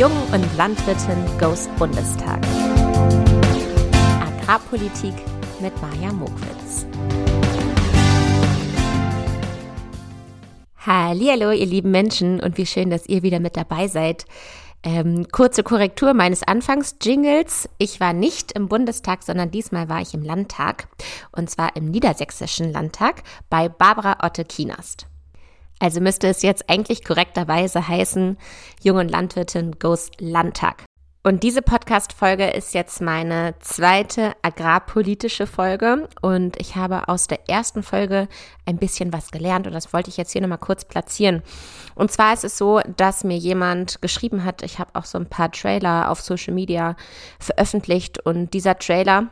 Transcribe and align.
Jung 0.00 0.16
und 0.32 0.56
Landwirtin 0.56 1.26
Goes 1.38 1.68
Bundestag. 1.78 2.40
Agrarpolitik 4.18 5.12
mit 5.60 5.74
Maja 5.82 6.10
Mokwitz. 6.10 6.86
Hallo, 10.78 11.50
ihr 11.50 11.66
lieben 11.66 11.90
Menschen 11.90 12.40
und 12.40 12.56
wie 12.56 12.64
schön, 12.64 12.88
dass 12.88 13.06
ihr 13.10 13.22
wieder 13.22 13.40
mit 13.40 13.58
dabei 13.58 13.88
seid. 13.88 14.24
Ähm, 14.82 15.26
kurze 15.30 15.62
Korrektur 15.62 16.14
meines 16.14 16.44
Anfangs-Jingles. 16.44 17.68
Ich 17.76 18.00
war 18.00 18.14
nicht 18.14 18.52
im 18.52 18.68
Bundestag, 18.68 19.22
sondern 19.22 19.50
diesmal 19.50 19.90
war 19.90 20.00
ich 20.00 20.14
im 20.14 20.22
Landtag. 20.22 20.88
Und 21.30 21.50
zwar 21.50 21.76
im 21.76 21.90
Niedersächsischen 21.90 22.72
Landtag 22.72 23.22
bei 23.50 23.68
Barbara 23.68 24.24
Otte-Kienast. 24.24 25.09
Also 25.80 26.00
müsste 26.00 26.28
es 26.28 26.42
jetzt 26.42 26.68
eigentlich 26.68 27.04
korrekterweise 27.04 27.88
heißen, 27.88 28.36
Junge 28.82 29.04
Landwirtin 29.04 29.78
goes 29.78 30.10
Landtag. 30.18 30.84
Und 31.22 31.42
diese 31.42 31.60
Podcast-Folge 31.60 32.48
ist 32.48 32.72
jetzt 32.72 33.02
meine 33.02 33.54
zweite 33.60 34.32
agrarpolitische 34.40 35.46
Folge 35.46 36.08
und 36.22 36.58
ich 36.58 36.76
habe 36.76 37.08
aus 37.08 37.26
der 37.26 37.46
ersten 37.46 37.82
Folge 37.82 38.26
ein 38.64 38.78
bisschen 38.78 39.12
was 39.12 39.30
gelernt 39.30 39.66
und 39.66 39.74
das 39.74 39.92
wollte 39.92 40.08
ich 40.08 40.16
jetzt 40.16 40.32
hier 40.32 40.40
nochmal 40.40 40.56
kurz 40.56 40.86
platzieren. 40.86 41.42
Und 41.94 42.10
zwar 42.10 42.32
ist 42.32 42.44
es 42.44 42.56
so, 42.56 42.80
dass 42.96 43.22
mir 43.22 43.36
jemand 43.36 44.00
geschrieben 44.00 44.44
hat, 44.44 44.62
ich 44.62 44.78
habe 44.78 44.94
auch 44.94 45.04
so 45.04 45.18
ein 45.18 45.28
paar 45.28 45.52
Trailer 45.52 46.10
auf 46.10 46.22
Social 46.22 46.54
Media 46.54 46.96
veröffentlicht 47.38 48.18
und 48.24 48.54
dieser 48.54 48.78
Trailer 48.78 49.26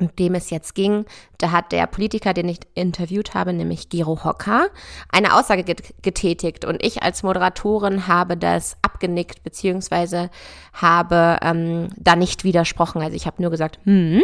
um 0.00 0.14
dem 0.16 0.34
es 0.34 0.50
jetzt 0.50 0.74
ging, 0.74 1.04
da 1.38 1.50
hat 1.50 1.72
der 1.72 1.86
Politiker, 1.86 2.32
den 2.34 2.48
ich 2.48 2.60
interviewt 2.74 3.34
habe, 3.34 3.52
nämlich 3.52 3.88
Gero 3.88 4.24
Hocker, 4.24 4.68
eine 5.10 5.34
Aussage 5.34 5.64
getätigt 6.02 6.64
und 6.64 6.84
ich 6.84 7.02
als 7.02 7.22
Moderatorin 7.22 8.06
habe 8.06 8.36
das 8.36 8.76
abgenickt 8.82 9.42
beziehungsweise 9.42 10.30
habe 10.72 11.38
ähm, 11.42 11.88
da 11.96 12.16
nicht 12.16 12.44
widersprochen. 12.44 13.02
Also 13.02 13.14
ich 13.14 13.26
habe 13.26 13.42
nur 13.42 13.50
gesagt, 13.50 13.78
hm, 13.84 14.22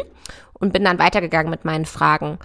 und 0.55 0.73
bin 0.73 0.85
dann 0.85 0.99
weitergegangen 0.99 1.51
mit 1.51 1.65
meinen 1.65 1.87
Fragen. 1.87 2.39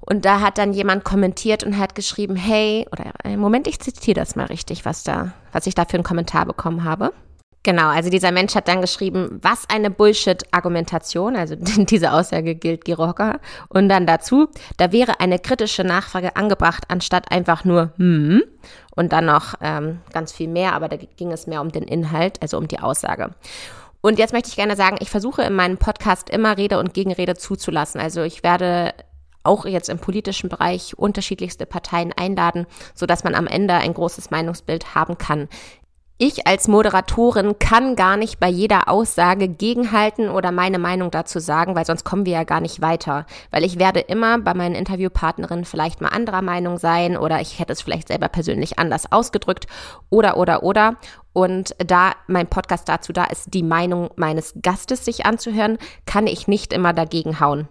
Und 0.00 0.24
da 0.24 0.40
hat 0.40 0.58
dann 0.58 0.72
jemand 0.72 1.04
kommentiert 1.04 1.62
und 1.62 1.78
hat 1.78 1.94
geschrieben, 1.94 2.34
hey, 2.34 2.86
oder 2.90 3.12
äh, 3.22 3.36
Moment, 3.36 3.66
ich 3.66 3.80
zitiere 3.80 4.18
das 4.18 4.34
mal 4.34 4.46
richtig, 4.46 4.84
was 4.84 5.02
da, 5.02 5.32
was 5.52 5.66
ich 5.66 5.74
da 5.74 5.84
für 5.84 5.94
einen 5.94 6.04
Kommentar 6.04 6.46
bekommen 6.46 6.84
habe. 6.84 7.12
Genau, 7.62 7.88
also 7.88 8.08
dieser 8.08 8.32
Mensch 8.32 8.54
hat 8.54 8.68
dann 8.68 8.80
geschrieben, 8.80 9.38
was 9.42 9.68
eine 9.68 9.90
Bullshit-Argumentation, 9.90 11.36
also 11.36 11.56
diese 11.76 12.12
Aussage 12.12 12.54
gilt 12.54 12.86
Girocker. 12.86 13.38
Und 13.68 13.90
dann 13.90 14.06
dazu, 14.06 14.48
da 14.78 14.92
wäre 14.92 15.20
eine 15.20 15.38
kritische 15.38 15.84
Nachfrage 15.84 16.36
angebracht, 16.36 16.84
anstatt 16.88 17.30
einfach 17.30 17.64
nur 17.64 17.92
hm 17.96 18.42
und 18.96 19.12
dann 19.12 19.24
noch 19.24 19.54
ähm, 19.60 20.00
ganz 20.12 20.32
viel 20.32 20.48
mehr, 20.48 20.74
aber 20.74 20.88
da 20.88 20.96
ging 20.96 21.32
es 21.32 21.46
mehr 21.46 21.60
um 21.60 21.72
den 21.72 21.84
Inhalt, 21.84 22.42
also 22.42 22.58
um 22.58 22.68
die 22.68 22.80
Aussage. 22.80 23.30
Und 24.02 24.18
jetzt 24.18 24.32
möchte 24.32 24.48
ich 24.48 24.56
gerne 24.56 24.76
sagen, 24.76 24.96
ich 25.00 25.10
versuche 25.10 25.42
in 25.42 25.54
meinem 25.54 25.78
Podcast 25.78 26.30
immer 26.30 26.56
Rede 26.56 26.78
und 26.78 26.94
Gegenrede 26.94 27.34
zuzulassen. 27.34 28.00
Also 28.00 28.22
ich 28.22 28.42
werde 28.42 28.94
auch 29.42 29.64
jetzt 29.64 29.88
im 29.88 29.98
politischen 29.98 30.50
Bereich 30.50 30.98
unterschiedlichste 30.98 31.66
Parteien 31.66 32.12
einladen, 32.12 32.66
so 32.94 33.06
dass 33.06 33.24
man 33.24 33.34
am 33.34 33.46
Ende 33.46 33.74
ein 33.74 33.94
großes 33.94 34.30
Meinungsbild 34.30 34.94
haben 34.94 35.16
kann 35.16 35.48
ich 36.22 36.46
als 36.46 36.68
Moderatorin 36.68 37.58
kann 37.58 37.96
gar 37.96 38.18
nicht 38.18 38.38
bei 38.38 38.48
jeder 38.48 38.90
Aussage 38.90 39.48
gegenhalten 39.48 40.28
oder 40.28 40.52
meine 40.52 40.78
Meinung 40.78 41.10
dazu 41.10 41.38
sagen, 41.38 41.74
weil 41.74 41.86
sonst 41.86 42.04
kommen 42.04 42.26
wir 42.26 42.34
ja 42.34 42.44
gar 42.44 42.60
nicht 42.60 42.82
weiter. 42.82 43.24
Weil 43.50 43.64
ich 43.64 43.78
werde 43.78 44.00
immer 44.00 44.38
bei 44.38 44.52
meinen 44.52 44.74
Interviewpartnerinnen 44.74 45.64
vielleicht 45.64 46.02
mal 46.02 46.10
anderer 46.10 46.42
Meinung 46.42 46.76
sein 46.76 47.16
oder 47.16 47.40
ich 47.40 47.58
hätte 47.58 47.72
es 47.72 47.80
vielleicht 47.80 48.08
selber 48.08 48.28
persönlich 48.28 48.78
anders 48.78 49.10
ausgedrückt 49.10 49.66
oder, 50.10 50.36
oder, 50.36 50.62
oder. 50.62 50.96
Und 51.32 51.74
da 51.78 52.12
mein 52.26 52.48
Podcast 52.48 52.90
dazu 52.90 53.14
da 53.14 53.24
ist, 53.24 53.54
die 53.54 53.62
Meinung 53.62 54.10
meines 54.16 54.52
Gastes 54.60 55.06
sich 55.06 55.24
anzuhören, 55.24 55.78
kann 56.04 56.26
ich 56.26 56.46
nicht 56.46 56.74
immer 56.74 56.92
dagegen 56.92 57.40
hauen. 57.40 57.66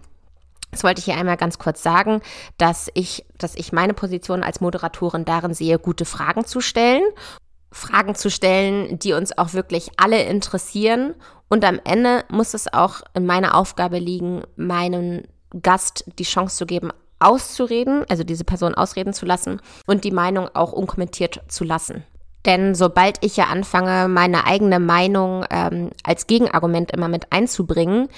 Das 0.72 0.82
wollte 0.82 0.98
ich 0.98 1.04
hier 1.04 1.16
einmal 1.16 1.36
ganz 1.36 1.58
kurz 1.58 1.84
sagen, 1.84 2.20
dass 2.58 2.90
ich, 2.94 3.24
dass 3.38 3.54
ich 3.54 3.72
meine 3.72 3.94
Position 3.94 4.42
als 4.42 4.60
Moderatorin 4.60 5.24
darin 5.24 5.54
sehe, 5.54 5.78
gute 5.78 6.04
Fragen 6.04 6.44
zu 6.44 6.60
stellen 6.60 7.02
Fragen 7.72 8.14
zu 8.14 8.30
stellen, 8.30 8.98
die 8.98 9.12
uns 9.12 9.36
auch 9.36 9.52
wirklich 9.52 9.90
alle 9.96 10.22
interessieren. 10.22 11.14
Und 11.48 11.64
am 11.64 11.80
Ende 11.84 12.24
muss 12.28 12.54
es 12.54 12.72
auch 12.72 13.02
in 13.14 13.26
meiner 13.26 13.54
Aufgabe 13.54 13.98
liegen, 13.98 14.42
meinem 14.56 15.22
Gast 15.62 16.04
die 16.18 16.24
Chance 16.24 16.56
zu 16.56 16.66
geben, 16.66 16.90
auszureden, 17.18 18.04
also 18.08 18.24
diese 18.24 18.44
Person 18.44 18.74
ausreden 18.74 19.12
zu 19.12 19.26
lassen 19.26 19.60
und 19.86 20.04
die 20.04 20.10
Meinung 20.10 20.48
auch 20.54 20.72
unkommentiert 20.72 21.42
zu 21.48 21.64
lassen. 21.64 22.04
Denn 22.46 22.74
sobald 22.74 23.18
ich 23.22 23.36
ja 23.36 23.44
anfange, 23.44 24.08
meine 24.08 24.46
eigene 24.46 24.80
Meinung 24.80 25.44
ähm, 25.50 25.90
als 26.02 26.26
Gegenargument 26.26 26.90
immer 26.90 27.08
mit 27.08 27.32
einzubringen, 27.32 28.08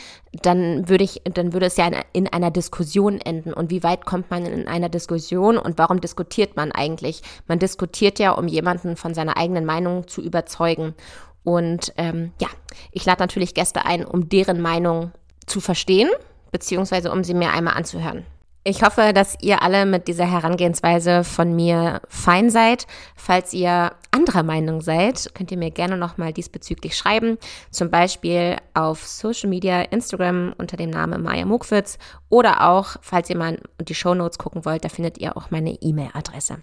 dann 0.42 0.88
würde 0.88 1.02
ich, 1.02 1.22
dann 1.24 1.52
würde 1.52 1.66
es 1.66 1.76
ja 1.76 1.86
in, 1.86 1.96
in, 2.12 2.32
einer 2.32 2.52
Diskussion 2.52 3.20
enden. 3.20 3.52
Und 3.52 3.70
wie 3.70 3.82
weit 3.82 4.06
kommt 4.06 4.30
man 4.30 4.46
in 4.46 4.68
einer 4.68 4.88
Diskussion 4.88 5.58
und 5.58 5.76
warum 5.76 6.00
diskutiert 6.00 6.56
man 6.56 6.70
eigentlich? 6.70 7.22
Man 7.48 7.58
diskutiert 7.58 8.20
ja, 8.20 8.30
um 8.32 8.46
jemanden 8.46 8.96
von 8.96 9.12
seiner 9.12 9.36
eigenen 9.36 9.64
Meinung 9.64 10.06
zu 10.06 10.22
überzeugen. 10.22 10.94
Und 11.42 11.92
ähm, 11.96 12.32
ja, 12.40 12.48
ich 12.92 13.04
lade 13.04 13.20
natürlich 13.20 13.54
Gäste 13.54 13.84
ein, 13.84 14.04
um 14.04 14.28
deren 14.28 14.60
Meinung 14.60 15.10
zu 15.46 15.60
verstehen, 15.60 16.08
beziehungsweise 16.52 17.10
um 17.10 17.24
sie 17.24 17.34
mir 17.34 17.50
einmal 17.50 17.74
anzuhören. 17.74 18.24
Ich 18.64 18.84
hoffe, 18.84 19.12
dass 19.12 19.36
ihr 19.40 19.60
alle 19.62 19.86
mit 19.86 20.06
dieser 20.06 20.30
Herangehensweise 20.30 21.24
von 21.24 21.56
mir 21.56 22.00
fein 22.08 22.48
seid. 22.48 22.86
Falls 23.16 23.52
ihr 23.52 23.90
anderer 24.12 24.44
Meinung 24.44 24.82
seid, 24.82 25.34
könnt 25.34 25.50
ihr 25.50 25.58
mir 25.58 25.72
gerne 25.72 25.96
nochmal 25.96 26.32
diesbezüglich 26.32 26.96
schreiben. 26.96 27.38
Zum 27.72 27.90
Beispiel 27.90 28.58
auf 28.72 29.04
Social 29.04 29.48
Media, 29.48 29.82
Instagram 29.82 30.54
unter 30.58 30.76
dem 30.76 30.90
Namen 30.90 31.24
Maya 31.24 31.44
Mukwitz 31.44 31.98
oder 32.28 32.68
auch, 32.68 32.96
falls 33.00 33.28
ihr 33.30 33.36
mal 33.36 33.58
die 33.80 33.96
Show 33.96 34.14
Notes 34.14 34.38
gucken 34.38 34.64
wollt, 34.64 34.84
da 34.84 34.88
findet 34.88 35.18
ihr 35.18 35.36
auch 35.36 35.50
meine 35.50 35.72
E-Mail-Adresse. 35.72 36.58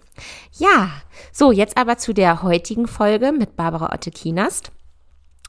Ja, 0.52 0.92
so, 1.32 1.52
jetzt 1.52 1.76
aber 1.76 1.98
zu 1.98 2.14
der 2.14 2.42
heutigen 2.42 2.88
Folge 2.88 3.30
mit 3.30 3.56
Barbara 3.56 3.92
Otte-Kienast. 3.92 4.72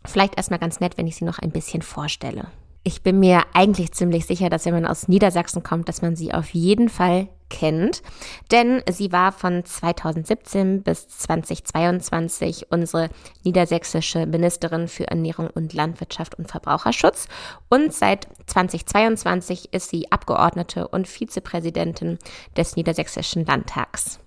Vielleicht 0.03 0.35
erstmal 0.35 0.59
ganz 0.59 0.81
nett, 0.81 0.97
wenn 0.97 1.07
ich 1.07 1.15
sie 1.15 1.25
noch 1.25 1.39
ein 1.39 1.51
bisschen 1.51 1.81
vorstelle. 1.81 2.47
Ich 2.83 3.03
bin 3.03 3.19
mir 3.19 3.43
eigentlich 3.53 3.91
ziemlich 3.91 4.25
sicher, 4.25 4.49
dass 4.49 4.65
wenn 4.65 4.73
man 4.73 4.87
aus 4.87 5.07
Niedersachsen 5.07 5.61
kommt, 5.61 5.87
dass 5.87 6.01
man 6.01 6.15
sie 6.15 6.33
auf 6.33 6.49
jeden 6.49 6.89
Fall 6.89 7.27
kennt, 7.51 8.01
denn 8.49 8.81
sie 8.89 9.11
war 9.11 9.31
von 9.31 9.63
2017 9.63 10.81
bis 10.81 11.07
2022 11.09 12.71
unsere 12.71 13.09
niedersächsische 13.43 14.25
Ministerin 14.25 14.87
für 14.87 15.07
Ernährung 15.07 15.49
und 15.53 15.73
Landwirtschaft 15.73 16.39
und 16.39 16.49
Verbraucherschutz 16.49 17.27
und 17.69 17.93
seit 17.93 18.27
2022 18.47 19.73
ist 19.73 19.89
sie 19.89 20.11
Abgeordnete 20.11 20.87
und 20.87 21.07
Vizepräsidentin 21.07 22.17
des 22.57 22.77
Niedersächsischen 22.77 23.45
Landtags. 23.45 24.19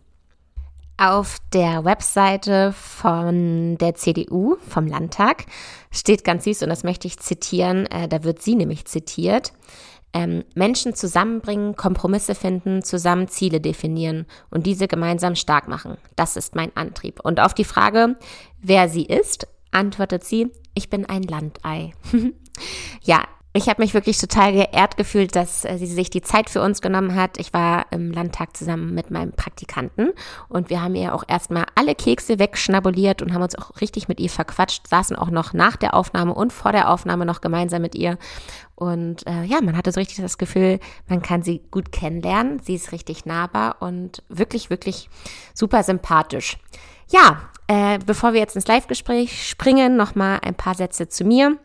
Auf 0.97 1.39
der 1.53 1.85
Webseite 1.85 2.73
von 2.73 3.77
der 3.79 3.97
CDU, 3.97 4.57
vom 4.69 4.87
Landtag, 4.87 5.47
steht 5.91 6.23
ganz 6.23 6.45
süß, 6.45 6.63
und 6.63 6.69
das 6.69 6.85
möchte 6.85 7.09
ich 7.09 7.19
zitieren, 7.19 7.87
äh, 7.87 8.07
da 8.07 8.23
wird 8.23 8.41
sie 8.41 8.55
nämlich 8.55 8.85
zitiert, 8.85 9.53
ähm, 10.13 10.45
Menschen 10.55 10.95
zusammenbringen, 10.95 11.75
Kompromisse 11.75 12.37
finden, 12.37 12.83
zusammen 12.83 13.27
Ziele 13.27 13.61
definieren 13.61 14.27
und 14.51 14.67
diese 14.67 14.87
gemeinsam 14.87 15.35
stark 15.35 15.67
machen. 15.67 15.99
Das 16.15 16.37
ist 16.37 16.55
mein 16.55 16.75
Antrieb. 16.77 17.19
Und 17.25 17.41
auf 17.41 17.55
die 17.55 17.65
Frage, 17.65 18.15
wer 18.63 18.89
sie 18.89 19.05
ist, 19.05 19.49
antwortet 19.73 20.23
sie, 20.23 20.53
ich 20.75 20.89
bin 20.89 21.07
ein 21.07 21.25
Landei. 21.25 21.93
ja, 23.03 23.25
ich 23.57 23.69
habe 23.69 23.81
mich 23.81 23.95
wirklich 23.95 24.19
total 24.19 24.53
geehrt 24.53 24.97
gefühlt, 24.97 25.37
dass 25.37 25.65
äh, 25.65 25.79
sie 25.79 25.87
sich 25.87 26.11
die 26.11 26.23
Zeit 26.23 26.51
für 26.51 26.61
uns 26.61 26.83
genommen 26.83 27.15
hat. 27.15 27.39
Ich 27.39 27.55
war 27.55 27.87
im 27.93 28.11
Landtag 28.11 28.57
zusammen 28.57 28.93
mit 28.95 29.13
meinem 29.13 29.31
Praktikanten 29.31 30.11
und 30.49 30.71
wir 30.71 30.83
haben 30.83 30.97
ihr 30.97 31.15
auch 31.15 31.23
erstmal 31.29 31.65
alle 31.77 31.95
Kekse 31.95 32.41
wegschnabuliert 32.41 33.23
und 33.23 33.33
haben 33.33 33.43
uns 33.43 33.57
auch 33.57 33.81
richtig 33.81 34.09
mit 34.09 34.19
ihr 34.19 34.29
verquatscht, 34.29 34.89
saßen 34.89 35.15
auch 35.15 35.31
noch 35.31 35.53
nach 35.53 35.77
der 35.77 35.95
Aufnahme 35.95 36.35
und 36.35 36.53
vor 36.53 36.73
der 36.73 36.91
Aufnahme 36.91 37.25
noch 37.25 37.41
gemeinsam 37.41 37.83
mit 37.83 37.95
ihr. 37.95 38.19
Und 38.75 39.25
äh, 39.29 39.45
ja, 39.45 39.61
man 39.61 39.77
hatte 39.77 39.93
so 39.93 40.01
richtig 40.01 40.17
das 40.17 40.37
Gefühl, 40.37 40.81
man 41.09 41.23
kann 41.23 41.45
sie 41.45 41.63
gut 41.71 41.93
kennenlernen. 41.93 42.59
Sie 42.59 42.75
ist 42.75 42.91
richtig 42.91 43.25
nahbar 43.25 43.77
und 43.79 44.25
wirklich, 44.29 44.69
wirklich 44.69 45.09
super 45.55 45.85
sympathisch. 45.85 46.59
Ja, 47.09 47.51
äh, 47.69 48.01
bevor 48.05 48.33
wir 48.33 48.41
jetzt 48.41 48.57
ins 48.57 48.67
Live-Gespräch 48.67 49.49
springen, 49.49 49.97
nochmal 49.97 50.41
ein 50.43 50.57
paar 50.57 50.75
Sätze 50.75 51.09
zu 51.09 51.23
mir. 51.23 51.57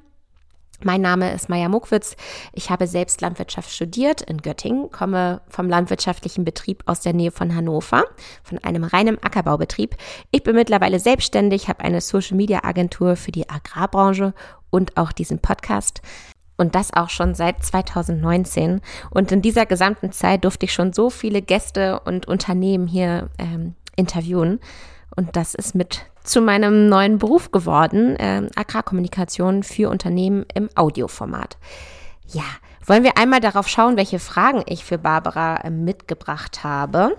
Mein 0.81 1.01
Name 1.01 1.33
ist 1.33 1.49
Maja 1.49 1.67
Muckwitz. 1.67 2.15
Ich 2.53 2.69
habe 2.69 2.87
selbst 2.87 3.19
Landwirtschaft 3.19 3.69
studiert 3.69 4.21
in 4.21 4.37
Göttingen, 4.37 4.89
komme 4.91 5.41
vom 5.49 5.67
landwirtschaftlichen 5.67 6.45
Betrieb 6.45 6.83
aus 6.85 7.01
der 7.01 7.13
Nähe 7.13 7.31
von 7.31 7.53
Hannover, 7.53 8.05
von 8.43 8.59
einem 8.59 8.85
reinen 8.85 9.21
Ackerbaubetrieb. 9.21 9.97
Ich 10.31 10.43
bin 10.43 10.55
mittlerweile 10.55 10.99
selbstständig, 10.99 11.67
habe 11.67 11.83
eine 11.83 11.99
Social 11.99 12.37
Media 12.37 12.63
Agentur 12.63 13.17
für 13.17 13.31
die 13.31 13.49
Agrarbranche 13.49 14.33
und 14.69 14.95
auch 14.95 15.11
diesen 15.11 15.39
Podcast. 15.39 16.01
Und 16.55 16.75
das 16.75 16.93
auch 16.93 17.09
schon 17.09 17.35
seit 17.35 17.63
2019. 17.63 18.79
Und 19.09 19.31
in 19.33 19.41
dieser 19.41 19.65
gesamten 19.65 20.13
Zeit 20.13 20.45
durfte 20.45 20.65
ich 20.65 20.73
schon 20.73 20.93
so 20.93 21.09
viele 21.09 21.41
Gäste 21.41 21.99
und 22.01 22.27
Unternehmen 22.27 22.87
hier 22.87 23.29
ähm, 23.37 23.75
interviewen. 23.97 24.59
Und 25.19 25.35
das 25.35 25.53
ist 25.53 25.75
mit 25.75 26.05
zu 26.23 26.39
meinem 26.39 26.87
neuen 26.87 27.17
Beruf 27.17 27.51
geworden, 27.51 28.15
äh, 28.15 28.47
Agrarkommunikation 28.55 29.63
für 29.63 29.89
Unternehmen 29.89 30.45
im 30.53 30.69
Audioformat. 30.75 31.57
Ja, 32.27 32.45
wollen 32.85 33.03
wir 33.03 33.17
einmal 33.17 33.41
darauf 33.41 33.67
schauen, 33.67 33.97
welche 33.97 34.17
Fragen 34.17 34.63
ich 34.65 34.85
für 34.85 34.97
Barbara 34.97 35.57
äh, 35.57 35.69
mitgebracht 35.71 36.63
habe? 36.63 37.17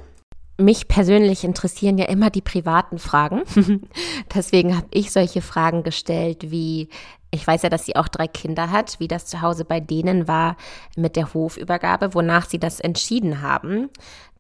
Mich 0.57 0.89
persönlich 0.89 1.45
interessieren 1.45 1.99
ja 1.99 2.07
immer 2.07 2.31
die 2.31 2.41
privaten 2.41 2.99
Fragen. 2.99 3.43
Deswegen 4.35 4.75
habe 4.75 4.89
ich 4.93 5.13
solche 5.13 5.43
Fragen 5.43 5.83
gestellt 5.83 6.51
wie, 6.51 6.89
ich 7.31 7.47
weiß 7.47 7.63
ja, 7.63 7.69
dass 7.69 7.85
sie 7.85 7.97
auch 7.97 8.09
drei 8.09 8.29
Kinder 8.29 8.71
hat, 8.71 8.99
wie 8.99 9.09
das 9.09 9.27
zu 9.27 9.43
Hause 9.43 9.67
bei 9.67 9.81
denen 9.81 10.27
war 10.27 10.57
mit 10.97 11.17
der 11.17 11.35
Hofübergabe, 11.35 12.15
wonach 12.15 12.49
sie 12.49 12.59
das 12.59 12.81
entschieden 12.81 13.43
haben. 13.43 13.91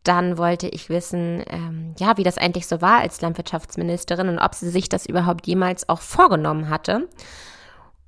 Dann 0.04 0.38
wollte 0.38 0.68
ich 0.68 0.88
wissen, 0.88 1.44
ähm, 1.48 1.94
ja, 1.98 2.16
wie 2.16 2.22
das 2.22 2.38
eigentlich 2.38 2.66
so 2.66 2.80
war 2.80 3.00
als 3.00 3.20
Landwirtschaftsministerin 3.20 4.28
und 4.28 4.38
ob 4.38 4.54
sie 4.54 4.70
sich 4.70 4.88
das 4.88 5.06
überhaupt 5.06 5.46
jemals 5.46 5.88
auch 5.88 6.00
vorgenommen 6.00 6.70
hatte. 6.70 7.08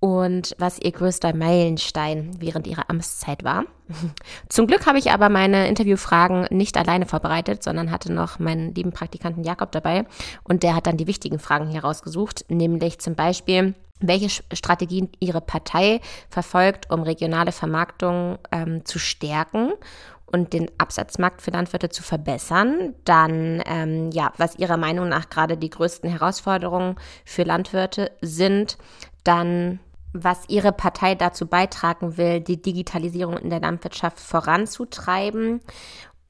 Und 0.00 0.56
was 0.58 0.80
ihr 0.80 0.90
größter 0.90 1.32
Meilenstein 1.32 2.30
während 2.40 2.66
ihrer 2.66 2.90
Amtszeit 2.90 3.44
war. 3.44 3.66
Zum 4.48 4.66
Glück 4.66 4.86
habe 4.86 4.98
ich 4.98 5.12
aber 5.12 5.28
meine 5.28 5.68
Interviewfragen 5.68 6.46
nicht 6.50 6.76
alleine 6.76 7.06
vorbereitet, 7.06 7.62
sondern 7.62 7.92
hatte 7.92 8.12
noch 8.12 8.40
meinen 8.40 8.74
lieben 8.74 8.90
Praktikanten 8.90 9.44
Jakob 9.44 9.70
dabei. 9.70 10.04
Und 10.42 10.64
der 10.64 10.74
hat 10.74 10.88
dann 10.88 10.96
die 10.96 11.06
wichtigen 11.06 11.38
Fragen 11.38 11.68
hier 11.68 11.84
rausgesucht, 11.84 12.46
nämlich 12.48 12.98
zum 12.98 13.14
Beispiel, 13.14 13.74
welche 14.00 14.42
Strategien 14.52 15.08
ihre 15.20 15.40
Partei 15.40 16.00
verfolgt, 16.28 16.90
um 16.90 17.02
regionale 17.02 17.52
Vermarktung 17.52 18.38
ähm, 18.50 18.84
zu 18.84 18.98
stärken 18.98 19.72
und 20.32 20.52
den 20.52 20.70
Absatzmarkt 20.78 21.42
für 21.42 21.50
Landwirte 21.50 21.90
zu 21.90 22.02
verbessern. 22.02 22.94
Dann, 23.04 23.62
ähm, 23.66 24.10
ja, 24.10 24.32
was 24.38 24.56
Ihrer 24.56 24.76
Meinung 24.76 25.08
nach 25.08 25.28
gerade 25.28 25.56
die 25.56 25.70
größten 25.70 26.10
Herausforderungen 26.10 26.96
für 27.24 27.44
Landwirte 27.44 28.10
sind. 28.20 28.78
Dann 29.24 29.78
was 30.14 30.48
Ihre 30.48 30.72
Partei 30.72 31.14
dazu 31.14 31.46
beitragen 31.46 32.16
will, 32.16 32.40
die 32.40 32.60
Digitalisierung 32.60 33.36
in 33.38 33.50
der 33.50 33.60
Landwirtschaft 33.60 34.20
voranzutreiben. 34.20 35.60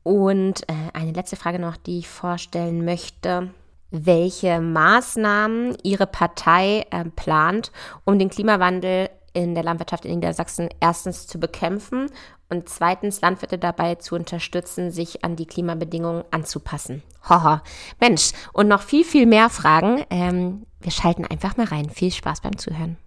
Und 0.03 0.63
äh, 0.69 0.75
eine 0.95 1.13
letzte 1.13 1.37
Frage 1.37 1.59
noch, 1.59 1.77
die 1.77 2.01
ich 2.01 2.09
vorstellen 2.09 2.85
möchte. 2.85 3.51
Welche 3.91 4.61
Maßnahmen 4.61 5.77
Ihre 5.83 6.07
Partei 6.07 6.87
äh, 6.91 7.05
plant, 7.05 7.73
um 8.05 8.19
den 8.19 8.31
Klimawandel 8.31 9.11
in 9.33 9.55
der 9.55 9.65
Landwirtschaft 9.65 10.05
in 10.05 10.17
Niedersachsen 10.17 10.69
erstens 10.81 11.27
zu 11.27 11.39
bekämpfen 11.39 12.09
und 12.53 12.69
zweitens 12.69 13.23
Landwirte 13.23 13.57
dabei 13.57 13.95
zu 13.95 14.15
unterstützen, 14.15 14.91
sich 14.91 15.25
an 15.25 15.37
die 15.37 15.47
Klimabedingungen 15.47 16.23
anzupassen. 16.31 17.03
Haha, 17.27 17.63
Mensch, 17.99 18.33
und 18.53 18.69
noch 18.69 18.83
viel, 18.83 19.05
viel 19.05 19.25
mehr 19.25 19.49
Fragen. 19.49 20.05
Ähm, 20.11 20.67
wir 20.81 20.93
schalten 20.93 21.25
einfach 21.25 21.57
mal 21.57 21.67
rein. 21.67 21.89
Viel 21.89 22.13
Spaß 22.13 22.43
beim 22.43 22.59
Zuhören. 22.59 22.99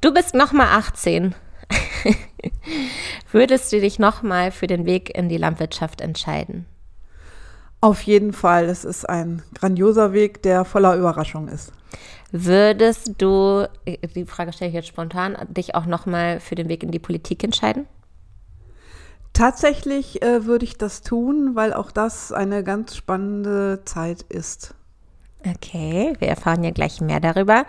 Du 0.00 0.14
bist 0.14 0.34
nochmal 0.34 0.68
18. 0.68 1.34
Würdest 3.32 3.72
du 3.72 3.80
dich 3.80 3.98
nochmal 3.98 4.52
für 4.52 4.68
den 4.68 4.86
Weg 4.86 5.16
in 5.16 5.28
die 5.28 5.38
Landwirtschaft 5.38 6.00
entscheiden? 6.00 6.66
Auf 7.82 8.02
jeden 8.02 8.32
Fall. 8.32 8.66
Es 8.66 8.84
ist 8.84 9.08
ein 9.08 9.42
grandioser 9.54 10.12
Weg, 10.12 10.40
der 10.44 10.64
voller 10.64 10.94
Überraschung 10.96 11.48
ist. 11.48 11.72
Würdest 12.30 13.14
du, 13.18 13.68
die 14.14 14.24
Frage 14.24 14.52
stelle 14.52 14.68
ich 14.68 14.74
jetzt 14.74 14.88
spontan, 14.88 15.36
dich 15.48 15.74
auch 15.74 15.84
nochmal 15.84 16.38
für 16.38 16.54
den 16.54 16.68
Weg 16.68 16.84
in 16.84 16.92
die 16.92 17.00
Politik 17.00 17.42
entscheiden? 17.42 17.86
Tatsächlich 19.32 20.22
äh, 20.22 20.46
würde 20.46 20.64
ich 20.64 20.78
das 20.78 21.02
tun, 21.02 21.56
weil 21.56 21.74
auch 21.74 21.90
das 21.90 22.30
eine 22.30 22.62
ganz 22.62 22.94
spannende 22.94 23.80
Zeit 23.84 24.22
ist. 24.22 24.74
Okay, 25.44 26.12
wir 26.20 26.28
erfahren 26.28 26.62
ja 26.62 26.70
gleich 26.70 27.00
mehr 27.00 27.18
darüber. 27.18 27.66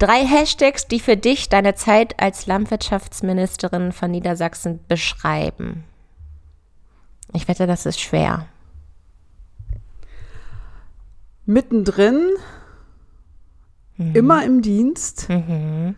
Drei 0.00 0.26
Hashtags, 0.26 0.88
die 0.88 0.98
für 0.98 1.16
dich 1.16 1.48
deine 1.48 1.76
Zeit 1.76 2.20
als 2.20 2.46
Landwirtschaftsministerin 2.46 3.92
von 3.92 4.10
Niedersachsen 4.10 4.80
beschreiben. 4.88 5.84
Ich 7.32 7.46
wette, 7.46 7.68
das 7.68 7.86
ist 7.86 8.00
schwer. 8.00 8.48
Mittendrin, 11.46 12.30
mhm. 13.96 14.14
immer 14.14 14.44
im 14.44 14.62
Dienst, 14.62 15.28
mhm. 15.28 15.94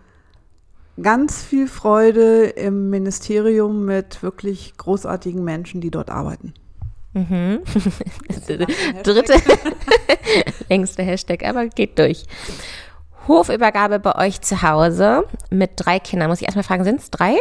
ganz 1.01 1.43
viel 1.43 1.69
Freude 1.69 2.47
im 2.47 2.91
Ministerium 2.91 3.85
mit 3.85 4.23
wirklich 4.23 4.77
großartigen 4.77 5.43
Menschen, 5.45 5.81
die 5.81 5.91
dort 5.91 6.11
arbeiten. 6.11 6.55
Mhm. 7.15 7.61
Dritte, 9.03 9.35
längste 10.69 11.03
Hashtag, 11.03 11.45
aber 11.45 11.67
geht 11.67 11.99
durch. 11.99 12.27
Hofübergabe 13.27 13.99
bei 13.99 14.15
euch 14.27 14.41
zu 14.43 14.63
Hause 14.63 15.25
mit 15.51 15.73
drei 15.77 15.99
Kindern. 15.99 16.29
Muss 16.29 16.41
ich 16.41 16.45
erstmal 16.47 16.65
fragen, 16.65 16.85
sind 16.85 17.01
es 17.01 17.11
drei? 17.11 17.37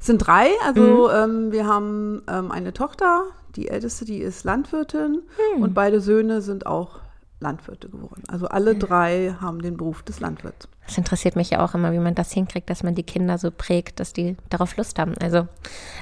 Es 0.00 0.06
sind 0.06 0.18
drei. 0.18 0.48
Also 0.64 1.08
mhm. 1.08 1.14
ähm, 1.14 1.52
wir 1.52 1.66
haben 1.66 2.22
ähm, 2.28 2.50
eine 2.50 2.72
Tochter, 2.72 3.24
die 3.56 3.68
älteste, 3.68 4.04
die 4.04 4.18
ist 4.18 4.44
Landwirtin 4.44 5.22
mhm. 5.56 5.62
und 5.62 5.74
beide 5.74 6.00
Söhne 6.00 6.40
sind 6.40 6.66
auch 6.66 7.00
Landwirte 7.44 7.88
geworden. 7.88 8.24
Also 8.26 8.46
alle 8.48 8.74
drei 8.74 9.36
haben 9.40 9.62
den 9.62 9.76
Beruf 9.76 10.02
des 10.02 10.18
Landwirts. 10.18 10.68
Das 10.86 10.98
interessiert 10.98 11.34
mich 11.34 11.50
ja 11.50 11.64
auch 11.64 11.74
immer, 11.74 11.92
wie 11.92 11.98
man 11.98 12.14
das 12.14 12.32
hinkriegt, 12.32 12.68
dass 12.68 12.82
man 12.82 12.94
die 12.94 13.04
Kinder 13.04 13.38
so 13.38 13.50
prägt, 13.50 14.00
dass 14.00 14.12
die 14.12 14.36
darauf 14.50 14.76
Lust 14.76 14.98
haben. 14.98 15.14
Also, 15.20 15.48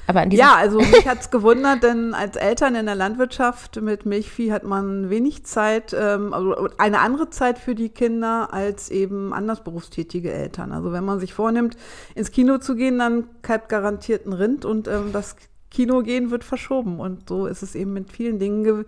aber 0.06 0.26
ja, 0.32 0.56
also 0.56 0.78
mich 0.80 1.06
hat 1.06 1.20
es 1.20 1.30
gewundert, 1.30 1.82
denn 1.84 2.14
als 2.14 2.36
Eltern 2.36 2.74
in 2.74 2.86
der 2.86 2.96
Landwirtschaft 2.96 3.80
mit 3.80 4.06
Milchvieh 4.06 4.52
hat 4.52 4.64
man 4.64 5.08
wenig 5.08 5.44
Zeit, 5.44 5.94
ähm, 5.98 6.32
also 6.32 6.68
eine 6.78 7.00
andere 7.00 7.30
Zeit 7.30 7.58
für 7.58 7.74
die 7.74 7.90
Kinder 7.90 8.52
als 8.52 8.90
eben 8.90 9.32
anders 9.32 9.62
berufstätige 9.62 10.32
Eltern. 10.32 10.72
Also 10.72 10.92
wenn 10.92 11.04
man 11.04 11.20
sich 11.20 11.32
vornimmt, 11.32 11.76
ins 12.14 12.32
Kino 12.32 12.58
zu 12.58 12.74
gehen, 12.74 12.98
dann 12.98 13.28
kalbt 13.42 13.68
garantiert 13.68 14.26
ein 14.26 14.32
Rind 14.32 14.64
und 14.64 14.88
ähm, 14.88 15.10
das 15.12 15.36
Kino 15.72 16.02
gehen 16.02 16.30
wird 16.30 16.44
verschoben. 16.44 17.00
Und 17.00 17.28
so 17.28 17.46
ist 17.46 17.62
es 17.62 17.74
eben 17.74 17.92
mit 17.92 18.10
vielen 18.12 18.38
Dingen 18.38 18.64
ge 18.64 18.84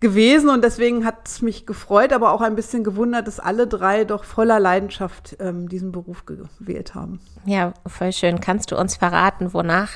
gewesen 0.00 0.48
und 0.48 0.64
deswegen 0.64 1.04
hat 1.04 1.28
es 1.28 1.42
mich 1.42 1.66
gefreut, 1.66 2.12
aber 2.12 2.32
auch 2.32 2.40
ein 2.40 2.56
bisschen 2.56 2.84
gewundert, 2.84 3.26
dass 3.26 3.38
alle 3.38 3.66
drei 3.66 4.04
doch 4.04 4.24
voller 4.24 4.58
Leidenschaft 4.58 5.36
ähm, 5.40 5.68
diesen 5.68 5.92
Beruf 5.92 6.24
gewählt 6.24 6.94
haben. 6.94 7.20
Ja, 7.44 7.74
voll 7.86 8.12
schön. 8.12 8.40
Kannst 8.40 8.72
du 8.72 8.78
uns 8.78 8.96
verraten, 8.96 9.52
wonach 9.52 9.90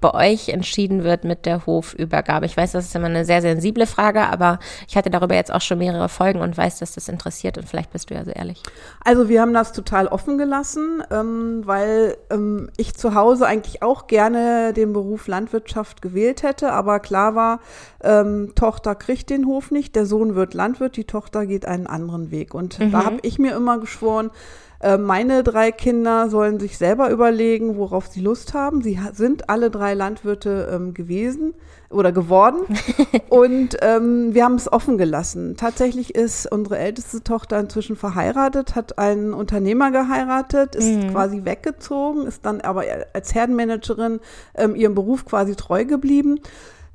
bei 0.00 0.14
euch 0.14 0.48
entschieden 0.48 1.04
wird 1.04 1.24
mit 1.24 1.46
der 1.46 1.66
Hofübergabe? 1.66 2.46
Ich 2.46 2.56
weiß, 2.56 2.72
das 2.72 2.86
ist 2.86 2.94
immer 2.94 3.06
eine 3.06 3.24
sehr 3.24 3.42
sensible 3.42 3.86
Frage, 3.86 4.26
aber 4.26 4.58
ich 4.86 4.96
hatte 4.96 5.10
darüber 5.10 5.34
jetzt 5.34 5.52
auch 5.52 5.60
schon 5.60 5.78
mehrere 5.78 6.08
Folgen 6.08 6.40
und 6.40 6.56
weiß, 6.56 6.78
dass 6.78 6.94
das 6.94 7.08
interessiert 7.08 7.58
und 7.58 7.68
vielleicht 7.68 7.92
bist 7.92 8.10
du 8.10 8.14
ja 8.14 8.24
so 8.24 8.30
ehrlich. 8.30 8.62
Also 9.04 9.28
wir 9.28 9.40
haben 9.40 9.54
das 9.54 9.72
total 9.72 10.06
offen 10.08 10.38
gelassen, 10.38 11.02
ähm, 11.10 11.62
weil 11.64 12.16
ähm, 12.30 12.70
ich 12.76 12.94
zu 12.94 13.14
Hause 13.14 13.46
eigentlich 13.46 13.82
auch 13.82 14.06
gerne 14.06 14.72
den 14.72 14.92
Beruf 14.92 15.26
Landwirtschaft 15.28 16.02
gewählt 16.02 16.42
hätte, 16.42 16.72
aber 16.72 17.00
klar 17.00 17.34
war, 17.34 17.60
ähm, 18.02 18.52
Tochter 18.54 18.94
kriegt 18.94 19.30
den 19.30 19.46
Hof 19.46 19.70
nicht, 19.70 19.96
der 19.96 20.06
Sohn 20.06 20.34
wird 20.34 20.54
Landwirt, 20.54 20.96
die 20.96 21.04
Tochter 21.04 21.46
geht 21.46 21.66
einen 21.66 21.86
anderen 21.86 22.30
Weg. 22.30 22.54
Und 22.54 22.78
mhm. 22.78 22.92
da 22.92 23.04
habe 23.04 23.18
ich 23.22 23.38
mir 23.38 23.54
immer 23.56 23.78
geschworen, 23.78 24.30
meine 24.96 25.42
drei 25.42 25.72
Kinder 25.72 26.30
sollen 26.30 26.60
sich 26.60 26.78
selber 26.78 27.10
überlegen, 27.10 27.76
worauf 27.76 28.06
sie 28.06 28.20
Lust 28.20 28.54
haben. 28.54 28.80
Sie 28.80 28.98
sind 29.12 29.50
alle 29.50 29.70
drei 29.70 29.94
Landwirte 29.94 30.70
ähm, 30.72 30.94
gewesen 30.94 31.54
oder 31.90 32.12
geworden. 32.12 32.60
und 33.28 33.76
ähm, 33.82 34.34
wir 34.34 34.44
haben 34.44 34.54
es 34.54 34.72
offen 34.72 34.96
gelassen. 34.96 35.56
Tatsächlich 35.56 36.14
ist 36.14 36.50
unsere 36.50 36.78
älteste 36.78 37.24
Tochter 37.24 37.58
inzwischen 37.58 37.96
verheiratet, 37.96 38.76
hat 38.76 38.98
einen 38.98 39.34
Unternehmer 39.34 39.90
geheiratet, 39.90 40.76
ist 40.76 40.86
mhm. 40.86 41.10
quasi 41.10 41.44
weggezogen, 41.44 42.26
ist 42.26 42.46
dann 42.46 42.60
aber 42.60 42.84
als 43.12 43.34
Herdenmanagerin 43.34 44.20
ähm, 44.54 44.76
ihrem 44.76 44.94
Beruf 44.94 45.24
quasi 45.24 45.56
treu 45.56 45.84
geblieben 45.84 46.40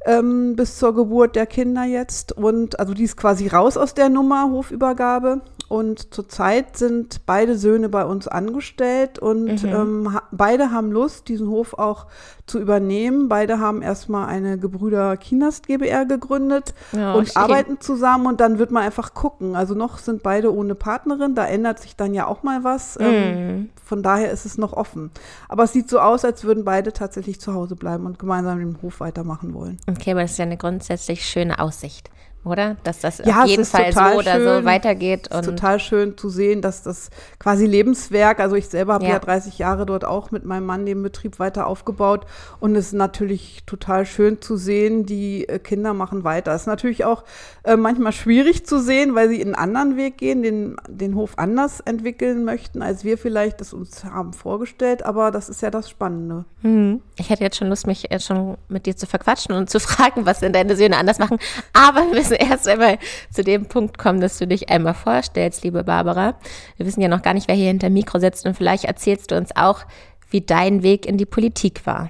ähm, 0.05 0.55
bis 0.55 0.77
zur 0.77 0.93
Geburt 0.95 1.35
der 1.35 1.45
Kinder 1.45 1.83
jetzt. 1.83 2.31
Und 2.31 2.79
also 2.79 2.93
die 2.93 3.03
ist 3.03 3.17
quasi 3.17 3.47
raus 3.47 3.77
aus 3.77 3.93
der 3.93 4.09
Nummer 4.09 4.49
Hofübergabe. 4.51 5.41
Und 5.69 6.13
zurzeit 6.13 6.77
sind 6.77 7.25
beide 7.25 7.57
Söhne 7.57 7.89
bei 7.89 8.05
uns 8.05 8.27
angestellt 8.27 9.17
und 9.17 9.63
mhm. 9.63 9.69
ähm, 9.69 10.13
ha 10.13 10.21
beide 10.31 10.69
haben 10.71 10.91
Lust, 10.91 11.29
diesen 11.29 11.49
Hof 11.49 11.73
auch 11.73 12.05
zu 12.45 12.59
übernehmen. 12.59 13.27
Beide 13.29 13.59
haben 13.59 13.81
erstmal 13.81 14.27
eine 14.27 14.59
Gebrüder 14.59 15.17
Kinast 15.17 15.65
GbR 15.65 16.05
gegründet 16.05 16.75
ja, 16.91 17.13
und 17.13 17.29
schön. 17.29 17.37
arbeiten 17.37 17.79
zusammen 17.79 18.27
und 18.27 18.39
dann 18.39 18.59
wird 18.59 18.69
man 18.69 18.83
einfach 18.83 19.13
gucken. 19.13 19.55
Also 19.55 19.73
noch 19.73 19.97
sind 19.97 20.21
beide 20.21 20.53
ohne 20.53 20.75
Partnerin, 20.75 21.33
da 21.33 21.45
ändert 21.47 21.79
sich 21.79 21.95
dann 21.95 22.13
ja 22.13 22.27
auch 22.27 22.43
mal 22.43 22.63
was. 22.63 22.99
Ähm, 22.99 23.07
mhm. 23.07 23.49
Ähm, 23.49 23.69
von 23.83 24.03
daher 24.03 24.31
ist 24.31 24.45
es 24.45 24.57
noch 24.57 24.73
offen. 24.73 25.11
Aber 25.47 25.63
es 25.63 25.73
sieht 25.73 25.89
so 25.89 25.99
aus, 25.99 26.25
als 26.25 26.43
würden 26.43 26.65
beide 26.65 26.93
tatsächlich 26.93 27.39
zu 27.39 27.53
Hause 27.53 27.75
bleiben 27.75 28.05
und 28.05 28.19
gemeinsam 28.19 28.59
den 28.59 28.81
Hof 28.81 28.99
weitermachen 28.99 29.53
wollen. 29.53 29.77
Okay, 29.95 30.11
aber 30.11 30.23
ist 30.23 30.39
ja 30.39 30.45
eine 30.45 30.57
grundsätzlich 30.57 31.23
schöne 31.23 31.59
Aussicht. 31.59 32.09
Oder? 32.43 32.75
Dass 32.83 32.99
das 32.99 33.19
ja, 33.19 33.43
auf 33.43 33.47
jeden 33.47 33.65
Fall 33.65 33.93
so 33.93 34.01
oder 34.01 34.35
schön. 34.35 34.43
so 34.43 34.65
weitergeht. 34.65 35.27
Es 35.29 35.39
ist 35.39 35.45
total 35.45 35.79
schön 35.79 36.17
zu 36.17 36.29
sehen, 36.29 36.61
dass 36.61 36.83
das 36.83 37.09
quasi 37.39 37.65
Lebenswerk, 37.65 38.39
also 38.39 38.55
ich 38.55 38.67
selber 38.67 38.93
habe 38.93 39.05
ja. 39.05 39.11
ja 39.11 39.19
30 39.19 39.57
Jahre 39.57 39.85
dort 39.85 40.03
auch 40.03 40.31
mit 40.31 40.43
meinem 40.43 40.65
Mann 40.65 40.85
den 40.85 41.01
Betrieb 41.01 41.39
weiter 41.39 41.67
aufgebaut 41.67 42.25
und 42.59 42.75
es 42.75 42.87
ist 42.87 42.93
natürlich 42.93 43.63
total 43.65 44.05
schön 44.05 44.41
zu 44.41 44.57
sehen, 44.57 45.05
die 45.05 45.47
äh, 45.47 45.59
Kinder 45.59 45.93
machen 45.93 46.23
weiter. 46.23 46.53
Es 46.53 46.61
ist 46.61 46.67
natürlich 46.67 47.05
auch 47.05 47.23
äh, 47.63 47.77
manchmal 47.77 48.11
schwierig 48.11 48.65
zu 48.65 48.81
sehen, 48.81 49.15
weil 49.15 49.29
sie 49.29 49.41
einen 49.41 49.55
anderen 49.55 49.95
Weg 49.95 50.17
gehen, 50.17 50.43
den, 50.43 50.75
den 50.87 51.15
Hof 51.15 51.37
anders 51.37 51.79
entwickeln 51.79 52.43
möchten, 52.43 52.81
als 52.81 53.03
wir 53.03 53.17
vielleicht 53.17 53.61
das 53.61 53.73
uns 53.73 54.03
haben 54.03 54.33
vorgestellt, 54.33 55.05
aber 55.05 55.31
das 55.31 55.49
ist 55.49 55.61
ja 55.61 55.71
das 55.71 55.89
Spannende. 55.89 56.45
Mhm. 56.61 57.01
Ich 57.15 57.29
hätte 57.29 57.43
jetzt 57.43 57.57
schon 57.57 57.69
Lust, 57.69 57.87
mich 57.87 58.07
jetzt 58.09 58.25
schon 58.25 58.57
mit 58.67 58.85
dir 58.85 58.97
zu 58.97 59.07
verquatschen 59.07 59.55
und 59.55 59.69
zu 59.69 59.79
fragen, 59.93 60.25
was 60.25 60.39
denn 60.39 60.51
deine 60.51 60.75
Söhne 60.75 60.97
anders 60.97 61.19
machen, 61.19 61.39
aber 61.71 62.01
wir 62.01 62.13
müssen 62.15 62.32
erst 62.39 62.67
einmal 62.67 62.97
zu 63.31 63.43
dem 63.43 63.65
Punkt 63.65 63.97
kommen, 63.97 64.21
dass 64.21 64.37
du 64.37 64.47
dich 64.47 64.69
einmal 64.69 64.93
vorstellst, 64.93 65.63
liebe 65.63 65.83
Barbara. 65.83 66.35
Wir 66.77 66.85
wissen 66.85 67.01
ja 67.01 67.07
noch 67.07 67.21
gar 67.21 67.33
nicht, 67.33 67.47
wer 67.47 67.55
hier 67.55 67.67
hinter 67.67 67.89
Mikro 67.89 68.19
sitzt 68.19 68.45
und 68.45 68.55
vielleicht 68.55 68.85
erzählst 68.85 69.31
du 69.31 69.35
uns 69.35 69.55
auch, 69.55 69.85
wie 70.29 70.41
dein 70.41 70.83
Weg 70.83 71.05
in 71.05 71.17
die 71.17 71.25
Politik 71.25 71.85
war. 71.85 72.09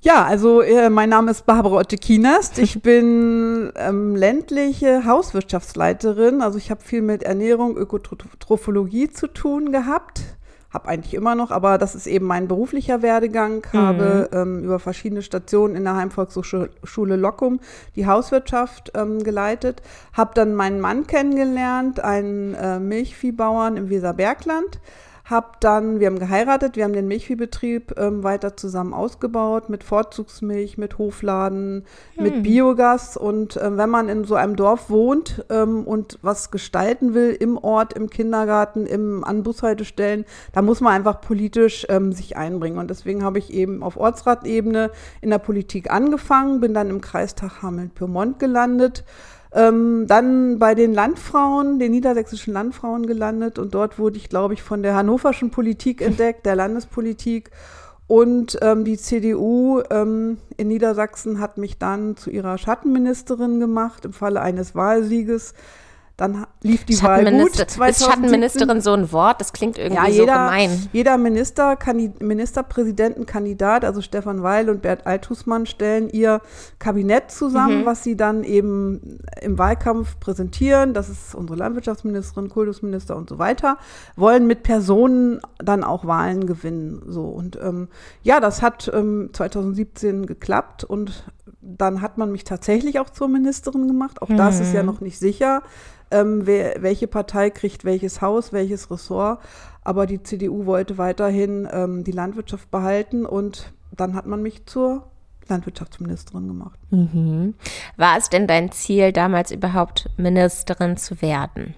Ja, 0.00 0.24
also 0.24 0.62
äh, 0.62 0.90
mein 0.90 1.10
Name 1.10 1.30
ist 1.30 1.46
Barbara 1.46 1.76
Ottekinast. 1.76 2.58
Ich 2.62 2.82
bin 2.82 3.72
ähm, 3.76 4.16
ländliche 4.16 5.04
Hauswirtschaftsleiterin. 5.04 6.42
Also 6.42 6.58
ich 6.58 6.70
habe 6.70 6.82
viel 6.82 7.02
mit 7.02 7.22
Ernährung, 7.22 7.76
Ökotrophologie 7.76 9.10
zu 9.10 9.28
tun 9.28 9.70
gehabt 9.70 10.22
habe 10.72 10.88
eigentlich 10.88 11.14
immer 11.14 11.34
noch, 11.34 11.50
aber 11.50 11.78
das 11.78 11.94
ist 11.94 12.06
eben 12.06 12.26
mein 12.26 12.48
beruflicher 12.48 13.02
Werdegang. 13.02 13.66
Mhm. 13.72 13.78
Habe 13.78 14.30
ähm, 14.32 14.64
über 14.64 14.78
verschiedene 14.78 15.22
Stationen 15.22 15.76
in 15.76 15.84
der 15.84 15.96
Heimvolkshochschule 15.96 17.16
Lockum 17.16 17.60
die 17.94 18.06
Hauswirtschaft 18.06 18.92
ähm, 18.94 19.22
geleitet. 19.22 19.82
Habe 20.12 20.32
dann 20.34 20.54
meinen 20.54 20.80
Mann 20.80 21.06
kennengelernt, 21.06 22.00
einen 22.00 22.54
äh, 22.54 22.78
Milchviehbauern 22.80 23.76
im 23.76 23.90
Weserbergland 23.90 24.80
hab 25.24 25.60
dann, 25.60 26.00
wir 26.00 26.08
haben 26.08 26.18
geheiratet, 26.18 26.76
wir 26.76 26.84
haben 26.84 26.92
den 26.92 27.06
Milchviehbetrieb 27.06 27.96
ähm, 27.96 28.24
weiter 28.24 28.56
zusammen 28.56 28.92
ausgebaut 28.92 29.68
mit 29.68 29.84
Vorzugsmilch, 29.84 30.78
mit 30.78 30.98
Hofladen, 30.98 31.84
hm. 32.14 32.22
mit 32.22 32.42
Biogas. 32.42 33.16
Und 33.16 33.58
ähm, 33.62 33.76
wenn 33.76 33.88
man 33.88 34.08
in 34.08 34.24
so 34.24 34.34
einem 34.34 34.56
Dorf 34.56 34.90
wohnt 34.90 35.44
ähm, 35.48 35.84
und 35.84 36.18
was 36.22 36.50
gestalten 36.50 37.14
will 37.14 37.36
im 37.38 37.56
Ort, 37.56 37.92
im 37.92 38.10
Kindergarten, 38.10 38.86
im, 38.86 39.22
an 39.22 39.44
Bushaltestellen, 39.44 40.24
da 40.52 40.62
muss 40.62 40.80
man 40.80 40.92
einfach 40.92 41.20
politisch 41.20 41.86
ähm, 41.88 42.12
sich 42.12 42.36
einbringen. 42.36 42.78
Und 42.78 42.90
deswegen 42.90 43.22
habe 43.22 43.38
ich 43.38 43.52
eben 43.52 43.82
auf 43.82 43.96
Ortsratebene 43.96 44.90
in 45.20 45.30
der 45.30 45.38
Politik 45.38 45.90
angefangen, 45.90 46.60
bin 46.60 46.74
dann 46.74 46.90
im 46.90 47.00
Kreistag 47.00 47.62
Hameln-Pyrmont 47.62 48.40
gelandet 48.40 49.04
ähm, 49.54 50.06
dann 50.06 50.58
bei 50.58 50.74
den 50.74 50.94
Landfrauen, 50.94 51.78
den 51.78 51.92
niedersächsischen 51.92 52.54
Landfrauen 52.54 53.06
gelandet 53.06 53.58
und 53.58 53.74
dort 53.74 53.98
wurde 53.98 54.16
ich, 54.16 54.28
glaube 54.28 54.54
ich, 54.54 54.62
von 54.62 54.82
der 54.82 54.94
hannoverschen 54.94 55.50
Politik 55.50 56.00
entdeckt, 56.00 56.46
der 56.46 56.56
Landespolitik. 56.56 57.50
Und 58.08 58.58
ähm, 58.60 58.84
die 58.84 58.98
CDU 58.98 59.80
ähm, 59.90 60.38
in 60.56 60.68
Niedersachsen 60.68 61.40
hat 61.40 61.56
mich 61.56 61.78
dann 61.78 62.16
zu 62.16 62.30
ihrer 62.30 62.58
Schattenministerin 62.58 63.60
gemacht 63.60 64.04
im 64.04 64.12
Falle 64.12 64.42
eines 64.42 64.74
Wahlsieges. 64.74 65.54
Dann 66.16 66.46
lief 66.62 66.84
die 66.84 67.00
Wahl 67.02 67.24
gut. 67.24 67.54
2017. 67.54 67.84
Ist 67.88 68.04
Schattenministerin 68.04 68.80
so 68.80 68.92
ein 68.92 69.12
Wort? 69.12 69.40
Das 69.40 69.52
klingt 69.52 69.78
irgendwie 69.78 70.02
ja, 70.02 70.08
jeder, 70.08 70.34
so 70.34 70.38
gemein. 70.38 70.88
Jeder 70.92 71.18
Minister, 71.18 71.78
Ministerpräsidentenkandidat, 72.20 73.84
also 73.84 74.02
Stefan 74.02 74.42
Weil 74.42 74.68
und 74.68 74.82
Bert 74.82 75.06
Althusmann, 75.06 75.64
stellen 75.66 76.10
ihr 76.10 76.40
Kabinett 76.78 77.30
zusammen, 77.30 77.80
mhm. 77.80 77.86
was 77.86 78.04
sie 78.04 78.16
dann 78.16 78.44
eben 78.44 79.20
im 79.40 79.58
Wahlkampf 79.58 80.20
präsentieren. 80.20 80.92
Das 80.92 81.08
ist 81.08 81.34
unsere 81.34 81.58
Landwirtschaftsministerin, 81.58 82.50
Kultusminister 82.50 83.16
und 83.16 83.28
so 83.28 83.38
weiter. 83.38 83.78
Wollen 84.14 84.46
mit 84.46 84.62
Personen 84.62 85.40
dann 85.58 85.82
auch 85.82 86.06
Wahlen 86.06 86.46
gewinnen. 86.46 87.02
So 87.06 87.24
und 87.24 87.58
ähm, 87.62 87.88
ja, 88.22 88.38
das 88.38 88.60
hat 88.60 88.90
ähm, 88.92 89.30
2017 89.32 90.26
geklappt 90.26 90.84
und 90.84 91.24
dann 91.62 92.02
hat 92.02 92.18
man 92.18 92.32
mich 92.32 92.44
tatsächlich 92.44 92.98
auch 92.98 93.10
zur 93.10 93.28
Ministerin 93.28 93.86
gemacht. 93.86 94.20
Auch 94.20 94.28
mhm. 94.28 94.36
das 94.36 94.60
ist 94.60 94.74
ja 94.74 94.82
mhm. 94.82 94.86
noch 94.86 95.00
nicht 95.00 95.18
sicher 95.18 95.62
ähm, 96.12 96.46
wer, 96.46 96.82
welche 96.82 97.06
Partei 97.06 97.50
kriegt 97.50 97.84
welches 97.84 98.20
Haus, 98.20 98.52
welches 98.52 98.90
Ressort. 98.90 99.40
Aber 99.82 100.06
die 100.06 100.22
CDU 100.22 100.66
wollte 100.66 100.96
weiterhin 100.98 101.68
ähm, 101.70 102.04
die 102.04 102.12
Landwirtschaft 102.12 102.70
behalten 102.70 103.26
und 103.26 103.72
dann 103.90 104.14
hat 104.14 104.26
man 104.26 104.42
mich 104.42 104.66
zur 104.66 105.10
Landwirtschaftsministerin 105.48 106.46
gemacht. 106.46 106.78
Mhm. 106.90 107.54
War 107.96 108.16
es 108.16 108.28
denn 108.28 108.46
dein 108.46 108.70
Ziel, 108.70 109.12
damals 109.12 109.50
überhaupt 109.50 110.08
Ministerin 110.16 110.96
zu 110.96 111.20
werden? 111.20 111.74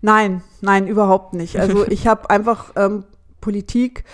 Nein, 0.00 0.42
nein, 0.60 0.86
überhaupt 0.86 1.34
nicht. 1.34 1.58
Also 1.58 1.86
ich 1.88 2.06
habe 2.06 2.30
einfach 2.30 2.72
ähm, 2.76 3.04
Politik 3.40 4.04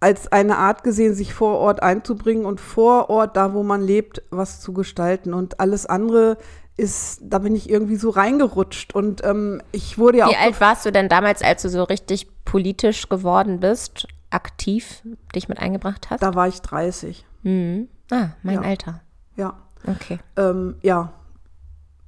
als 0.00 0.30
eine 0.30 0.58
Art 0.58 0.82
gesehen, 0.82 1.14
sich 1.14 1.32
vor 1.32 1.58
Ort 1.58 1.82
einzubringen 1.82 2.44
und 2.44 2.60
vor 2.60 3.08
Ort, 3.08 3.36
da 3.36 3.54
wo 3.54 3.62
man 3.62 3.82
lebt, 3.82 4.22
was 4.30 4.60
zu 4.60 4.72
gestalten. 4.72 5.32
Und 5.32 5.60
alles 5.60 5.86
andere 5.86 6.38
ist, 6.76 7.20
da 7.22 7.38
bin 7.38 7.54
ich 7.54 7.68
irgendwie 7.68 7.96
so 7.96 8.10
reingerutscht 8.10 8.94
und 8.94 9.24
ähm, 9.24 9.60
ich 9.72 9.98
wurde 9.98 10.18
ja 10.18 10.26
Wie 10.26 10.30
auch. 10.30 10.32
Wie 10.32 10.44
alt 10.44 10.60
warst 10.60 10.86
du 10.86 10.92
denn 10.92 11.08
damals, 11.08 11.42
als 11.42 11.62
du 11.62 11.68
so 11.68 11.84
richtig 11.84 12.28
politisch 12.44 13.08
geworden 13.08 13.60
bist, 13.60 14.06
aktiv 14.30 15.02
dich 15.34 15.48
mit 15.48 15.58
eingebracht 15.58 16.10
hast? 16.10 16.22
Da 16.22 16.34
war 16.34 16.48
ich 16.48 16.60
30. 16.62 17.24
Mhm. 17.42 17.88
Ah, 18.10 18.30
mein 18.42 18.56
ja. 18.56 18.60
Alter. 18.62 19.00
Ja. 19.36 19.54
Okay. 19.86 20.18
Ähm, 20.36 20.76
ja. 20.82 21.12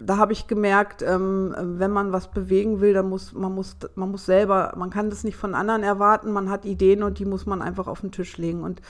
Da 0.00 0.18
habe 0.18 0.32
ich 0.32 0.48
gemerkt, 0.48 1.02
ähm, 1.02 1.54
wenn 1.56 1.90
man 1.90 2.12
was 2.12 2.30
bewegen 2.30 2.80
will, 2.80 2.92
dann 2.92 3.08
muss 3.08 3.32
man 3.32 3.54
muss 3.54 3.76
man 3.94 4.10
muss 4.10 4.26
selber, 4.26 4.74
man 4.76 4.90
kann 4.90 5.08
das 5.08 5.24
nicht 5.24 5.36
von 5.36 5.54
anderen 5.54 5.82
erwarten. 5.82 6.32
Man 6.32 6.50
hat 6.50 6.64
Ideen 6.64 7.02
und 7.02 7.18
die 7.18 7.24
muss 7.24 7.46
man 7.46 7.62
einfach 7.62 7.86
auf 7.86 8.00
den 8.00 8.12
Tisch 8.12 8.36
legen 8.36 8.62
und 8.62 8.82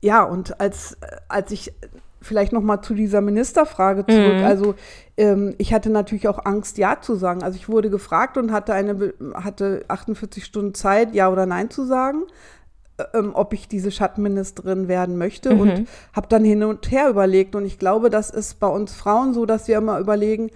ja, 0.00 0.22
und 0.22 0.60
als, 0.60 0.96
als 1.28 1.50
ich 1.50 1.72
vielleicht 2.20 2.52
noch 2.52 2.62
mal 2.62 2.82
zu 2.82 2.94
dieser 2.94 3.20
Ministerfrage 3.20 4.04
zurück. 4.06 4.38
Mhm. 4.38 4.44
Also 4.44 4.74
ähm, 5.16 5.54
ich 5.58 5.72
hatte 5.72 5.90
natürlich 5.90 6.28
auch 6.28 6.44
Angst, 6.44 6.78
ja 6.78 7.00
zu 7.00 7.14
sagen. 7.14 7.42
Also 7.42 7.56
ich 7.56 7.68
wurde 7.68 7.90
gefragt 7.90 8.36
und 8.36 8.52
hatte 8.52 8.74
eine 8.74 9.14
hatte 9.34 9.84
48 9.88 10.44
Stunden 10.44 10.74
Zeit, 10.74 11.14
ja 11.14 11.30
oder 11.30 11.46
nein 11.46 11.70
zu 11.70 11.84
sagen. 11.84 12.22
Ähm, 13.14 13.30
ob 13.34 13.52
ich 13.52 13.68
diese 13.68 13.92
Schattenministerin 13.92 14.88
werden 14.88 15.16
möchte 15.18 15.54
mhm. 15.54 15.60
und 15.60 15.88
habe 16.12 16.26
dann 16.28 16.42
hin 16.42 16.64
und 16.64 16.90
her 16.90 17.08
überlegt. 17.08 17.54
Und 17.54 17.64
ich 17.64 17.78
glaube, 17.78 18.10
das 18.10 18.28
ist 18.28 18.58
bei 18.58 18.66
uns 18.66 18.92
Frauen 18.92 19.34
so, 19.34 19.46
dass 19.46 19.68
wir 19.68 19.78
immer 19.78 20.00
überlegen, 20.00 20.50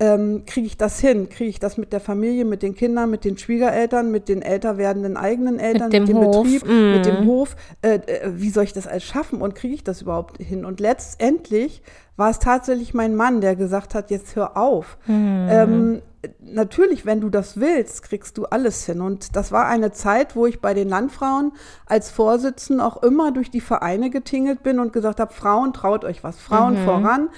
ähm, 0.00 0.44
kriege 0.46 0.66
ich 0.66 0.78
das 0.78 1.00
hin? 1.00 1.28
Kriege 1.28 1.50
ich 1.50 1.60
das 1.60 1.76
mit 1.76 1.92
der 1.92 2.00
Familie, 2.00 2.46
mit 2.46 2.62
den 2.62 2.74
Kindern, 2.74 3.10
mit 3.10 3.26
den 3.26 3.36
Schwiegereltern, 3.36 4.10
mit 4.10 4.30
den 4.30 4.40
älter 4.40 4.78
werdenden 4.78 5.18
eigenen 5.18 5.58
Eltern, 5.58 5.90
mit 5.90 5.92
dem, 5.92 6.02
mit 6.04 6.08
dem 6.08 6.16
Hof. 6.16 6.42
Betrieb, 6.44 6.66
mm. 6.66 6.92
mit 6.92 7.04
dem 7.04 7.20
mhm. 7.20 7.26
Hof? 7.26 7.56
Äh, 7.82 7.96
äh, 7.96 8.30
wie 8.36 8.48
soll 8.48 8.64
ich 8.64 8.72
das 8.72 8.86
alles 8.86 9.04
schaffen 9.04 9.42
und 9.42 9.54
kriege 9.54 9.74
ich 9.74 9.84
das 9.84 10.00
überhaupt 10.00 10.38
hin? 10.38 10.64
Und 10.64 10.80
letztendlich 10.80 11.82
war 12.22 12.30
es 12.30 12.38
tatsächlich 12.38 12.94
mein 12.94 13.16
Mann, 13.16 13.40
der 13.40 13.56
gesagt 13.56 13.96
hat, 13.96 14.12
jetzt 14.12 14.36
hör 14.36 14.56
auf. 14.56 14.96
Mm. 15.08 15.48
Ähm, 15.50 16.02
natürlich, 16.40 17.04
wenn 17.04 17.20
du 17.20 17.30
das 17.30 17.58
willst, 17.58 18.04
kriegst 18.04 18.38
du 18.38 18.44
alles 18.44 18.86
hin. 18.86 19.00
Und 19.00 19.34
das 19.34 19.50
war 19.50 19.66
eine 19.66 19.90
Zeit, 19.90 20.36
wo 20.36 20.46
ich 20.46 20.60
bei 20.60 20.72
den 20.72 20.88
Landfrauen 20.88 21.50
als 21.84 22.12
Vorsitzende 22.12 22.84
auch 22.84 23.02
immer 23.02 23.32
durch 23.32 23.50
die 23.50 23.60
Vereine 23.60 24.08
getingelt 24.08 24.62
bin 24.62 24.78
und 24.78 24.92
gesagt 24.92 25.18
habe, 25.18 25.32
Frauen, 25.32 25.72
traut 25.72 26.04
euch 26.04 26.22
was, 26.22 26.38
Frauen 26.38 26.80
mhm. 26.80 26.84
voran. 26.84 27.28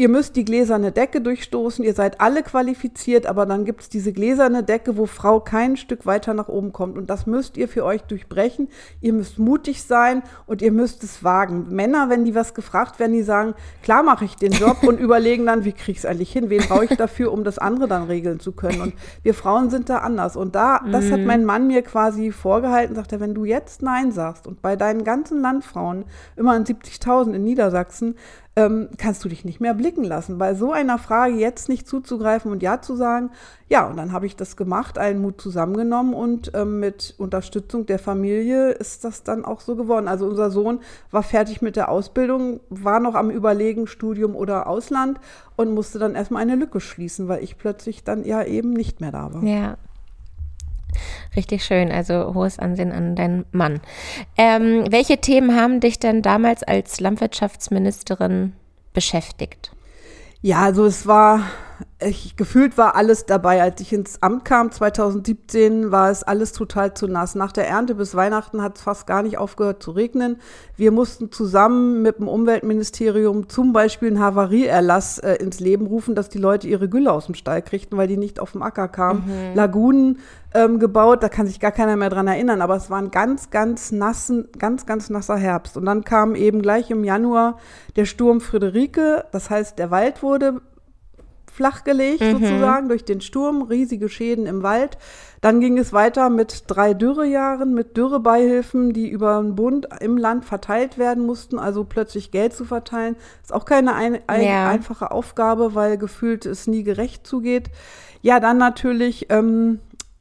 Ihr 0.00 0.08
müsst 0.08 0.34
die 0.36 0.46
gläserne 0.46 0.92
Decke 0.92 1.20
durchstoßen, 1.20 1.84
ihr 1.84 1.92
seid 1.92 2.22
alle 2.22 2.42
qualifiziert, 2.42 3.26
aber 3.26 3.44
dann 3.44 3.66
gibt 3.66 3.82
es 3.82 3.90
diese 3.90 4.14
gläserne 4.14 4.62
Decke, 4.62 4.96
wo 4.96 5.04
Frau 5.04 5.40
kein 5.40 5.76
Stück 5.76 6.06
weiter 6.06 6.32
nach 6.32 6.48
oben 6.48 6.72
kommt. 6.72 6.96
Und 6.96 7.10
das 7.10 7.26
müsst 7.26 7.58
ihr 7.58 7.68
für 7.68 7.84
euch 7.84 8.00
durchbrechen. 8.04 8.68
Ihr 9.02 9.12
müsst 9.12 9.38
mutig 9.38 9.82
sein 9.82 10.22
und 10.46 10.62
ihr 10.62 10.72
müsst 10.72 11.04
es 11.04 11.22
wagen. 11.22 11.66
Männer, 11.68 12.08
wenn 12.08 12.24
die 12.24 12.34
was 12.34 12.54
gefragt 12.54 12.98
werden, 12.98 13.12
die 13.12 13.22
sagen, 13.22 13.52
klar 13.82 14.02
mache 14.02 14.24
ich 14.24 14.36
den 14.36 14.52
Job 14.52 14.82
und 14.84 14.98
überlegen 15.00 15.44
dann, 15.44 15.66
wie 15.66 15.72
kriege 15.72 15.92
ich 15.92 15.98
es 15.98 16.06
eigentlich 16.06 16.32
hin? 16.32 16.48
Wen 16.48 16.62
brauche 16.62 16.86
ich 16.86 16.96
dafür, 16.96 17.30
um 17.30 17.44
das 17.44 17.58
andere 17.58 17.86
dann 17.86 18.04
regeln 18.04 18.40
zu 18.40 18.52
können? 18.52 18.80
Und 18.80 18.94
wir 19.22 19.34
Frauen 19.34 19.68
sind 19.68 19.90
da 19.90 19.98
anders. 19.98 20.34
Und 20.34 20.54
da, 20.54 20.80
das 20.90 21.04
mhm. 21.04 21.12
hat 21.12 21.20
mein 21.26 21.44
Mann 21.44 21.66
mir 21.66 21.82
quasi 21.82 22.32
vorgehalten, 22.32 22.94
sagt 22.94 23.12
er, 23.12 23.20
wenn 23.20 23.34
du 23.34 23.44
jetzt 23.44 23.82
Nein 23.82 24.12
sagst 24.12 24.46
und 24.46 24.62
bei 24.62 24.76
deinen 24.76 25.04
ganzen 25.04 25.42
Landfrauen, 25.42 26.06
immer 26.36 26.52
an 26.52 26.64
70.000 26.64 27.34
in 27.34 27.44
Niedersachsen, 27.44 28.14
ähm, 28.56 28.88
kannst 28.98 29.24
du 29.24 29.28
dich 29.28 29.44
nicht 29.44 29.60
mehr 29.60 29.74
blicken 29.74 30.04
lassen. 30.04 30.38
Bei 30.38 30.54
so 30.54 30.72
einer 30.72 30.98
Frage 30.98 31.34
jetzt 31.34 31.68
nicht 31.68 31.86
zuzugreifen 31.86 32.50
und 32.50 32.62
Ja 32.62 32.82
zu 32.82 32.96
sagen, 32.96 33.30
ja, 33.68 33.86
und 33.86 33.96
dann 33.96 34.12
habe 34.12 34.26
ich 34.26 34.34
das 34.34 34.56
gemacht, 34.56 34.98
allen 34.98 35.22
Mut 35.22 35.40
zusammengenommen 35.40 36.14
und 36.14 36.50
ähm, 36.54 36.80
mit 36.80 37.14
Unterstützung 37.18 37.86
der 37.86 38.00
Familie 38.00 38.70
ist 38.72 39.04
das 39.04 39.22
dann 39.22 39.44
auch 39.44 39.60
so 39.60 39.76
geworden. 39.76 40.08
Also 40.08 40.26
unser 40.26 40.50
Sohn 40.50 40.80
war 41.12 41.22
fertig 41.22 41.62
mit 41.62 41.76
der 41.76 41.88
Ausbildung, 41.88 42.60
war 42.68 42.98
noch 42.98 43.14
am 43.14 43.30
Überlegen, 43.30 43.86
Studium 43.86 44.34
oder 44.34 44.66
Ausland 44.66 45.20
und 45.56 45.72
musste 45.72 46.00
dann 46.00 46.16
erstmal 46.16 46.42
eine 46.42 46.56
Lücke 46.56 46.80
schließen, 46.80 47.28
weil 47.28 47.44
ich 47.44 47.56
plötzlich 47.56 48.02
dann 48.02 48.24
ja 48.24 48.42
eben 48.42 48.72
nicht 48.72 49.00
mehr 49.00 49.12
da 49.12 49.32
war. 49.32 49.44
Ja, 49.44 49.76
Richtig 51.36 51.64
schön, 51.64 51.90
also 51.92 52.34
hohes 52.34 52.58
Ansehen 52.58 52.92
an 52.92 53.16
deinen 53.16 53.46
Mann. 53.52 53.80
Ähm, 54.36 54.84
welche 54.90 55.18
Themen 55.18 55.54
haben 55.54 55.80
dich 55.80 55.98
denn 55.98 56.22
damals 56.22 56.62
als 56.62 57.00
Landwirtschaftsministerin 57.00 58.54
beschäftigt? 58.92 59.72
Ja, 60.42 60.62
also 60.62 60.86
es 60.86 61.06
war, 61.06 61.42
ich, 62.02 62.36
gefühlt 62.36 62.78
war 62.78 62.96
alles 62.96 63.26
dabei. 63.26 63.62
Als 63.62 63.80
ich 63.80 63.92
ins 63.92 64.22
Amt 64.22 64.44
kam, 64.44 64.70
2017, 64.70 65.90
war 65.90 66.10
es 66.10 66.22
alles 66.22 66.52
total 66.52 66.94
zu 66.94 67.06
nass. 67.06 67.34
Nach 67.34 67.52
der 67.52 67.68
Ernte 67.68 67.94
bis 67.94 68.14
Weihnachten 68.14 68.62
hat 68.62 68.76
es 68.76 68.82
fast 68.82 69.06
gar 69.06 69.22
nicht 69.22 69.38
aufgehört 69.38 69.82
zu 69.82 69.90
regnen. 69.90 70.36
Wir 70.76 70.92
mussten 70.92 71.30
zusammen 71.30 72.02
mit 72.02 72.18
dem 72.18 72.28
Umweltministerium 72.28 73.48
zum 73.48 73.72
Beispiel 73.72 74.08
einen 74.08 74.20
Havarieerlass 74.20 75.18
äh, 75.18 75.34
ins 75.34 75.60
Leben 75.60 75.86
rufen, 75.86 76.14
dass 76.14 76.30
die 76.30 76.38
Leute 76.38 76.68
ihre 76.68 76.88
Gülle 76.88 77.12
aus 77.12 77.26
dem 77.26 77.34
Stall 77.34 77.60
kriegten, 77.60 77.98
weil 77.98 78.08
die 78.08 78.16
nicht 78.16 78.40
auf 78.40 78.52
dem 78.52 78.62
Acker 78.62 78.88
kamen. 78.88 79.24
Mhm. 79.26 79.56
Lagunen 79.56 80.18
ähm, 80.54 80.78
gebaut, 80.78 81.22
da 81.22 81.28
kann 81.28 81.46
sich 81.46 81.60
gar 81.60 81.70
keiner 81.70 81.96
mehr 81.96 82.10
dran 82.10 82.26
erinnern, 82.26 82.60
aber 82.60 82.76
es 82.76 82.90
war 82.90 82.98
ein 82.98 83.10
ganz, 83.10 83.50
ganz 83.50 83.92
nassen, 83.92 84.48
ganz, 84.58 84.86
ganz 84.86 85.10
nasser 85.10 85.36
Herbst. 85.36 85.76
Und 85.76 85.84
dann 85.84 86.02
kam 86.02 86.34
eben 86.34 86.60
gleich 86.62 86.90
im 86.90 87.04
Januar 87.04 87.58
der 87.96 88.04
Sturm 88.04 88.40
Friederike, 88.40 89.24
das 89.32 89.50
heißt, 89.50 89.78
der 89.78 89.90
Wald 89.90 90.22
wurde 90.22 90.60
flachgelegt 91.60 92.22
mhm. 92.22 92.38
sozusagen 92.38 92.88
durch 92.88 93.04
den 93.04 93.20
Sturm, 93.20 93.60
riesige 93.60 94.08
Schäden 94.08 94.46
im 94.46 94.62
Wald. 94.62 94.96
Dann 95.42 95.60
ging 95.60 95.76
es 95.76 95.92
weiter 95.92 96.30
mit 96.30 96.64
drei 96.68 96.94
Dürrejahren, 96.94 97.74
mit 97.74 97.98
Dürrebeihilfen, 97.98 98.94
die 98.94 99.10
über 99.10 99.38
den 99.42 99.56
Bund 99.56 99.86
im 100.00 100.16
Land 100.16 100.46
verteilt 100.46 100.96
werden 100.96 101.26
mussten. 101.26 101.58
Also 101.58 101.84
plötzlich 101.84 102.30
Geld 102.30 102.54
zu 102.54 102.64
verteilen, 102.64 103.14
ist 103.42 103.52
auch 103.52 103.66
keine 103.66 103.94
ein, 103.94 104.20
ein, 104.26 104.42
ja. 104.42 104.70
einfache 104.70 105.10
Aufgabe, 105.10 105.74
weil 105.74 105.98
gefühlt 105.98 106.46
es 106.46 106.66
nie 106.66 106.82
gerecht 106.82 107.26
zugeht. 107.26 107.68
Ja, 108.22 108.40
dann 108.40 108.56
natürlich 108.56 109.26
ähm, 109.28 109.80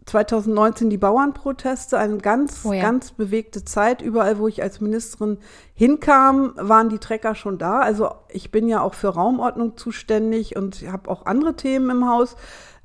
2019 0.09 0.89
die 0.89 0.97
Bauernproteste, 0.97 1.97
eine 1.97 2.17
ganz, 2.17 2.61
oh 2.65 2.73
ja. 2.73 2.81
ganz 2.81 3.11
bewegte 3.11 3.63
Zeit. 3.63 4.01
Überall, 4.01 4.39
wo 4.39 4.47
ich 4.47 4.61
als 4.61 4.81
Ministerin 4.81 5.37
hinkam, 5.73 6.53
waren 6.55 6.89
die 6.89 6.99
Trecker 6.99 7.35
schon 7.35 7.57
da. 7.57 7.79
Also 7.79 8.09
ich 8.29 8.51
bin 8.51 8.67
ja 8.67 8.81
auch 8.81 8.93
für 8.93 9.09
Raumordnung 9.09 9.77
zuständig 9.77 10.55
und 10.55 10.83
habe 10.91 11.09
auch 11.09 11.25
andere 11.25 11.55
Themen 11.55 11.89
im 11.89 12.09
Haus. 12.09 12.35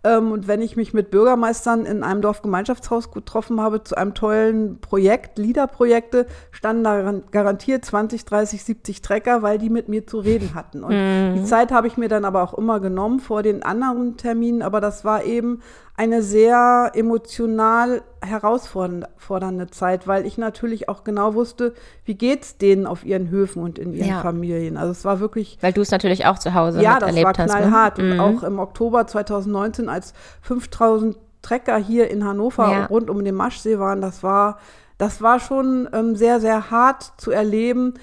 Ähm, 0.04 0.32
und 0.32 0.46
wenn 0.46 0.60
ich 0.60 0.76
mich 0.76 0.92
mit 0.92 1.10
Bürgermeistern 1.10 1.86
in 1.86 2.02
einem 2.02 2.20
Dorfgemeinschaftshaus 2.20 3.10
getroffen 3.10 3.60
habe 3.60 3.82
zu 3.82 3.96
einem 3.96 4.12
tollen 4.12 4.78
Projekt, 4.80 5.38
LIDA-Projekte, 5.38 6.26
standen 6.50 6.84
da 6.84 7.14
garantiert 7.30 7.84
20, 7.84 8.26
30, 8.26 8.62
70 8.62 9.02
Trecker, 9.02 9.42
weil 9.42 9.58
die 9.58 9.70
mit 9.70 9.88
mir 9.88 10.06
zu 10.06 10.18
reden 10.18 10.54
hatten. 10.54 10.84
Und 10.84 10.94
mhm. 10.94 11.34
die 11.36 11.44
Zeit 11.44 11.72
habe 11.72 11.86
ich 11.86 11.96
mir 11.96 12.08
dann 12.08 12.26
aber 12.26 12.42
auch 12.42 12.54
immer 12.54 12.80
genommen 12.80 13.18
vor 13.18 13.42
den 13.42 13.62
anderen 13.62 14.18
Terminen. 14.18 14.60
Aber 14.60 14.82
das 14.82 15.04
war 15.06 15.24
eben 15.24 15.62
eine 15.96 16.22
sehr 16.22 16.90
emotional 16.94 18.02
herausfordernde 18.20 19.68
Zeit, 19.68 20.08
weil 20.08 20.26
ich 20.26 20.38
natürlich 20.38 20.88
auch 20.88 21.04
genau 21.04 21.34
wusste, 21.34 21.72
wie 22.04 22.14
geht's 22.14 22.58
denen 22.58 22.86
auf 22.86 23.04
ihren 23.04 23.30
Höfen 23.30 23.62
und 23.62 23.78
in 23.78 23.94
ihren 23.94 24.08
ja. 24.08 24.20
Familien. 24.20 24.76
Also 24.76 24.90
es 24.90 25.04
war 25.04 25.20
wirklich. 25.20 25.56
Weil 25.60 25.72
du 25.72 25.82
es 25.82 25.92
natürlich 25.92 26.26
auch 26.26 26.38
zu 26.38 26.52
Hause 26.52 26.82
ja, 26.82 26.98
erlebt 26.98 27.38
hast. 27.38 27.38
Ja, 27.38 27.44
das 27.44 27.54
war 27.54 27.60
knallhart. 27.60 27.98
Ne? 27.98 28.04
Und 28.04 28.14
mhm. 28.14 28.20
auch 28.20 28.42
im 28.42 28.58
Oktober 28.58 29.06
2019, 29.06 29.88
als 29.88 30.14
5000 30.42 31.16
Trecker 31.42 31.76
hier 31.76 32.10
in 32.10 32.24
Hannover 32.24 32.70
ja. 32.72 32.86
rund 32.86 33.08
um 33.08 33.22
den 33.24 33.34
Maschsee 33.34 33.78
waren, 33.78 34.00
das 34.00 34.22
war, 34.22 34.58
das 34.98 35.22
war 35.22 35.38
schon 35.38 35.88
ähm, 35.92 36.16
sehr, 36.16 36.40
sehr 36.40 36.70
hart 36.72 37.12
zu 37.18 37.30
erleben, 37.30 37.94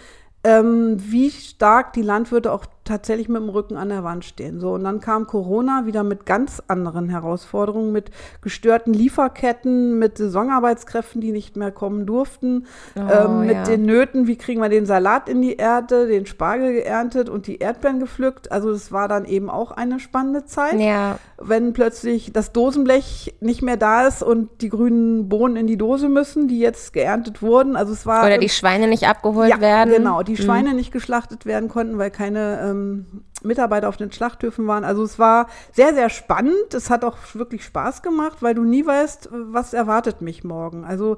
ähm, 0.43 0.95
wie 0.97 1.29
stark 1.29 1.93
die 1.93 2.03
Landwirte 2.03 2.51
auch 2.51 2.65
tatsächlich 2.83 3.29
mit 3.29 3.41
dem 3.41 3.49
Rücken 3.49 3.77
an 3.77 3.89
der 3.89 4.03
Wand 4.03 4.25
stehen. 4.25 4.59
So, 4.59 4.73
und 4.73 4.83
dann 4.83 4.99
kam 4.99 5.27
Corona 5.27 5.85
wieder 5.85 6.03
mit 6.03 6.25
ganz 6.25 6.61
anderen 6.67 7.09
Herausforderungen, 7.09 7.91
mit 7.91 8.09
gestörten 8.41 8.93
Lieferketten, 8.93 9.99
mit 9.99 10.17
Saisonarbeitskräften, 10.17 11.21
die 11.21 11.31
nicht 11.31 11.55
mehr 11.55 11.71
kommen 11.71 12.05
durften, 12.05 12.65
oh, 12.95 12.99
ähm, 12.99 13.41
mit 13.41 13.55
ja. 13.55 13.63
den 13.63 13.85
Nöten, 13.85 14.25
wie 14.25 14.35
kriegen 14.35 14.61
wir 14.61 14.69
den 14.69 14.87
Salat 14.87 15.29
in 15.29 15.41
die 15.41 15.57
Erde, 15.57 16.07
den 16.07 16.25
Spargel 16.25 16.73
geerntet 16.73 17.29
und 17.29 17.45
die 17.45 17.59
Erdbeeren 17.59 17.99
gepflückt. 17.99 18.51
Also 18.51 18.71
es 18.71 18.91
war 18.91 19.07
dann 19.07 19.25
eben 19.25 19.49
auch 19.49 19.71
eine 19.71 19.99
spannende 19.99 20.45
Zeit. 20.45 20.79
Ja. 20.79 21.19
Wenn 21.37 21.73
plötzlich 21.73 22.33
das 22.33 22.51
Dosenblech 22.51 23.35
nicht 23.41 23.61
mehr 23.61 23.77
da 23.77 24.07
ist 24.07 24.23
und 24.23 24.49
die 24.61 24.69
grünen 24.69 25.29
Bohnen 25.29 25.55
in 25.55 25.67
die 25.67 25.77
Dose 25.77 26.09
müssen, 26.09 26.47
die 26.47 26.59
jetzt 26.59 26.93
geerntet 26.93 27.41
wurden. 27.41 27.75
Also 27.75 27.93
es 27.93 28.05
war. 28.05 28.25
Oder 28.25 28.37
die 28.37 28.49
Schweine 28.49 28.87
nicht 28.87 29.07
abgeholt 29.07 29.49
ja, 29.49 29.61
werden. 29.61 29.93
Genau, 29.93 30.23
die 30.23 30.37
Schweine 30.37 30.69
mhm. 30.69 30.75
nicht 30.77 30.91
geschlachtet 30.91 31.45
werden 31.45 31.69
konnten, 31.69 31.97
weil 31.97 32.11
keine 32.11 32.70
ähm, 32.71 33.23
Mitarbeiter 33.43 33.89
auf 33.89 33.97
den 33.97 34.11
Schlachthöfen 34.11 34.67
waren. 34.67 34.83
Also 34.83 35.03
es 35.03 35.19
war 35.19 35.47
sehr, 35.73 35.93
sehr 35.93 36.09
spannend. 36.09 36.73
Es 36.73 36.89
hat 36.89 37.03
auch 37.03 37.17
wirklich 37.33 37.63
Spaß 37.63 38.01
gemacht, 38.01 38.41
weil 38.41 38.55
du 38.55 38.63
nie 38.63 38.85
weißt, 38.85 39.29
was 39.31 39.73
erwartet 39.73 40.21
mich 40.21 40.43
morgen. 40.43 40.85
Also 40.85 41.17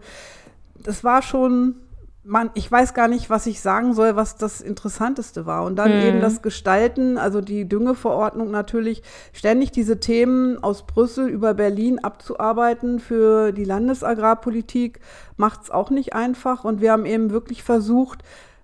das 0.82 1.04
war 1.04 1.22
schon, 1.22 1.76
man, 2.24 2.52
ich 2.54 2.72
weiß 2.72 2.94
gar 2.94 3.08
nicht, 3.08 3.30
was 3.30 3.46
ich 3.46 3.62
sagen 3.62 3.94
soll, 3.94 4.16
was 4.16 4.38
das 4.38 4.62
Interessanteste 4.62 5.46
war. 5.46 5.66
Und 5.66 5.76
dann 5.76 5.98
mhm. 5.98 6.04
eben 6.04 6.22
das 6.22 6.42
Gestalten, 6.42 7.18
also 7.18 7.42
die 7.42 7.68
Düngeverordnung 7.68 8.52
natürlich, 8.52 9.04
ständig 9.34 9.72
diese 9.72 10.00
Themen 10.00 10.64
aus 10.64 10.86
Brüssel 10.86 11.28
über 11.28 11.54
Berlin 11.54 12.00
abzuarbeiten 12.00 13.00
für 13.00 13.52
die 13.52 13.66
Landesagrarpolitik, 13.66 15.00
macht 15.36 15.64
es 15.64 15.72
auch 15.72 15.90
nicht 15.90 16.14
einfach. 16.14 16.64
Und 16.64 16.82
wir 16.82 16.92
haben 16.92 17.06
eben 17.06 17.32
wirklich 17.32 17.64
versucht, 17.64 18.24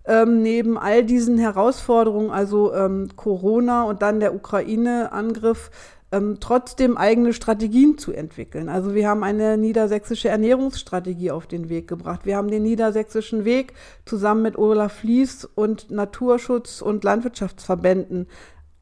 ähm, 0.10 0.42
neben 0.42 0.78
all 0.78 1.04
diesen 1.04 1.38
Herausforderungen, 1.38 2.32
also 2.32 2.74
ähm, 2.74 3.10
Corona 3.16 3.84
und 3.84 4.02
dann 4.02 4.20
der 4.20 4.34
Ukraine-Angriff, 4.34 5.70
ähm, 6.12 6.38
trotzdem 6.40 6.98
eigene 6.98 7.32
Strategien 7.34 8.00
zu 8.00 8.12
entwickeln. 8.12 8.70
Also 8.70 8.96
wir 8.96 9.08
haben 9.08 9.24
eine 9.24 9.56
niedersächsische 9.58 10.30
Ernährungsstrategie 10.30 11.30
auf 11.30 11.46
den 11.46 11.70
Weg 11.70 11.88
gebracht. 11.88 12.26
Wir 12.26 12.38
haben 12.38 12.50
den 12.50 12.64
niedersächsischen 12.64 13.46
Weg 13.46 13.74
zusammen 14.06 14.42
mit 14.42 14.58
Olaf 14.58 14.94
Fließ 14.94 15.46
und 15.54 15.92
Naturschutz 15.92 16.82
und 16.82 17.04
Landwirtschaftsverbänden 17.04 18.28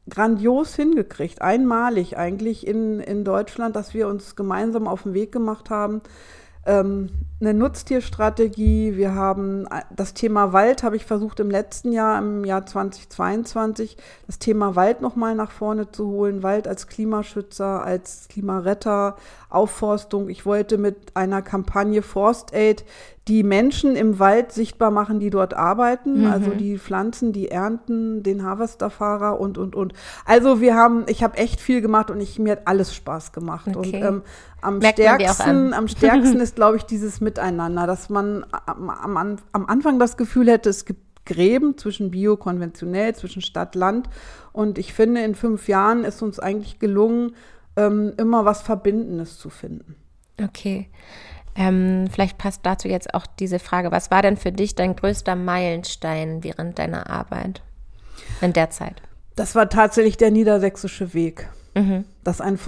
grandios 0.08 0.74
hingekriegt, 0.74 1.42
einmalig 1.42 2.16
eigentlich 2.16 2.66
in, 2.66 3.00
in 3.00 3.24
Deutschland, 3.24 3.76
dass 3.76 3.92
wir 3.92 4.08
uns 4.08 4.34
gemeinsam 4.34 4.88
auf 4.88 5.02
den 5.02 5.12
Weg 5.12 5.32
gemacht 5.32 5.68
haben, 5.68 6.00
ähm, 6.64 7.10
eine 7.40 7.54
Nutztierstrategie. 7.54 8.96
Wir 8.96 9.14
haben 9.14 9.66
äh, 9.66 9.82
das 9.94 10.14
Thema 10.14 10.52
Wald, 10.52 10.82
habe 10.82 10.96
ich 10.96 11.04
versucht 11.04 11.38
im 11.40 11.50
letzten 11.50 11.92
Jahr, 11.92 12.18
im 12.18 12.44
Jahr 12.44 12.66
2022, 12.66 13.96
das 14.26 14.38
Thema 14.38 14.74
Wald 14.74 15.00
nochmal 15.00 15.34
nach 15.34 15.52
vorne 15.52 15.90
zu 15.90 16.08
holen. 16.08 16.42
Wald 16.42 16.66
als 16.66 16.88
Klimaschützer, 16.88 17.84
als 17.84 18.26
Klimaretter, 18.28 19.16
Aufforstung. 19.50 20.28
Ich 20.28 20.44
wollte 20.44 20.78
mit 20.78 21.16
einer 21.16 21.42
Kampagne 21.42 22.02
Forst 22.02 22.52
Aid 22.52 22.84
die 23.28 23.42
Menschen 23.42 23.94
im 23.94 24.18
Wald 24.18 24.52
sichtbar 24.52 24.90
machen, 24.90 25.20
die 25.20 25.28
dort 25.28 25.52
arbeiten, 25.52 26.22
mhm. 26.22 26.32
also 26.32 26.50
die 26.52 26.78
Pflanzen, 26.78 27.32
die 27.34 27.50
ernten, 27.50 28.22
den 28.22 28.42
Harvesterfahrer 28.42 29.38
und, 29.38 29.58
und, 29.58 29.76
und. 29.76 29.92
Also 30.24 30.62
wir 30.62 30.74
haben, 30.74 31.04
ich 31.08 31.22
habe 31.22 31.36
echt 31.36 31.60
viel 31.60 31.82
gemacht 31.82 32.10
und 32.10 32.20
ich, 32.20 32.38
mir 32.38 32.52
hat 32.52 32.62
alles 32.64 32.94
Spaß 32.94 33.32
gemacht. 33.32 33.68
Okay. 33.68 33.76
Und 33.76 33.94
ähm, 33.94 34.22
am 34.62 34.78
Merkt 34.78 34.98
stärksten, 34.98 35.74
am 35.74 35.88
stärksten 35.88 36.40
ist, 36.40 36.56
glaube 36.56 36.78
ich, 36.78 36.84
dieses 36.84 37.20
Miteinander, 37.28 37.86
dass 37.86 38.08
man 38.08 38.46
am, 38.66 38.88
am, 38.88 39.36
am 39.52 39.66
Anfang 39.66 39.98
das 39.98 40.16
Gefühl 40.16 40.48
hätte, 40.48 40.70
es 40.70 40.86
gibt 40.86 41.26
Gräben 41.26 41.76
zwischen 41.76 42.10
Bio, 42.10 42.38
konventionell, 42.38 43.14
zwischen 43.14 43.42
Stadt, 43.42 43.74
Land. 43.74 44.08
Und 44.52 44.78
ich 44.78 44.94
finde, 44.94 45.22
in 45.22 45.34
fünf 45.34 45.68
Jahren 45.68 46.04
ist 46.04 46.22
uns 46.22 46.40
eigentlich 46.40 46.78
gelungen, 46.78 47.34
ähm, 47.76 48.14
immer 48.16 48.46
was 48.46 48.62
Verbindendes 48.62 49.38
zu 49.38 49.50
finden. 49.50 49.96
Okay. 50.42 50.88
Ähm, 51.54 52.06
vielleicht 52.10 52.38
passt 52.38 52.64
dazu 52.64 52.88
jetzt 52.88 53.12
auch 53.12 53.26
diese 53.26 53.58
Frage. 53.58 53.90
Was 53.90 54.10
war 54.10 54.22
denn 54.22 54.38
für 54.38 54.52
dich 54.52 54.74
dein 54.74 54.96
größter 54.96 55.36
Meilenstein 55.36 56.42
während 56.42 56.78
deiner 56.78 57.10
Arbeit 57.10 57.62
in 58.40 58.54
der 58.54 58.70
Zeit? 58.70 59.02
Das 59.36 59.54
war 59.54 59.68
tatsächlich 59.68 60.16
der 60.16 60.30
niedersächsische 60.30 61.12
Weg. 61.12 61.50
Mhm. 61.74 62.06
Dass 62.24 62.40
ein, 62.40 62.58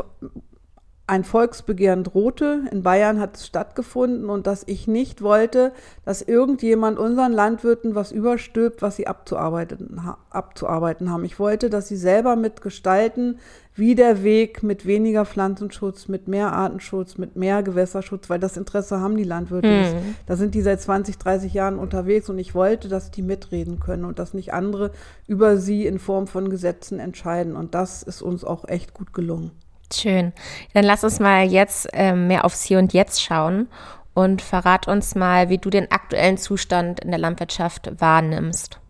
ein 1.11 1.25
Volksbegehren 1.25 2.05
drohte. 2.05 2.63
In 2.71 2.85
Bayern 2.85 3.19
hat 3.19 3.37
es 3.37 3.45
stattgefunden 3.45 4.31
und 4.31 4.47
dass 4.47 4.63
ich 4.69 4.87
nicht 4.87 5.23
wollte, 5.23 5.73
dass 6.05 6.23
irgendjemand 6.23 7.01
unseren 7.01 7.33
Landwirten 7.33 7.97
was 7.97 8.13
überstülpt, 8.13 8.81
was 8.81 8.95
sie 8.95 9.09
abzuarbeiten, 9.09 10.01
abzuarbeiten 10.31 11.11
haben. 11.11 11.25
Ich 11.25 11.41
wollte, 11.41 11.69
dass 11.69 11.89
sie 11.89 11.97
selber 11.97 12.37
mitgestalten, 12.37 13.41
wie 13.75 13.97
der 13.97 14.23
Weg 14.23 14.63
mit 14.63 14.87
weniger 14.87 15.25
Pflanzenschutz, 15.25 16.07
mit 16.07 16.29
mehr 16.29 16.53
Artenschutz, 16.53 17.19
mit 17.19 17.35
mehr 17.35 17.65
Gewässerschutz, 17.65 18.31
weil 18.31 18.39
das 18.39 18.57
Interesse 18.57 19.01
haben 19.01 19.17
die 19.17 19.25
Landwirte 19.25 19.67
mhm. 19.67 19.79
nicht. 19.81 19.95
Da 20.27 20.37
sind 20.37 20.55
die 20.55 20.63
seit 20.63 20.81
20, 20.81 21.19
30 21.19 21.53
Jahren 21.53 21.81
unterwegs 21.81 22.29
und 22.29 22.39
ich 22.39 22.55
wollte, 22.55 22.89
dass 22.89 23.11
die 23.11 23.23
mitreden 23.23 23.81
können 23.81 24.05
und 24.05 24.21
dass 24.21 24.33
nicht 24.33 24.53
andere 24.53 24.93
über 25.27 25.57
sie 25.57 25.87
in 25.87 25.99
Form 25.99 26.29
von 26.29 26.51
Gesetzen 26.51 27.01
entscheiden. 27.01 27.57
Und 27.57 27.75
das 27.75 28.05
ist 28.05 28.23
uns 28.23 28.45
auch 28.45 28.69
echt 28.69 28.95
gut 28.95 29.13
gelungen. 29.13 29.51
Schön. 29.93 30.33
Dann 30.75 30.85
lass 30.85 31.05
uns 31.05 31.21
mal 31.21 31.45
jetzt 31.45 31.89
äh, 31.93 32.15
mehr 32.15 32.45
aufs 32.45 32.63
Hier 32.63 32.79
und 32.79 32.93
Jetzt 32.93 33.23
schauen 33.23 33.69
und 34.15 34.43
verrat 34.43 34.89
uns 34.89 35.15
mal, 35.15 35.49
wie 35.49 35.59
du 35.59 35.71
den 35.71 35.91
aktuellen 35.91 36.39
Zustand 36.39 37.01
in 37.01 37.11
der 37.11 37.19
Landwirtschaft 37.19 38.01
wahrnimmst. 38.01 38.81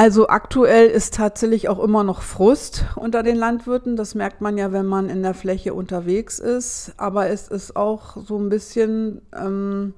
Also 0.00 0.28
aktuell 0.28 0.86
ist 0.86 1.14
tatsächlich 1.14 1.68
auch 1.68 1.78
immer 1.78 2.04
noch 2.04 2.22
Frust 2.22 2.86
unter 2.96 3.22
den 3.22 3.36
Landwirten. 3.36 3.96
Das 3.96 4.14
merkt 4.14 4.40
man 4.40 4.56
ja, 4.56 4.72
wenn 4.72 4.86
man 4.86 5.10
in 5.10 5.22
der 5.22 5.34
Fläche 5.34 5.74
unterwegs 5.74 6.38
ist. 6.38 6.94
Aber 6.96 7.28
es 7.28 7.48
ist 7.48 7.76
auch 7.76 8.16
so 8.16 8.38
ein 8.38 8.48
bisschen, 8.48 9.20
ähm, 9.36 9.92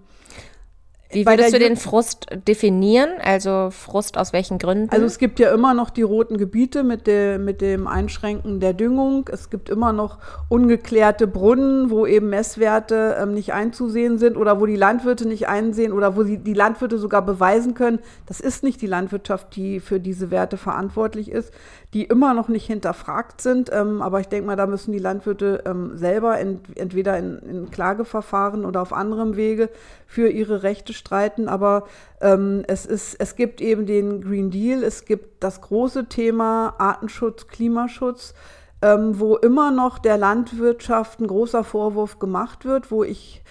Wie 1.13 1.27
würdest 1.27 1.55
du 1.55 1.59
den 1.59 1.77
Frust 1.77 2.27
definieren? 2.47 3.11
Also 3.23 3.69
Frust 3.71 4.17
aus 4.19 4.33
welchen 4.33 4.59
Gründen? 4.59 4.91
Also 4.91 5.05
es 5.05 5.19
gibt 5.19 5.39
ja 5.39 5.53
immer 5.53 5.75
noch 5.75 5.91
die 5.91 6.03
roten 6.03 6.39
Gebiete 6.39 6.83
mit, 6.83 7.07
der, 7.07 7.39
mit 7.39 7.61
dem 7.61 7.87
Einschränken 7.87 8.61
der 8.61 8.73
Düngung. 8.73 9.29
Es 9.31 9.51
gibt 9.51 9.69
immer 9.69 9.93
noch 9.93 10.19
ungeklärte 10.49 11.27
Brunnen, 11.27 11.91
wo 11.91 12.07
eben 12.07 12.31
Messwerte 12.31 13.17
ähm, 13.21 13.35
nicht 13.35 13.53
einzusehen 13.53 14.19
sind 14.19 14.37
oder 14.37 14.61
wo 14.61 14.67
die 14.67 14.77
Landwirte 14.77 15.27
nicht 15.29 15.49
einsehen 15.49 15.93
oder 15.93 16.17
wo 16.17 16.25
sie 16.25 16.39
die 16.39 16.55
Landwirte 16.55 16.99
sogar 16.99 17.23
beweisen 17.23 17.75
können, 17.75 17.99
das 18.27 18.41
ist 18.41 18.63
nicht 18.63 18.81
die 18.81 18.87
Landwirtschaft, 18.87 19.55
die 19.57 19.81
für 19.81 20.01
diese 20.01 20.31
Werte 20.31 20.57
verantwortlich 20.57 21.31
ist, 21.31 21.53
die 21.95 22.05
immer 22.05 22.33
noch 22.33 22.49
nicht 22.49 22.67
hinterfragt 22.67 23.41
sind. 23.41 23.71
Ähm, 23.73 24.01
aber 24.01 24.21
ich 24.21 24.29
denke 24.29 24.47
mal, 24.47 24.57
da 24.57 24.67
müssen 24.67 24.93
die 24.93 24.99
Landwirte 24.99 25.63
ähm, 25.67 25.97
selber 25.97 26.39
ent 26.39 26.77
entweder 26.77 27.19
in, 27.19 27.39
in 27.41 27.71
Klageverfahren 27.71 28.65
oder 28.65 28.81
auf 28.81 28.93
anderem 28.93 29.37
Wege 29.37 29.69
für 30.07 30.29
ihre 30.29 30.63
Rechte 30.63 30.93
streiten, 30.95 31.49
aber 31.49 31.85
ähm, 32.21 32.65
es, 32.67 32.87
ist, 32.87 33.17
es 33.19 33.37
gibt 33.37 33.61
eben 33.61 33.87
den 33.87 34.23
Green 34.23 34.51
Deal, 34.51 34.83
es 34.83 35.05
gibt 35.05 35.43
das 35.43 35.61
große 35.61 36.07
Thema 36.07 36.75
Artenschutz, 36.79 37.47
Klimaschutz, 37.49 38.35
ähm, 38.81 39.19
wo 39.19 39.37
immer 39.37 39.71
noch 39.71 39.99
der 39.99 40.17
Landwirtschaft 40.17 41.21
ein 41.21 41.27
großer 41.27 41.65
Vorwurf 41.65 42.19
gemacht 42.19 42.65
wird, 42.65 42.91
wo 42.91 43.05
ich 43.05 43.43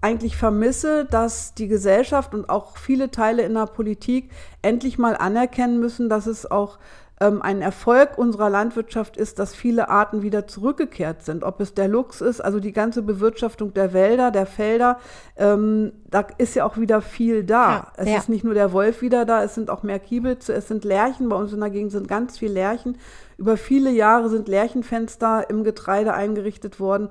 eigentlich 0.00 0.36
vermisse, 0.36 1.04
dass 1.04 1.54
die 1.54 1.66
Gesellschaft 1.66 2.32
und 2.32 2.48
auch 2.48 2.76
viele 2.76 3.10
Teile 3.10 3.42
in 3.42 3.54
der 3.54 3.66
Politik 3.66 4.30
endlich 4.62 4.98
mal 4.98 5.16
anerkennen 5.16 5.80
müssen, 5.80 6.08
dass 6.08 6.26
es 6.26 6.48
auch 6.48 6.78
ähm, 7.20 7.42
ein 7.42 7.62
Erfolg 7.62 8.16
unserer 8.16 8.50
Landwirtschaft 8.50 9.16
ist, 9.16 9.38
dass 9.38 9.54
viele 9.54 9.88
Arten 9.88 10.22
wieder 10.22 10.46
zurückgekehrt 10.46 11.24
sind. 11.24 11.44
Ob 11.44 11.60
es 11.60 11.74
der 11.74 11.88
Luchs 11.88 12.20
ist, 12.20 12.40
also 12.40 12.60
die 12.60 12.72
ganze 12.72 13.02
Bewirtschaftung 13.02 13.74
der 13.74 13.92
Wälder, 13.92 14.30
der 14.30 14.46
Felder, 14.46 14.98
ähm, 15.36 15.92
da 16.06 16.26
ist 16.38 16.54
ja 16.54 16.64
auch 16.64 16.76
wieder 16.76 17.02
viel 17.02 17.44
da. 17.44 17.70
Ja, 17.70 17.92
es 17.96 18.08
ja. 18.08 18.16
ist 18.18 18.28
nicht 18.28 18.44
nur 18.44 18.54
der 18.54 18.72
Wolf 18.72 19.02
wieder 19.02 19.24
da, 19.24 19.42
es 19.42 19.54
sind 19.54 19.70
auch 19.70 19.82
mehr 19.82 19.98
Kiebitze, 19.98 20.52
es 20.52 20.68
sind 20.68 20.84
Lärchen. 20.84 21.28
Bei 21.28 21.36
uns 21.36 21.52
in 21.52 21.60
der 21.60 21.70
Gegend 21.70 21.92
sind 21.92 22.08
ganz 22.08 22.38
viele 22.38 22.54
Lärchen. 22.54 22.98
Über 23.36 23.56
viele 23.56 23.90
Jahre 23.90 24.28
sind 24.28 24.48
Lärchenfenster 24.48 25.48
im 25.48 25.62
Getreide 25.62 26.14
eingerichtet 26.14 26.80
worden 26.80 27.08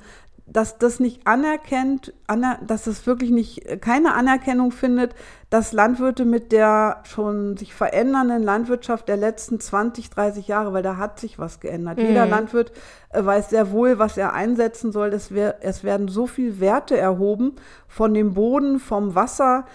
dass 0.49 0.77
das 0.77 1.01
nicht 1.01 1.27
anerkennt, 1.27 2.13
aner, 2.25 2.57
dass 2.65 2.87
es 2.87 3.05
wirklich 3.05 3.31
nicht 3.31 3.81
keine 3.81 4.13
Anerkennung 4.13 4.71
findet, 4.71 5.13
dass 5.49 5.73
Landwirte 5.73 6.23
mit 6.23 6.53
der 6.53 7.01
schon 7.03 7.57
sich 7.57 7.73
verändernden 7.73 8.43
Landwirtschaft 8.43 9.09
der 9.09 9.17
letzten 9.17 9.59
20, 9.59 10.09
30 10.09 10.47
Jahre, 10.47 10.71
weil 10.71 10.83
da 10.83 10.95
hat 10.95 11.19
sich 11.19 11.37
was 11.37 11.59
geändert. 11.59 11.97
Mhm. 11.97 12.05
Jeder 12.05 12.25
Landwirt 12.25 12.71
äh, 13.09 13.23
weiß 13.23 13.49
sehr 13.49 13.71
wohl, 13.71 13.99
was 13.99 14.17
er 14.17 14.33
einsetzen 14.33 14.93
soll. 14.93 15.09
Es, 15.09 15.33
wär, 15.33 15.57
es 15.61 15.83
werden 15.83 16.07
so 16.07 16.27
viel 16.27 16.61
Werte 16.61 16.97
erhoben 16.97 17.55
von 17.87 18.13
dem 18.13 18.33
Boden, 18.33 18.79
vom 18.79 19.15
Wasser. 19.15 19.65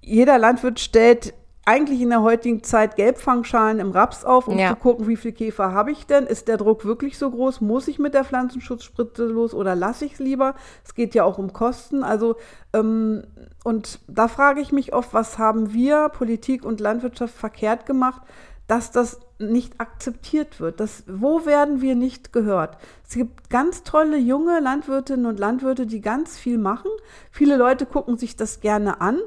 Jeder 0.00 0.38
Landwirt 0.38 0.80
stellt 0.80 1.34
eigentlich 1.66 2.00
in 2.00 2.10
der 2.10 2.22
heutigen 2.22 2.62
Zeit 2.62 2.96
Gelbfangschalen 2.96 3.78
im 3.78 3.90
Raps 3.90 4.24
auf, 4.24 4.48
um 4.48 4.58
ja. 4.58 4.70
zu 4.70 4.76
gucken, 4.76 5.08
wie 5.08 5.16
viel 5.16 5.32
Käfer 5.32 5.72
habe 5.72 5.92
ich 5.92 6.06
denn? 6.06 6.26
Ist 6.26 6.48
der 6.48 6.56
Druck 6.56 6.84
wirklich 6.84 7.16
so 7.16 7.30
groß? 7.30 7.60
Muss 7.60 7.88
ich 7.88 7.98
mit 7.98 8.14
der 8.14 8.24
Pflanzenschutzspritze 8.24 9.24
los 9.24 9.54
oder 9.54 9.74
lasse 9.74 10.04
ich 10.04 10.14
es 10.14 10.18
lieber? 10.18 10.54
Es 10.84 10.94
geht 10.94 11.14
ja 11.14 11.24
auch 11.24 11.38
um 11.38 11.52
Kosten. 11.52 12.04
Also, 12.04 12.36
ähm, 12.72 13.22
und 13.64 14.00
da 14.08 14.28
frage 14.28 14.60
ich 14.60 14.72
mich 14.72 14.92
oft, 14.92 15.14
was 15.14 15.38
haben 15.38 15.72
wir, 15.72 16.10
Politik 16.10 16.64
und 16.64 16.80
Landwirtschaft, 16.80 17.34
verkehrt 17.34 17.86
gemacht, 17.86 18.22
dass 18.66 18.90
das 18.90 19.20
nicht 19.38 19.80
akzeptiert 19.80 20.60
wird. 20.60 20.80
Das, 20.80 21.04
wo 21.06 21.44
werden 21.46 21.80
wir 21.80 21.94
nicht 21.94 22.32
gehört? 22.32 22.76
Es 23.06 23.14
gibt 23.14 23.50
ganz 23.50 23.82
tolle 23.82 24.16
junge 24.16 24.60
Landwirtinnen 24.60 25.26
und 25.26 25.38
Landwirte, 25.38 25.86
die 25.86 26.00
ganz 26.00 26.38
viel 26.38 26.58
machen. 26.58 26.90
Viele 27.30 27.56
Leute 27.56 27.86
gucken 27.86 28.16
sich 28.16 28.36
das 28.36 28.60
gerne 28.60 29.00
an, 29.00 29.18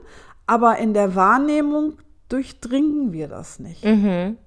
aber 0.46 0.78
in 0.78 0.94
der 0.94 1.16
Wahrnehmung 1.16 1.98
durchdringen 2.30 3.14
wir 3.14 3.28
das 3.28 3.60
nicht. 3.60 3.84
Mhm. 3.84 4.38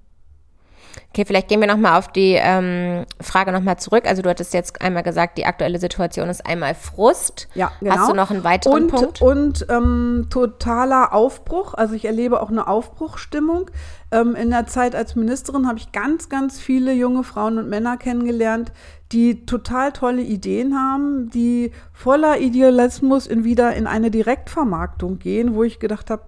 Okay, 1.10 1.24
vielleicht 1.24 1.48
gehen 1.48 1.60
wir 1.60 1.66
nochmal 1.66 1.98
auf 1.98 2.08
die 2.08 2.36
ähm, 2.38 3.04
Frage 3.20 3.52
nochmal 3.52 3.78
zurück. 3.78 4.06
Also 4.06 4.22
du 4.22 4.30
hattest 4.30 4.54
jetzt 4.54 4.80
einmal 4.80 5.02
gesagt, 5.02 5.38
die 5.38 5.44
aktuelle 5.44 5.78
Situation 5.78 6.28
ist 6.28 6.44
einmal 6.46 6.74
Frust. 6.74 7.48
Ja, 7.54 7.72
genau. 7.80 7.96
Hast 7.96 8.10
du 8.10 8.14
noch 8.14 8.30
einen 8.30 8.44
weiteren 8.44 8.84
und, 8.84 8.90
Punkt? 8.90 9.22
Und 9.22 9.66
ähm, 9.68 10.26
totaler 10.30 11.12
Aufbruch. 11.12 11.74
Also 11.74 11.94
ich 11.94 12.04
erlebe 12.04 12.40
auch 12.40 12.50
eine 12.50 12.66
Aufbruchstimmung. 12.66 13.70
Ähm, 14.12 14.34
in 14.34 14.50
der 14.50 14.66
Zeit 14.66 14.94
als 14.94 15.16
Ministerin 15.16 15.66
habe 15.68 15.78
ich 15.78 15.92
ganz, 15.92 16.28
ganz 16.28 16.60
viele 16.60 16.92
junge 16.92 17.24
Frauen 17.24 17.58
und 17.58 17.68
Männer 17.68 17.96
kennengelernt, 17.96 18.72
die 19.12 19.46
total 19.46 19.92
tolle 19.92 20.22
Ideen 20.22 20.76
haben, 20.76 21.30
die 21.30 21.72
voller 21.92 22.38
Idealismus 22.38 23.26
in 23.26 23.44
wieder 23.44 23.74
in 23.74 23.86
eine 23.86 24.10
Direktvermarktung 24.10 25.18
gehen, 25.18 25.54
wo 25.54 25.64
ich 25.64 25.80
gedacht 25.80 26.10
habe, 26.10 26.22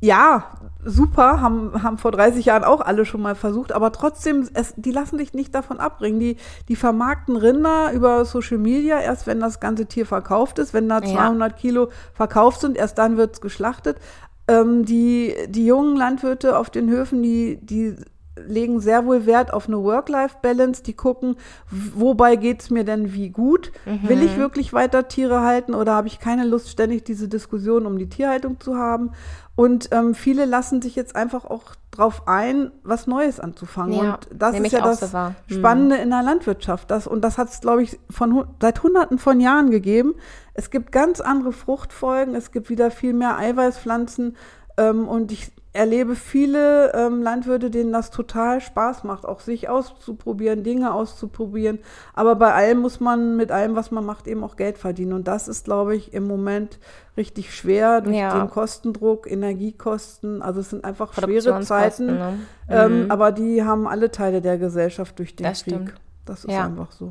ja, 0.00 0.52
super, 0.84 1.40
haben, 1.40 1.82
haben 1.82 1.98
vor 1.98 2.12
30 2.12 2.44
Jahren 2.44 2.62
auch 2.62 2.80
alle 2.80 3.04
schon 3.04 3.20
mal 3.20 3.34
versucht, 3.34 3.72
aber 3.72 3.90
trotzdem, 3.90 4.48
es, 4.54 4.74
die 4.76 4.92
lassen 4.92 5.18
sich 5.18 5.34
nicht 5.34 5.54
davon 5.54 5.80
abbringen. 5.80 6.20
Die, 6.20 6.36
die 6.68 6.76
vermarkten 6.76 7.36
Rinder 7.36 7.92
über 7.92 8.24
Social 8.24 8.58
Media, 8.58 9.00
erst 9.00 9.26
wenn 9.26 9.40
das 9.40 9.58
ganze 9.58 9.86
Tier 9.86 10.06
verkauft 10.06 10.58
ist, 10.60 10.72
wenn 10.72 10.88
da 10.88 11.02
200 11.02 11.52
ja. 11.52 11.58
Kilo 11.58 11.88
verkauft 12.14 12.60
sind, 12.60 12.76
erst 12.76 12.98
dann 12.98 13.16
wird 13.16 13.34
es 13.34 13.40
geschlachtet. 13.40 13.98
Ähm, 14.46 14.84
die, 14.84 15.34
die 15.48 15.66
jungen 15.66 15.96
Landwirte 15.96 16.56
auf 16.56 16.70
den 16.70 16.88
Höfen, 16.88 17.22
die, 17.22 17.58
die 17.60 17.96
legen 18.46 18.80
sehr 18.80 19.06
wohl 19.06 19.26
Wert 19.26 19.52
auf 19.52 19.68
eine 19.68 19.82
Work-Life-Balance. 19.82 20.82
Die 20.82 20.94
gucken, 20.94 21.36
wobei 21.70 22.36
geht 22.36 22.62
es 22.62 22.70
mir 22.70 22.84
denn 22.84 23.12
wie 23.12 23.30
gut? 23.30 23.72
Mhm. 23.86 24.08
Will 24.08 24.22
ich 24.22 24.36
wirklich 24.36 24.72
weiter 24.72 25.08
Tiere 25.08 25.40
halten 25.42 25.74
oder 25.74 25.94
habe 25.94 26.08
ich 26.08 26.20
keine 26.20 26.44
Lust, 26.44 26.68
ständig 26.70 27.04
diese 27.04 27.28
Diskussion 27.28 27.86
um 27.86 27.98
die 27.98 28.08
Tierhaltung 28.08 28.60
zu 28.60 28.76
haben? 28.76 29.12
Und 29.58 29.88
ähm, 29.90 30.14
viele 30.14 30.44
lassen 30.44 30.80
sich 30.82 30.94
jetzt 30.94 31.16
einfach 31.16 31.44
auch 31.44 31.74
drauf 31.90 32.28
ein, 32.28 32.70
was 32.84 33.08
Neues 33.08 33.40
anzufangen. 33.40 33.94
Ja, 33.94 34.14
und 34.14 34.28
das 34.32 34.56
ist 34.56 34.70
ja 34.70 34.82
das 34.82 35.00
so 35.00 35.16
mhm. 35.16 35.34
Spannende 35.48 35.96
in 35.96 36.10
der 36.10 36.22
Landwirtschaft. 36.22 36.90
Das, 36.92 37.08
und 37.08 37.22
das 37.22 37.38
hat 37.38 37.48
es, 37.48 37.60
glaube 37.60 37.82
ich, 37.82 37.98
von, 38.08 38.46
seit 38.62 38.84
Hunderten 38.84 39.18
von 39.18 39.40
Jahren 39.40 39.72
gegeben. 39.72 40.14
Es 40.54 40.70
gibt 40.70 40.92
ganz 40.92 41.20
andere 41.20 41.52
Fruchtfolgen, 41.52 42.36
es 42.36 42.52
gibt 42.52 42.70
wieder 42.70 42.92
viel 42.92 43.14
mehr 43.14 43.36
Eiweißpflanzen. 43.36 44.36
Ähm, 44.78 45.06
und 45.08 45.32
ich 45.32 45.50
erlebe 45.72 46.16
viele 46.16 46.92
ähm, 46.94 47.22
Landwirte, 47.22 47.70
denen 47.70 47.92
das 47.92 48.10
total 48.10 48.60
Spaß 48.60 49.04
macht, 49.04 49.26
auch 49.26 49.40
sich 49.40 49.68
auszuprobieren, 49.68 50.64
Dinge 50.64 50.92
auszuprobieren. 50.92 51.78
Aber 52.14 52.36
bei 52.36 52.52
allem 52.52 52.80
muss 52.80 53.00
man 53.00 53.36
mit 53.36 53.52
allem, 53.52 53.76
was 53.76 53.90
man 53.90 54.04
macht, 54.04 54.26
eben 54.26 54.42
auch 54.42 54.56
Geld 54.56 54.78
verdienen. 54.78 55.12
Und 55.12 55.28
das 55.28 55.46
ist, 55.46 55.66
glaube 55.66 55.94
ich, 55.94 56.14
im 56.14 56.26
Moment 56.26 56.78
richtig 57.16 57.54
schwer 57.54 58.00
durch 58.00 58.16
ja. 58.16 58.38
den 58.38 58.48
Kostendruck, 58.48 59.30
Energiekosten. 59.30 60.42
Also 60.42 60.60
es 60.60 60.70
sind 60.70 60.84
einfach 60.84 61.12
schwere 61.12 61.60
Zeiten. 61.60 62.06
Ne? 62.06 62.34
Ähm, 62.68 63.04
mhm. 63.04 63.10
Aber 63.10 63.30
die 63.30 63.62
haben 63.62 63.86
alle 63.86 64.10
Teile 64.10 64.40
der 64.40 64.58
Gesellschaft 64.58 65.18
durch 65.18 65.36
den 65.36 65.44
das 65.44 65.64
Krieg. 65.64 65.74
Stimmt. 65.74 65.94
Das 66.24 66.44
ist 66.44 66.52
ja. 66.52 66.66
einfach 66.66 66.92
so. 66.92 67.10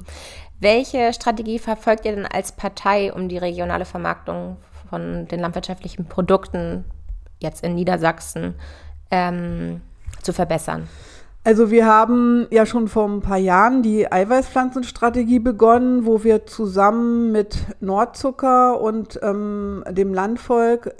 Welche 0.60 1.13
Strategie 1.13 1.60
verfolgt 1.60 2.06
ihr 2.06 2.15
denn 2.15 2.25
als 2.25 2.51
Partei, 2.51 3.13
um 3.13 3.30
die 3.30 3.38
regionale 3.38 3.86
Vermarktung 3.86 4.58
von 4.89 5.27
den 5.27 5.39
landwirtschaftlichen 5.39 6.06
Produkten 6.06 6.86
jetzt 7.39 7.63
in 7.63 7.76
Niedersachsen 7.76 8.56
ähm, 9.12 9.82
zu 10.21 10.34
verbessern? 10.34 10.88
Also 11.43 11.71
wir 11.71 11.86
haben 11.86 12.45
ja 12.52 12.65
schon 12.65 12.89
vor 12.89 13.08
ein 13.08 13.21
paar 13.21 13.38
Jahren 13.38 13.82
die 13.82 14.12
Eiweißpflanzenstrategie 14.12 15.39
begonnen, 15.39 16.06
wo 16.06 16.26
wir 16.26 16.45
zusammen 16.45 17.32
mit 17.32 17.58
Nordzucker 17.80 18.82
und 18.82 19.17
ähm, 19.23 19.82
dem 19.89 20.13
Landvolk 20.13 20.91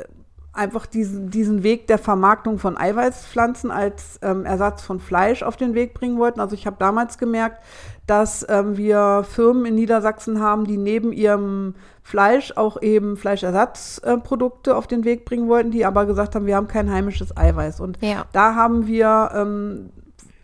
einfach 0.58 0.86
diesen, 0.86 1.30
diesen 1.30 1.64
Weg 1.64 1.88
der 1.88 1.98
Vermarktung 1.98 2.60
von 2.60 2.78
Eiweißpflanzen 2.78 3.72
als 3.72 4.20
ähm, 4.22 4.46
Ersatz 4.46 4.82
von 4.82 5.00
Fleisch 5.00 5.44
auf 5.44 5.56
den 5.56 5.74
Weg 5.74 5.94
bringen 5.94 6.18
wollten. 6.18 6.40
Also 6.40 6.56
ich 6.56 6.66
habe 6.66 6.78
damals 6.80 7.18
gemerkt, 7.18 7.62
dass 8.08 8.46
ähm, 8.50 8.78
wir 8.78 9.26
Firmen 9.30 9.66
in 9.66 9.76
Niedersachsen 9.76 10.42
haben, 10.42 10.66
die 10.66 10.78
neben 10.78 11.12
ihrem 11.12 11.76
Fleisch 12.02 12.54
auch 12.56 12.82
eben 12.82 13.18
Fleischersatzprodukte 13.18 14.72
äh, 14.72 14.74
auf 14.74 14.88
den 14.88 15.04
Weg 15.04 15.26
bringen 15.26 15.48
wollten, 15.48 15.72
die 15.72 15.86
aber 15.86 16.06
gesagt 16.06 16.36
haben, 16.36 16.46
wir 16.46 16.56
haben 16.56 16.68
kein 16.68 16.92
heimisches 16.92 17.36
Eiweiß. 17.36 17.80
Und 17.80 18.00
ja. 18.02 18.26
da 18.32 18.56
haben 18.56 18.88
wir 18.88 19.32
ähm, 19.36 19.90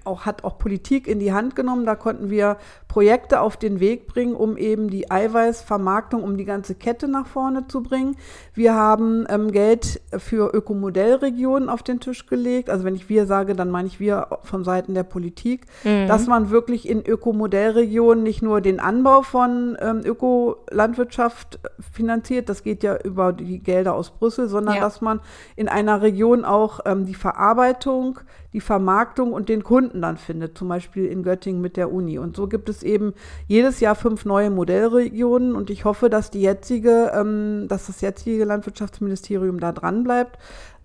auch, 0.03 0.25
hat 0.25 0.43
auch 0.43 0.57
Politik 0.57 1.07
in 1.07 1.19
die 1.19 1.33
Hand 1.33 1.55
genommen. 1.55 1.85
Da 1.85 1.95
konnten 1.95 2.29
wir 2.29 2.57
Projekte 2.93 3.41
auf 3.41 3.57
den 3.57 3.79
Weg 3.79 4.05
bringen, 4.05 4.35
um 4.35 4.55
eben 4.55 4.87
die 4.87 5.09
Eiweißvermarktung, 5.09 6.21
um 6.21 6.37
die 6.37 6.45
ganze 6.45 6.75
Kette 6.75 7.07
nach 7.07 7.25
vorne 7.25 7.67
zu 7.67 7.81
bringen. 7.81 8.17
Wir 8.53 8.75
haben 8.75 9.25
ähm, 9.29 9.51
Geld 9.51 9.99
für 10.15 10.53
Ökomodellregionen 10.53 11.69
auf 11.69 11.81
den 11.81 11.99
Tisch 11.99 12.27
gelegt. 12.27 12.69
Also 12.69 12.85
wenn 12.85 12.93
ich 12.93 13.09
wir 13.09 13.25
sage, 13.25 13.55
dann 13.55 13.71
meine 13.71 13.87
ich 13.87 13.99
wir 13.99 14.27
von 14.43 14.63
Seiten 14.63 14.93
der 14.93 15.01
Politik, 15.01 15.65
mhm. 15.83 16.05
dass 16.05 16.27
man 16.27 16.51
wirklich 16.51 16.87
in 16.87 17.03
Ökomodellregionen 17.03 18.23
nicht 18.23 18.43
nur 18.43 18.61
den 18.61 18.79
Anbau 18.79 19.23
von 19.23 19.75
ähm, 19.81 20.01
Ökolandwirtschaft 20.05 21.61
finanziert, 21.91 22.47
das 22.47 22.61
geht 22.61 22.83
ja 22.83 22.95
über 22.95 23.33
die 23.33 23.57
Gelder 23.57 23.95
aus 23.95 24.11
Brüssel, 24.11 24.47
sondern 24.47 24.75
ja. 24.75 24.81
dass 24.81 25.01
man 25.01 25.19
in 25.55 25.67
einer 25.67 26.03
Region 26.03 26.45
auch 26.45 26.81
ähm, 26.85 27.07
die 27.07 27.15
Verarbeitung, 27.15 28.19
die 28.53 28.61
Vermarktung 28.61 29.33
und 29.33 29.49
den 29.49 29.63
Kunden 29.63 29.99
dann 29.99 30.17
findet, 30.17 30.55
zum 30.55 30.67
Beispiel 30.67 31.07
in 31.07 31.23
Göttingen 31.23 31.59
mit 31.59 31.75
der 31.75 31.91
Uni. 31.91 32.19
Und 32.19 32.35
so 32.35 32.47
gibt 32.47 32.69
es 32.69 32.82
eben 32.83 33.13
jedes 33.47 33.79
Jahr 33.79 33.95
fünf 33.95 34.25
neue 34.25 34.49
Modellregionen 34.49 35.55
und 35.55 35.69
ich 35.69 35.85
hoffe, 35.85 36.09
dass 36.09 36.31
die 36.31 36.41
jetzige, 36.41 37.11
ähm, 37.15 37.67
dass 37.67 37.87
das 37.87 38.01
jetzige 38.01 38.45
Landwirtschaftsministerium 38.45 39.59
da 39.59 39.71
dran 39.71 40.03
bleibt, 40.03 40.37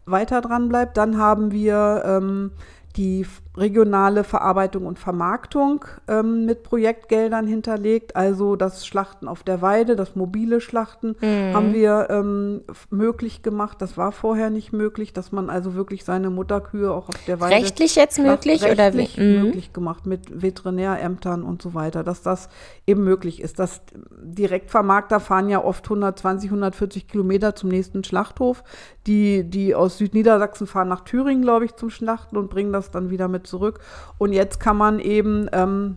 weiter 0.06 0.40
dran 0.40 0.68
bleibt. 0.68 0.96
Dann 0.96 1.18
haben 1.18 1.52
wir 1.52 2.02
ähm, 2.04 2.52
die 2.96 3.26
regionale 3.58 4.24
Verarbeitung 4.24 4.86
und 4.86 4.98
Vermarktung 4.98 5.84
ähm, 6.06 6.46
mit 6.46 6.62
Projektgeldern 6.62 7.46
hinterlegt. 7.46 8.16
Also 8.16 8.56
das 8.56 8.86
Schlachten 8.86 9.28
auf 9.28 9.42
der 9.42 9.60
Weide, 9.60 9.96
das 9.96 10.16
mobile 10.16 10.60
Schlachten 10.60 11.16
mhm. 11.20 11.54
haben 11.54 11.74
wir 11.74 12.08
ähm, 12.10 12.62
möglich 12.90 13.42
gemacht. 13.42 13.78
Das 13.80 13.96
war 13.96 14.12
vorher 14.12 14.50
nicht 14.50 14.72
möglich, 14.72 15.12
dass 15.12 15.32
man 15.32 15.50
also 15.50 15.74
wirklich 15.74 16.04
seine 16.04 16.30
Mutterkühe 16.30 16.92
auch 16.92 17.08
auf 17.08 17.24
der 17.26 17.40
Weide. 17.40 17.56
Rechtlich 17.56 17.96
jetzt 17.96 18.18
möglich 18.18 18.62
rechtlich 18.62 18.72
oder 18.72 18.94
wie? 18.94 19.20
Mhm. 19.20 19.42
möglich 19.42 19.72
gemacht 19.72 20.06
mit 20.06 20.42
Veterinärämtern 20.42 21.42
und 21.42 21.60
so 21.62 21.74
weiter, 21.74 22.04
dass 22.04 22.22
das 22.22 22.48
eben 22.86 23.04
möglich 23.04 23.42
ist. 23.42 23.58
Das 23.58 23.82
Direktvermarkter 24.22 25.20
fahren 25.20 25.48
ja 25.48 25.64
oft 25.64 25.84
120, 25.84 26.50
140 26.50 27.08
Kilometer 27.08 27.54
zum 27.54 27.70
nächsten 27.70 28.04
Schlachthof. 28.04 28.62
Die, 29.06 29.42
die 29.48 29.74
aus 29.74 29.98
Südniedersachsen 29.98 30.66
fahren 30.66 30.88
nach 30.88 31.00
Thüringen, 31.00 31.42
glaube 31.42 31.64
ich, 31.64 31.74
zum 31.76 31.88
Schlachten 31.88 32.36
und 32.36 32.50
bringen 32.50 32.72
das 32.72 32.90
dann 32.90 33.08
wieder 33.08 33.26
mit 33.26 33.46
zurück. 33.48 33.80
Und 34.18 34.32
jetzt 34.32 34.60
kann 34.60 34.76
man 34.76 35.00
eben 35.00 35.48
ähm, 35.52 35.96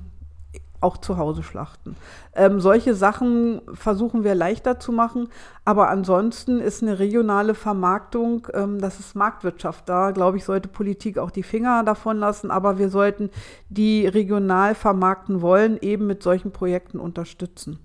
auch 0.81 0.97
zu 0.97 1.17
Hause 1.17 1.43
schlachten. 1.43 1.95
Ähm, 2.33 2.59
solche 2.59 2.95
Sachen 2.95 3.61
versuchen 3.73 4.23
wir 4.23 4.35
leichter 4.35 4.79
zu 4.79 4.91
machen, 4.91 5.29
aber 5.63 5.89
ansonsten 5.89 6.59
ist 6.59 6.81
eine 6.81 6.99
regionale 6.99 7.53
Vermarktung, 7.53 8.47
ähm, 8.53 8.81
das 8.81 8.99
ist 8.99 9.15
Marktwirtschaft. 9.15 9.87
Da, 9.87 10.11
glaube 10.11 10.37
ich, 10.37 10.43
sollte 10.43 10.67
Politik 10.67 11.17
auch 11.17 11.31
die 11.31 11.43
Finger 11.43 11.83
davon 11.83 12.17
lassen, 12.17 12.51
aber 12.51 12.79
wir 12.79 12.89
sollten 12.89 13.29
die 13.69 14.07
regional 14.07 14.75
vermarkten 14.75 15.41
wollen, 15.41 15.77
eben 15.79 16.07
mit 16.07 16.23
solchen 16.23 16.51
Projekten 16.51 16.99
unterstützen. 16.99 17.79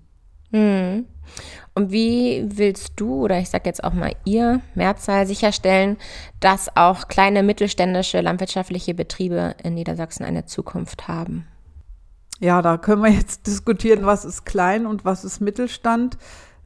Hm. 0.51 1.05
Und 1.75 1.91
wie 1.91 2.43
willst 2.47 2.93
du 2.95 3.23
oder 3.23 3.37
ich 3.37 3.49
sage 3.49 3.65
jetzt 3.65 3.83
auch 3.83 3.93
mal 3.93 4.13
ihr, 4.25 4.61
Mehrzahl, 4.73 5.27
sicherstellen, 5.27 5.97
dass 6.39 6.75
auch 6.75 7.07
kleine 7.07 7.43
mittelständische 7.43 8.21
landwirtschaftliche 8.21 8.95
Betriebe 8.95 9.55
in 9.63 9.75
Niedersachsen 9.75 10.23
eine 10.23 10.45
Zukunft 10.45 11.07
haben? 11.07 11.45
Ja, 12.39 12.61
da 12.61 12.77
können 12.77 13.03
wir 13.03 13.11
jetzt 13.11 13.45
diskutieren, 13.47 14.05
was 14.05 14.25
ist 14.25 14.45
klein 14.45 14.85
und 14.85 15.05
was 15.05 15.23
ist 15.23 15.39
Mittelstand. 15.39 16.17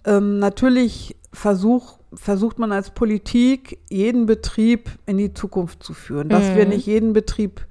Ähm, 0.06 0.40
natürlich 0.40 1.18
versuch, 1.34 2.00
versucht 2.14 2.60
man 2.60 2.72
als 2.72 2.92
Politik, 2.92 3.80
jeden 3.90 4.26
Betrieb 4.26 4.98
in 5.06 5.18
die 5.18 5.34
Zukunft 5.34 5.84
zu 5.84 5.94
führen. 5.94 6.30
Dass 6.30 6.52
mhm. 6.52 6.56
wir 6.56 6.66
nicht 6.68 6.86
jeden 6.86 7.14
Betrieb 7.14 7.66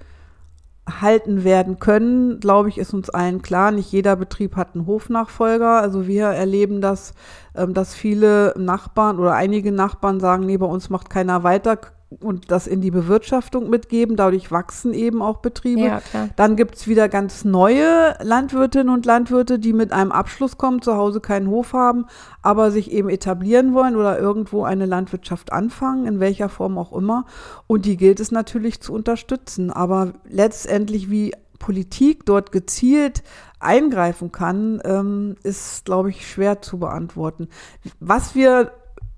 halten 1.00 1.44
werden 1.44 1.78
können, 1.78 2.40
glaube 2.40 2.68
ich, 2.68 2.78
ist 2.78 2.94
uns 2.94 3.10
allen 3.10 3.42
klar. 3.42 3.70
Nicht 3.70 3.92
jeder 3.92 4.16
Betrieb 4.16 4.56
hat 4.56 4.74
einen 4.74 4.86
Hofnachfolger. 4.86 5.80
Also 5.80 6.06
wir 6.06 6.26
erleben 6.26 6.80
das, 6.80 7.14
ähm, 7.54 7.74
dass 7.74 7.94
viele 7.94 8.54
Nachbarn 8.56 9.18
oder 9.18 9.34
einige 9.34 9.72
Nachbarn 9.72 10.20
sagen, 10.20 10.46
nee, 10.46 10.56
bei 10.56 10.66
uns 10.66 10.90
macht 10.90 11.10
keiner 11.10 11.42
weiter, 11.42 11.78
und 12.18 12.50
das 12.50 12.66
in 12.66 12.80
die 12.80 12.90
Bewirtschaftung 12.90 13.70
mitgeben. 13.70 14.16
Dadurch 14.16 14.50
wachsen 14.50 14.92
eben 14.92 15.22
auch 15.22 15.38
Betriebe. 15.38 15.82
Ja, 15.82 16.00
Dann 16.36 16.56
gibt's 16.56 16.88
wieder 16.88 17.08
ganz 17.08 17.44
neue 17.44 18.16
Landwirtinnen 18.20 18.92
und 18.92 19.06
Landwirte, 19.06 19.58
die 19.58 19.72
mit 19.72 19.92
einem 19.92 20.10
Abschluss 20.10 20.58
kommen, 20.58 20.82
zu 20.82 20.96
Hause 20.96 21.20
keinen 21.20 21.48
Hof 21.48 21.72
haben, 21.72 22.06
aber 22.42 22.72
sich 22.72 22.90
eben 22.90 23.08
etablieren 23.08 23.74
wollen 23.74 23.94
oder 23.94 24.18
irgendwo 24.18 24.64
eine 24.64 24.86
Landwirtschaft 24.86 25.52
anfangen, 25.52 26.06
in 26.06 26.18
welcher 26.18 26.48
Form 26.48 26.78
auch 26.78 26.92
immer. 26.92 27.26
Und 27.68 27.84
die 27.84 27.96
gilt 27.96 28.18
es 28.18 28.32
natürlich 28.32 28.80
zu 28.80 28.92
unterstützen. 28.92 29.70
Aber 29.70 30.12
letztendlich, 30.28 31.10
wie 31.10 31.32
Politik 31.60 32.26
dort 32.26 32.50
gezielt 32.50 33.22
eingreifen 33.60 34.32
kann, 34.32 34.80
ähm, 34.84 35.36
ist, 35.44 35.84
glaube 35.84 36.10
ich, 36.10 36.26
schwer 36.26 36.60
zu 36.62 36.78
beantworten. 36.78 37.48
Was 38.00 38.34
wir 38.34 38.72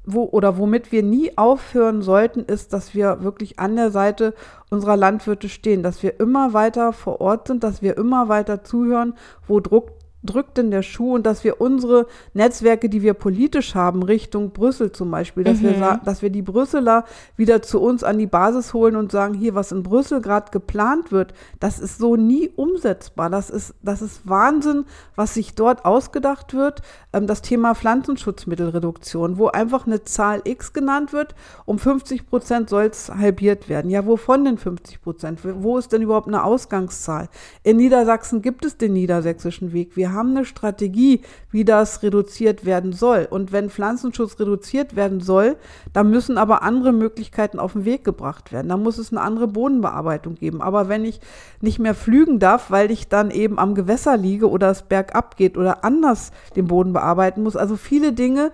wo 0.04 0.24
oder 0.24 0.58
womit 0.58 0.92
wir 0.92 1.02
nie 1.02 1.36
aufhören 1.36 2.02
sollten, 2.02 2.40
ist, 2.40 2.72
dass 2.72 2.94
wir 2.94 3.22
wirklich 3.22 3.58
an 3.58 3.76
der 3.76 3.90
Seite 3.90 4.34
unserer 4.70 4.96
Landwirte 4.96 5.48
stehen, 5.48 5.82
dass 5.82 6.02
wir 6.02 6.18
immer 6.20 6.52
weiter 6.52 6.92
vor 6.92 7.20
Ort 7.20 7.48
sind, 7.48 7.62
dass 7.62 7.82
wir 7.82 7.96
immer 7.96 8.28
weiter 8.28 8.64
zuhören, 8.64 9.14
wo 9.46 9.60
Druck 9.60 9.90
drückt 10.22 10.56
denn 10.58 10.70
der 10.70 10.82
Schuh 10.82 11.14
und 11.14 11.26
dass 11.26 11.44
wir 11.44 11.60
unsere 11.60 12.06
Netzwerke, 12.34 12.88
die 12.88 13.02
wir 13.02 13.14
politisch 13.14 13.74
haben, 13.74 14.02
Richtung 14.02 14.50
Brüssel 14.52 14.92
zum 14.92 15.10
Beispiel, 15.10 15.44
dass, 15.44 15.58
mhm. 15.58 15.80
wir, 15.80 16.00
dass 16.04 16.22
wir 16.22 16.30
die 16.30 16.42
Brüsseler 16.42 17.04
wieder 17.36 17.62
zu 17.62 17.80
uns 17.80 18.04
an 18.04 18.18
die 18.18 18.26
Basis 18.26 18.72
holen 18.72 18.96
und 18.96 19.10
sagen, 19.10 19.34
hier, 19.34 19.54
was 19.54 19.72
in 19.72 19.82
Brüssel 19.82 20.20
gerade 20.20 20.50
geplant 20.50 21.10
wird, 21.10 21.34
das 21.60 21.78
ist 21.78 21.98
so 21.98 22.16
nie 22.16 22.50
umsetzbar. 22.54 23.30
Das 23.30 23.50
ist, 23.50 23.74
das 23.82 24.02
ist 24.02 24.28
Wahnsinn, 24.28 24.84
was 25.16 25.34
sich 25.34 25.54
dort 25.54 25.84
ausgedacht 25.84 26.54
wird. 26.54 26.82
Ähm, 27.12 27.26
das 27.26 27.42
Thema 27.42 27.74
Pflanzenschutzmittelreduktion, 27.74 29.38
wo 29.38 29.48
einfach 29.48 29.86
eine 29.86 30.04
Zahl 30.04 30.42
X 30.44 30.72
genannt 30.72 31.12
wird, 31.12 31.34
um 31.64 31.78
50 31.78 32.28
Prozent 32.28 32.70
soll 32.70 32.84
es 32.84 33.10
halbiert 33.10 33.68
werden. 33.68 33.90
Ja, 33.90 34.06
wovon 34.06 34.44
denn 34.44 34.58
50 34.58 35.02
Prozent? 35.02 35.40
Wo 35.42 35.78
ist 35.78 35.92
denn 35.92 36.02
überhaupt 36.02 36.28
eine 36.28 36.44
Ausgangszahl? 36.44 37.28
In 37.62 37.76
Niedersachsen 37.76 38.42
gibt 38.42 38.64
es 38.64 38.76
den 38.76 38.92
niedersächsischen 38.92 39.72
Weg. 39.72 39.96
Wir 39.96 40.11
haben 40.12 40.30
eine 40.30 40.44
Strategie, 40.44 41.22
wie 41.50 41.64
das 41.64 42.02
reduziert 42.02 42.64
werden 42.64 42.92
soll. 42.92 43.26
Und 43.30 43.52
wenn 43.52 43.70
Pflanzenschutz 43.70 44.38
reduziert 44.38 44.96
werden 44.96 45.20
soll, 45.20 45.56
dann 45.92 46.10
müssen 46.10 46.38
aber 46.38 46.62
andere 46.62 46.92
Möglichkeiten 46.92 47.58
auf 47.58 47.72
den 47.72 47.84
Weg 47.84 48.04
gebracht 48.04 48.52
werden. 48.52 48.68
Da 48.68 48.76
muss 48.76 48.98
es 48.98 49.12
eine 49.12 49.20
andere 49.20 49.48
Bodenbearbeitung 49.48 50.34
geben. 50.34 50.62
Aber 50.62 50.88
wenn 50.88 51.04
ich 51.04 51.20
nicht 51.60 51.78
mehr 51.78 51.94
flügen 51.94 52.38
darf, 52.38 52.70
weil 52.70 52.90
ich 52.90 53.08
dann 53.08 53.30
eben 53.30 53.58
am 53.58 53.74
Gewässer 53.74 54.16
liege 54.16 54.48
oder 54.48 54.70
es 54.70 54.82
bergab 54.82 55.36
geht 55.36 55.56
oder 55.56 55.84
anders 55.84 56.32
den 56.56 56.66
Boden 56.66 56.92
bearbeiten 56.92 57.42
muss, 57.42 57.56
also 57.56 57.76
viele 57.76 58.12
Dinge, 58.12 58.52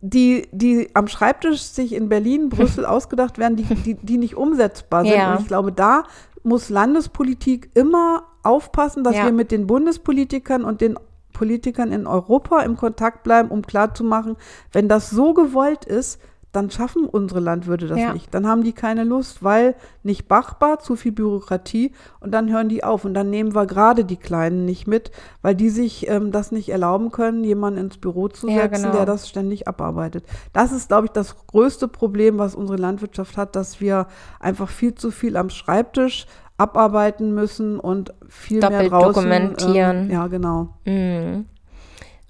die, 0.00 0.48
die 0.52 0.90
am 0.94 1.08
Schreibtisch 1.08 1.62
sich 1.62 1.92
in 1.92 2.08
Berlin, 2.08 2.48
Brüssel 2.48 2.84
ausgedacht 2.86 3.38
werden, 3.38 3.56
die, 3.56 3.64
die, 3.64 3.94
die 3.94 4.18
nicht 4.18 4.36
umsetzbar 4.36 5.04
sind. 5.04 5.14
Ja. 5.14 5.32
Und 5.32 5.40
ich 5.40 5.48
glaube, 5.48 5.72
da 5.72 6.04
muss 6.48 6.70
Landespolitik 6.70 7.70
immer 7.74 8.24
aufpassen, 8.42 9.04
dass 9.04 9.16
ja. 9.16 9.24
wir 9.24 9.32
mit 9.32 9.50
den 9.50 9.66
Bundespolitikern 9.66 10.64
und 10.64 10.80
den 10.80 10.98
Politikern 11.32 11.92
in 11.92 12.06
Europa 12.06 12.62
im 12.62 12.76
Kontakt 12.76 13.22
bleiben, 13.22 13.50
um 13.50 13.62
klarzumachen, 13.62 14.36
wenn 14.72 14.88
das 14.88 15.10
so 15.10 15.34
gewollt 15.34 15.84
ist, 15.84 16.20
dann 16.52 16.70
schaffen 16.70 17.04
unsere 17.04 17.40
Landwirte 17.40 17.88
das 17.88 17.98
ja. 17.98 18.12
nicht. 18.12 18.32
Dann 18.32 18.46
haben 18.46 18.64
die 18.64 18.72
keine 18.72 19.04
Lust, 19.04 19.42
weil 19.42 19.74
nicht 20.02 20.30
machbar, 20.30 20.78
zu 20.78 20.96
viel 20.96 21.12
Bürokratie 21.12 21.92
und 22.20 22.32
dann 22.32 22.50
hören 22.50 22.68
die 22.68 22.82
auf. 22.84 23.04
Und 23.04 23.14
dann 23.14 23.28
nehmen 23.28 23.54
wir 23.54 23.66
gerade 23.66 24.04
die 24.04 24.16
Kleinen 24.16 24.64
nicht 24.64 24.86
mit, 24.86 25.10
weil 25.42 25.54
die 25.54 25.68
sich 25.68 26.08
ähm, 26.08 26.32
das 26.32 26.50
nicht 26.50 26.70
erlauben 26.70 27.10
können, 27.10 27.44
jemanden 27.44 27.80
ins 27.80 27.98
Büro 27.98 28.28
zu 28.28 28.48
ja, 28.48 28.62
setzen, 28.62 28.84
genau. 28.84 28.96
der 28.96 29.06
das 29.06 29.28
ständig 29.28 29.68
abarbeitet. 29.68 30.24
Das 30.52 30.72
ist, 30.72 30.88
glaube 30.88 31.06
ich, 31.06 31.12
das 31.12 31.36
größte 31.46 31.86
Problem, 31.86 32.38
was 32.38 32.54
unsere 32.54 32.78
Landwirtschaft 32.78 33.36
hat, 33.36 33.54
dass 33.54 33.80
wir 33.80 34.06
einfach 34.40 34.70
viel 34.70 34.94
zu 34.94 35.10
viel 35.10 35.36
am 35.36 35.50
Schreibtisch 35.50 36.26
abarbeiten 36.56 37.34
müssen 37.34 37.78
und 37.78 38.12
viel 38.28 38.60
Doppelt 38.60 38.80
mehr 38.80 38.90
draußen. 38.90 39.14
dokumentieren. 39.14 40.04
Ähm, 40.04 40.10
ja, 40.10 40.26
genau. 40.26 40.68
Mhm. 40.84 41.46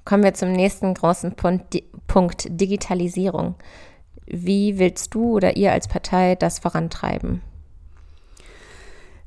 Kommen 0.05 0.23
wir 0.23 0.35
zum 0.35 0.53
nächsten 0.53 0.95
großen 0.95 1.33
Punkt, 1.33 1.83
Punkt 2.07 2.47
Digitalisierung. 2.49 3.55
Wie 4.31 4.79
willst 4.79 5.15
du 5.15 5.37
oder 5.37 5.57
ihr 5.57 5.73
als 5.73 5.89
Partei 5.89 6.35
das 6.35 6.59
vorantreiben? 6.59 7.43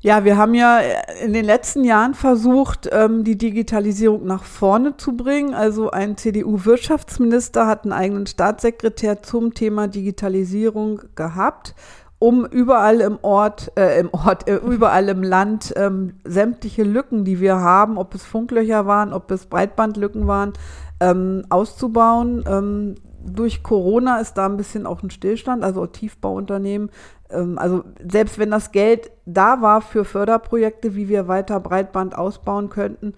Ja, 0.00 0.24
wir 0.24 0.36
haben 0.36 0.54
ja 0.54 0.80
in 1.24 1.32
den 1.32 1.44
letzten 1.44 1.84
Jahren 1.84 2.14
versucht, 2.14 2.88
ähm, 2.90 3.22
die 3.22 3.38
Digitalisierung 3.38 4.26
nach 4.26 4.42
vorne 4.42 4.96
zu 4.96 5.16
bringen. 5.16 5.54
Also 5.54 5.92
ein 5.92 6.16
CDU-Wirtschaftsminister 6.16 7.68
hat 7.68 7.84
einen 7.84 7.92
eigenen 7.92 8.26
Staatssekretär 8.26 9.22
zum 9.22 9.54
Thema 9.54 9.86
Digitalisierung 9.86 11.02
gehabt 11.14 11.76
um 12.22 12.46
überall 12.46 13.00
im 13.00 13.18
Ort, 13.22 13.72
äh, 13.76 13.98
im 13.98 14.08
Ort, 14.12 14.48
äh, 14.48 14.54
überall 14.54 15.08
im 15.08 15.24
Land 15.24 15.74
ähm, 15.76 16.14
sämtliche 16.22 16.84
Lücken, 16.84 17.24
die 17.24 17.40
wir 17.40 17.56
haben, 17.56 17.98
ob 17.98 18.14
es 18.14 18.22
Funklöcher 18.22 18.86
waren, 18.86 19.12
ob 19.12 19.28
es 19.32 19.46
Breitbandlücken 19.46 20.28
waren, 20.28 20.52
ähm, 21.00 21.44
auszubauen. 21.50 22.44
Ähm, 22.46 22.94
durch 23.24 23.62
Corona 23.62 24.18
ist 24.18 24.34
da 24.34 24.46
ein 24.46 24.56
bisschen 24.56 24.86
auch 24.86 25.02
ein 25.02 25.10
Stillstand, 25.10 25.64
also 25.64 25.86
Tiefbauunternehmen. 25.86 26.90
Ähm, 27.30 27.58
also 27.58 27.84
selbst 28.06 28.38
wenn 28.38 28.50
das 28.50 28.72
Geld 28.72 29.10
da 29.26 29.60
war 29.62 29.80
für 29.80 30.04
Förderprojekte, 30.04 30.94
wie 30.94 31.08
wir 31.08 31.28
weiter 31.28 31.60
Breitband 31.60 32.16
ausbauen 32.16 32.68
könnten, 32.68 33.14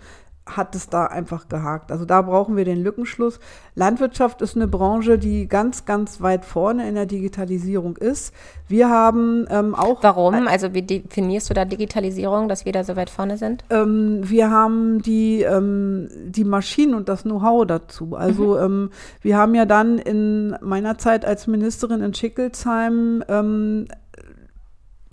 hat 0.46 0.74
es 0.74 0.90
da 0.90 1.06
einfach 1.06 1.48
gehakt. 1.48 1.90
Also 1.90 2.04
da 2.04 2.20
brauchen 2.20 2.56
wir 2.56 2.66
den 2.66 2.82
Lückenschluss. 2.82 3.40
Landwirtschaft 3.74 4.42
ist 4.42 4.56
eine 4.56 4.68
Branche, 4.68 5.18
die 5.18 5.48
ganz, 5.48 5.86
ganz 5.86 6.20
weit 6.20 6.44
vorne 6.44 6.86
in 6.86 6.94
der 6.94 7.06
Digitalisierung 7.06 7.96
ist. 7.96 8.34
Wir 8.68 8.90
haben 8.90 9.46
ähm, 9.48 9.74
auch. 9.74 10.02
Warum? 10.02 10.46
Also 10.46 10.74
wie 10.74 10.82
definierst 10.82 11.48
du 11.48 11.54
da 11.54 11.64
Digitalisierung, 11.64 12.48
dass 12.48 12.66
wir 12.66 12.72
da 12.72 12.84
so 12.84 12.94
weit 12.94 13.08
vorne 13.08 13.38
sind? 13.38 13.64
Ähm, 13.70 14.20
wir 14.22 14.50
haben 14.50 15.00
die, 15.00 15.42
ähm, 15.42 16.08
die 16.26 16.44
Maschinen 16.44 16.94
und 16.94 17.08
das 17.08 17.22
Know-how 17.22 17.66
dazu. 17.66 18.14
Also 18.14 18.54
mhm. 18.56 18.64
Ähm, 18.64 18.90
wir 19.22 19.38
haben 19.38 19.54
ja 19.54 19.64
dann 19.64 19.98
in 19.98 20.56
meiner 20.60 20.98
Zeit 20.98 21.24
als 21.24 21.46
Ministerin 21.46 22.02
in 22.02 22.12
Schickelsheim 22.12 23.24
ähm, 23.28 23.86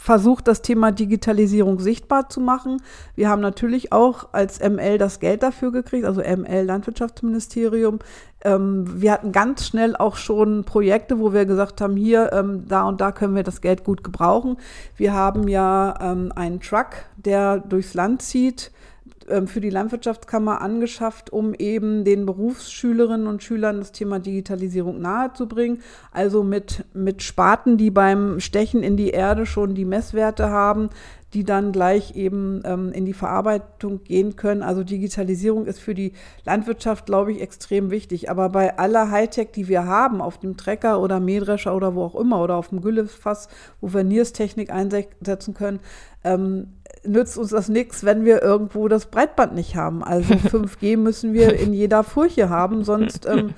versucht, 0.02 0.48
das 0.48 0.64
Thema 0.64 0.92
Digitalisierung 0.92 1.80
sichtbar 1.80 2.28
zu 2.28 2.42
machen. 2.42 2.82
Wir 3.14 3.30
haben 3.30 3.40
natürlich 3.40 3.94
auch 3.94 4.30
als 4.32 4.60
ML 4.60 4.98
das 4.98 5.20
Geld 5.20 5.44
dafür 5.44 5.72
gekriegt, 5.72 6.06
also 6.06 6.22
ML 6.22 6.64
Landwirtschaftsministerium. 6.64 8.00
Ähm, 8.44 9.00
wir 9.00 9.12
hatten 9.12 9.32
ganz 9.32 9.68
schnell 9.68 9.96
auch 9.96 10.16
schon 10.16 10.64
Projekte, 10.64 11.20
wo 11.20 11.34
wir 11.34 11.46
gesagt 11.46 11.82
haben, 11.82 11.96
hier, 11.96 12.34
ähm, 12.34 12.66
da 12.68 12.86
und 12.86 13.00
da 13.00 13.12
können 13.12 13.36
wir 13.36 13.44
das 13.44 13.62
Geld 13.62 13.84
gut 13.84 14.04
gebrauchen. 14.04 14.58
Wir 14.98 15.14
haben 15.14 15.48
ja 15.48 15.94
ähm, 16.02 16.32
einen 16.36 16.62
Truck, 16.62 17.06
der 17.18 17.60
durchs 17.60 17.94
Land 17.94 18.24
zieht 18.24 18.72
für 19.48 19.62
die 19.62 19.70
Landwirtschaftskammer 19.70 20.62
angeschafft, 20.62 21.32
um 21.32 21.54
eben 21.54 22.04
den 22.04 22.26
Berufsschülerinnen 22.26 23.28
und 23.28 23.44
Schülern 23.44 23.80
das 23.80 23.92
Thema 23.92 24.20
Digitalisierung 24.20 25.00
nahezubringen. 25.00 25.82
Also 26.12 26.44
mit, 26.44 26.86
mit 26.94 27.24
Spaten, 27.24 27.78
die 27.78 27.92
beim 27.92 28.40
Stechen 28.40 28.84
in 28.84 28.98
die 28.98 29.10
Erde 29.10 29.46
schon 29.46 29.76
die 29.76 29.86
Messwerte 29.86 30.50
haben, 30.50 30.90
die 31.34 31.46
dann 31.46 31.72
gleich 31.72 32.16
eben 32.16 32.62
ähm, 32.66 32.92
in 32.92 33.06
die 33.06 33.14
Verarbeitung 33.14 34.04
gehen 34.04 34.36
können. 34.36 34.64
Also 34.64 34.84
Digitalisierung 34.84 35.66
ist 35.66 35.80
für 35.80 35.94
die 35.94 36.14
Landwirtschaft, 36.44 37.06
glaube 37.06 37.32
ich, 37.32 37.42
extrem 37.42 37.90
wichtig. 37.90 38.30
Aber 38.30 38.50
bei 38.50 38.78
aller 38.78 39.12
Hightech, 39.12 39.52
die 39.56 39.68
wir 39.68 39.86
haben, 39.86 40.22
auf 40.22 40.40
dem 40.40 40.58
Trecker 40.58 41.00
oder 41.02 41.20
Mähdrescher 41.20 41.76
oder 41.76 41.96
wo 41.96 42.04
auch 42.04 42.16
immer 42.16 42.42
oder 42.42 42.56
auf 42.56 42.70
dem 42.70 42.82
Güllefass, 42.82 43.48
wo 43.80 43.94
wir 43.94 44.04
Nierstechnik 44.04 44.72
einsetzen 44.72 45.54
können, 45.54 45.80
ähm, 46.24 46.74
nützt 47.04 47.38
uns 47.38 47.50
das 47.50 47.68
nichts, 47.68 48.04
wenn 48.04 48.26
wir 48.26 48.42
irgendwo 48.42 48.88
das 48.88 49.08
Breitband 49.08 49.56
nicht 49.56 49.76
haben. 49.76 50.04
Also 50.04 50.34
5G 50.36 50.98
müssen 50.98 51.34
wir 51.34 51.60
in 51.60 51.74
jeder 51.74 52.04
Furche 52.04 52.50
haben, 52.50 52.84
sonst 52.84 53.26
ähm, 53.26 53.54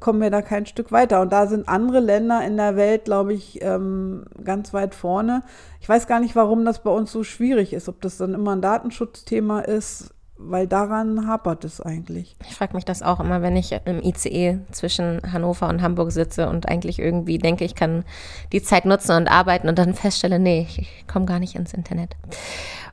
kommen 0.00 0.20
wir 0.20 0.30
da 0.30 0.42
kein 0.42 0.66
Stück 0.66 0.92
weiter. 0.92 1.20
Und 1.20 1.32
da 1.32 1.46
sind 1.46 1.68
andere 1.68 2.00
Länder 2.00 2.44
in 2.44 2.56
der 2.56 2.76
Welt, 2.76 3.04
glaube 3.04 3.34
ich, 3.34 3.60
ähm, 3.62 4.24
ganz 4.42 4.72
weit 4.72 4.94
vorne. 4.94 5.42
Ich 5.80 5.88
weiß 5.88 6.06
gar 6.06 6.20
nicht, 6.20 6.36
warum 6.36 6.64
das 6.64 6.82
bei 6.82 6.90
uns 6.90 7.12
so 7.12 7.24
schwierig 7.24 7.72
ist, 7.72 7.88
ob 7.88 8.00
das 8.00 8.16
dann 8.16 8.34
immer 8.34 8.52
ein 8.52 8.62
Datenschutzthema 8.62 9.60
ist 9.60 10.13
weil 10.36 10.66
daran 10.66 11.26
hapert 11.28 11.64
es 11.64 11.80
eigentlich. 11.80 12.36
Ich 12.48 12.54
frage 12.56 12.74
mich 12.74 12.84
das 12.84 13.02
auch 13.02 13.20
immer, 13.20 13.40
wenn 13.40 13.56
ich 13.56 13.72
im 13.84 14.02
ICE 14.02 14.58
zwischen 14.72 15.20
Hannover 15.32 15.68
und 15.68 15.80
Hamburg 15.80 16.10
sitze 16.12 16.48
und 16.48 16.68
eigentlich 16.68 16.98
irgendwie 16.98 17.38
denke, 17.38 17.64
ich 17.64 17.74
kann 17.74 18.04
die 18.52 18.62
Zeit 18.62 18.84
nutzen 18.84 19.16
und 19.16 19.28
arbeiten 19.28 19.68
und 19.68 19.78
dann 19.78 19.94
feststelle, 19.94 20.38
nee, 20.38 20.66
ich 20.68 21.06
komme 21.06 21.26
gar 21.26 21.38
nicht 21.38 21.54
ins 21.54 21.72
Internet. 21.72 22.16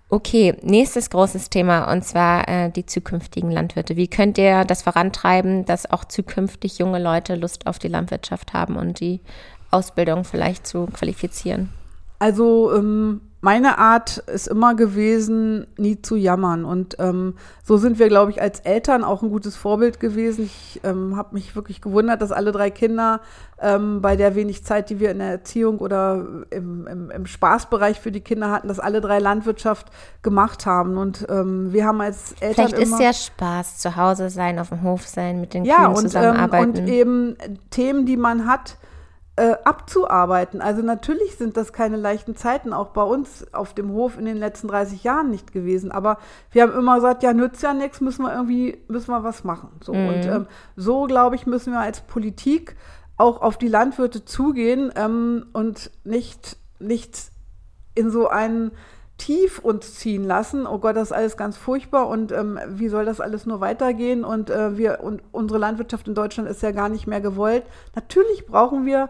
Okay, 0.10 0.56
nächstes 0.62 1.10
großes 1.10 1.50
Thema 1.50 1.90
und 1.90 2.04
zwar 2.04 2.48
äh, 2.48 2.70
die 2.70 2.86
zukünftigen 2.86 3.50
Landwirte. 3.50 3.96
Wie 3.96 4.10
könnt 4.10 4.38
ihr 4.38 4.66
das 4.66 4.82
vorantreiben, 4.84 5.66
dass 5.66 5.90
auch 5.90 6.04
zukünftig 6.04 6.78
junge 6.80 7.00
Leute 7.00 7.36
Lust 7.36 7.66
auf 7.66 7.80
die 7.80 7.88
Landwirtschaft 7.88 8.54
haben 8.54 8.76
und 8.76 9.00
die 9.00 9.22
Ausbildung 9.72 10.26
vielleicht 10.26 10.68
zu 10.68 10.88
qualifizieren? 10.88 11.70
Also 12.20 12.76
ähm, 12.76 13.22
meine 13.42 13.80
Art 13.80 14.18
ist 14.18 14.48
immer 14.48 14.76
gewesen, 14.76 15.66
nie 15.76 16.00
zu 16.00 16.16
jammern. 16.16 16.64
Und 16.64 16.96
ähm, 17.00 17.36
so 17.64 17.78
sind 17.78 17.98
wir, 17.98 18.08
glaube 18.08 18.30
ich, 18.30 18.40
als 18.40 18.60
Eltern 18.60 19.04
auch 19.04 19.24
ein 19.24 19.30
gutes 19.30 19.56
Vorbild 19.56 20.00
gewesen. 20.00 20.46
Ich 20.46 20.80
ähm, 20.84 21.18
habe 21.18 21.34
mich 21.34 21.56
wirklich 21.56 21.82
gewundert, 21.82 22.22
dass 22.22 22.32
alle 22.32 22.52
drei 22.52 22.70
Kinder 22.70 23.20
ähm, 23.60 24.00
bei 24.00 24.16
der 24.16 24.36
wenig 24.36 24.64
Zeit, 24.64 24.92
die 24.92 25.00
wir 25.00 25.10
in 25.10 25.20
der 25.20 25.30
Erziehung 25.30 25.80
oder 25.80 26.24
im, 26.52 26.86
im, 26.86 27.10
im 27.10 27.26
Spaßbereich 27.26 28.00
für 28.00 28.12
die 28.12 28.22
Kinder 28.22 28.52
hatten, 28.52 28.68
dass 28.68 28.80
alle 28.80 29.02
drei 29.02 29.18
Landwirtschaft 29.18 29.88
gemacht 30.22 30.68
haben. 30.68 30.98
Und 30.98 31.26
ähm, 31.30 31.74
wir 31.74 31.86
haben 31.86 32.00
als 32.00 32.34
Eltern. 32.42 32.68
Vielleicht 32.68 32.78
ist 32.78 33.00
ja 33.00 33.12
Spaß, 33.12 33.80
zu 33.80 33.96
Hause 33.96 34.30
sein, 34.30 34.60
auf 34.60 34.70
dem 34.70 34.84
Hof 34.84 35.08
sein, 35.08 35.42
mit 35.42 35.56
den 35.56 35.66
ja, 35.66 35.86
Kühen 35.86 35.96
zusammenarbeiten. 35.96 36.76
Ja, 36.76 36.82
und, 36.82 36.88
und 36.88 36.88
eben 36.88 37.38
Themen, 37.72 38.06
die 38.06 38.18
man 38.18 38.46
hat, 38.46 38.78
äh, 39.38 39.56
abzuarbeiten. 39.64 40.62
Also 40.62 40.82
natürlich 40.82 41.36
sind 41.38 41.56
das 41.56 41.72
keine 41.72 41.96
leichten 41.96 42.36
Zeiten, 42.36 42.74
auch 42.74 42.90
bei 42.90 43.04
uns 43.04 43.54
auf 43.54 43.74
dem 43.74 43.92
Hof 43.92 44.18
in 44.18 44.26
den 44.26 44.38
letzten 44.38 44.68
30 44.68 45.04
Jahren 45.04 45.32
nicht 45.32 45.54
gewesen. 45.54 45.92
Aber 45.92 46.18
wir 46.52 46.64
haben 46.64 46.74
immer 46.74 46.96
gesagt, 46.96 47.24
ja, 47.24 47.34
nützt 47.34 47.64
ja 47.64 47.74
nichts, 47.74 48.02
müssen 48.02 48.24
wir 48.24 48.34
irgendwie, 48.34 48.78
müssen 48.88 49.10
wir 49.10 49.24
was 49.24 49.44
machen. 49.44 49.70
So. 49.82 49.94
Mhm. 49.94 50.08
Und 50.08 50.26
ähm, 50.26 50.48
so, 50.76 51.06
glaube 51.06 51.36
ich, 51.36 51.46
müssen 51.46 51.72
wir 51.72 51.80
als 51.80 52.02
Politik 52.02 52.76
auch 53.18 53.42
auf 53.42 53.58
die 53.58 53.68
Landwirte 53.68 54.26
zugehen 54.26 54.92
ähm, 54.96 55.46
und 55.54 55.92
nicht, 56.04 56.58
nicht 56.80 57.18
in 57.96 58.10
so 58.10 58.28
einen 58.28 58.72
tief 59.22 59.60
uns 59.60 60.00
ziehen 60.00 60.24
lassen. 60.24 60.66
Oh 60.66 60.80
Gott, 60.80 60.96
das 60.96 61.10
ist 61.10 61.12
alles 61.12 61.38
ganz 61.38 61.56
furchtbar 61.56 62.08
und 62.08 62.32
ähm, 62.32 62.60
wie 62.68 62.90
soll 62.90 63.06
das 63.06 63.22
alles 63.22 63.46
nur 63.46 63.62
weitergehen? 63.62 64.24
Und 64.24 64.50
äh, 64.50 64.78
wir 64.78 65.02
und 65.04 65.22
unsere 65.32 65.60
Landwirtschaft 65.60 66.08
in 66.08 66.16
Deutschland 66.16 66.50
ist 66.50 66.64
ja 66.64 66.72
gar 66.72 66.90
nicht 66.90 67.06
mehr 67.06 67.22
gewollt. 67.22 67.64
Natürlich 67.96 68.48
brauchen 68.48 68.86
wir 68.88 69.10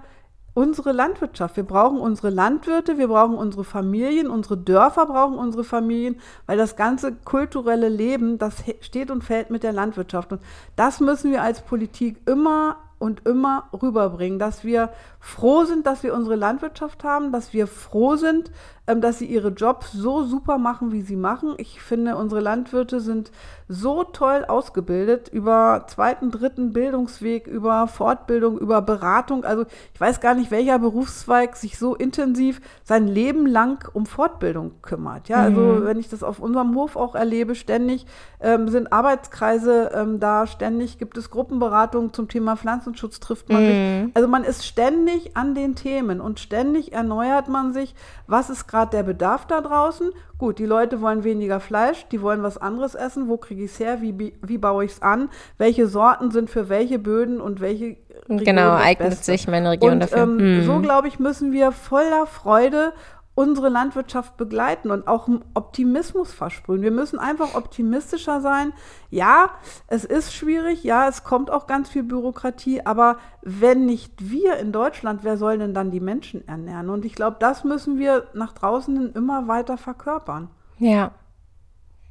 unsere 0.54 0.92
Landwirtschaft. 0.92 1.56
Wir 1.56 1.64
brauchen 1.64 1.98
unsere 1.98 2.30
Landwirte, 2.30 2.98
wir 2.98 3.08
brauchen 3.08 3.36
unsere 3.36 3.64
Familien, 3.64 4.30
unsere 4.30 4.58
Dörfer 4.58 5.06
brauchen 5.06 5.38
unsere 5.38 5.64
Familien, 5.64 6.20
weil 6.46 6.58
das 6.58 6.76
ganze 6.76 7.14
kulturelle 7.14 7.88
Leben, 7.88 8.38
das 8.38 8.56
steht 8.82 9.12
und 9.12 9.24
fällt 9.24 9.50
mit 9.50 9.64
der 9.64 9.72
Landwirtschaft. 9.72 10.34
Und 10.34 10.42
das 10.76 11.00
müssen 11.00 11.32
wir 11.32 11.42
als 11.42 11.62
Politik 11.62 12.18
immer 12.28 12.76
und 13.00 13.26
immer 13.26 13.70
rüberbringen, 13.82 14.38
dass 14.38 14.64
wir 14.64 14.90
froh 15.20 15.64
sind, 15.64 15.88
dass 15.88 16.04
wir 16.04 16.14
unsere 16.14 16.36
Landwirtschaft 16.36 17.04
haben, 17.04 17.32
dass 17.32 17.52
wir 17.52 17.66
froh 17.66 18.16
sind, 18.16 18.52
dass 19.00 19.20
sie 19.20 19.26
ihre 19.28 19.50
Jobs 19.50 19.94
so 19.94 20.24
super 20.24 20.58
machen, 20.58 20.92
wie 20.92 21.02
sie 21.02 21.16
machen. 21.16 21.54
Ich 21.58 21.82
finde, 21.82 22.18
unsere 22.18 22.42
Landwirte 22.42 23.00
sind 23.00 23.32
so 23.72 24.04
toll 24.04 24.44
ausgebildet 24.46 25.30
über 25.30 25.86
zweiten, 25.88 26.30
dritten 26.30 26.74
Bildungsweg, 26.74 27.48
über 27.48 27.88
Fortbildung, 27.88 28.58
über 28.58 28.82
Beratung. 28.82 29.46
Also 29.46 29.66
ich 29.94 30.02
weiß 30.02 30.20
gar 30.20 30.34
nicht, 30.34 30.52
welcher 30.52 30.78
Berufszweig 30.80 31.56
sich 31.56 31.78
so 31.78 31.96
intensiv 31.96 32.60
sein 32.84 33.08
Leben 33.08 33.46
lang 33.46 33.88
um 33.94 34.06
Fortbildung 34.06 34.82
kümmert. 34.82 35.30
Ja, 35.30 35.38
also 35.38 35.62
mhm. 35.62 35.86
wenn 35.86 36.00
ich 36.00 36.10
das 36.10 36.22
auf 36.22 36.40
unserem 36.40 36.76
Hof 36.76 36.98
auch 36.98 37.16
erlebe, 37.16 37.56
ständig 37.56 38.06
ähm, 38.42 38.68
sind 38.68 38.92
Arbeitskreise 38.92 39.92
ähm, 39.94 40.20
da, 40.20 40.48
ständig 40.48 40.98
gibt 40.98 41.18
es 41.18 41.30
Gruppenberatungen 41.30 42.12
zum 42.12 42.28
Thema 42.28 42.58
Pflanzenschutz, 42.58 43.22
trifft 43.22 43.50
man 43.50 43.64
mhm. 43.64 43.68
sich. 43.68 44.16
Also 44.16 44.28
man 44.28 44.44
ist 44.44 44.66
ständig 44.66 45.38
an 45.38 45.56
den 45.56 45.76
Themen 45.76 46.20
und 46.20 46.42
ständig 46.42 46.92
erneuert 46.92 47.48
man 47.48 47.72
sich, 47.72 47.96
was 48.28 48.50
ist 48.50 48.68
gerade 48.68 48.81
der 48.90 49.04
Bedarf 49.04 49.46
da 49.46 49.62
draußen 49.62 50.12
Gut, 50.42 50.58
die 50.58 50.66
Leute 50.66 51.02
wollen 51.02 51.24
weniger 51.24 51.60
Fleisch, 51.60 52.08
die 52.12 52.20
wollen 52.20 52.42
was 52.42 52.58
anderes 52.58 52.96
essen. 52.96 53.28
Wo 53.28 53.38
kriege 53.38 53.64
ich 53.64 53.74
es 53.74 53.80
her? 53.80 54.02
Wie, 54.02 54.34
wie 54.42 54.58
baue 54.58 54.84
ich 54.84 54.94
es 54.94 55.02
an? 55.04 55.30
Welche 55.60 55.86
Sorten 55.86 56.32
sind 56.32 56.50
für 56.50 56.68
welche 56.68 56.98
Böden 56.98 57.40
und 57.40 57.62
welche 57.62 57.98
Region 58.28 58.40
Genau, 58.40 58.72
eignet 58.74 59.10
Beste? 59.10 59.26
sich 59.26 59.48
meine 59.48 59.70
Region 59.70 59.92
und, 59.92 60.00
dafür. 60.00 60.24
Ähm, 60.24 60.40
hm. 60.40 60.64
So, 60.66 60.80
glaube 60.80 61.10
ich, 61.10 61.20
müssen 61.20 61.52
wir 61.52 61.72
voller 61.72 62.26
Freude 62.26 62.92
unsere 63.34 63.70
Landwirtschaft 63.70 64.36
begleiten 64.38 64.92
und 64.92 65.08
auch 65.08 65.30
Optimismus 65.54 66.34
versprühen. 66.34 66.82
Wir 66.82 66.92
müssen 66.92 67.18
einfach 67.18 67.56
optimistischer 67.56 68.42
sein. 68.42 68.74
Ja, 69.10 69.52
es 69.88 70.04
ist 70.04 70.34
schwierig, 70.34 70.84
ja, 70.84 71.08
es 71.08 71.24
kommt 71.24 71.50
auch 71.50 71.66
ganz 71.66 71.90
viel 71.90 72.04
Bürokratie, 72.04 72.86
aber 72.86 73.18
wenn 73.42 73.86
nicht 73.86 74.30
wir 74.30 74.58
in 74.58 74.72
Deutschland, 74.72 75.24
wer 75.24 75.38
soll 75.38 75.58
denn 75.58 75.74
dann 75.74 75.92
die 75.92 76.02
Menschen 76.02 76.48
ernähren? 76.48 76.90
Und 76.90 77.06
ich 77.06 77.16
glaube, 77.16 77.38
das 77.40 77.64
müssen 77.64 77.98
wir 77.98 78.28
nach 78.34 78.54
draußen 78.54 79.14
immer 79.14 79.48
weiter 79.48 79.78
verkörpern. 79.78 80.50
Ja. 80.78 81.12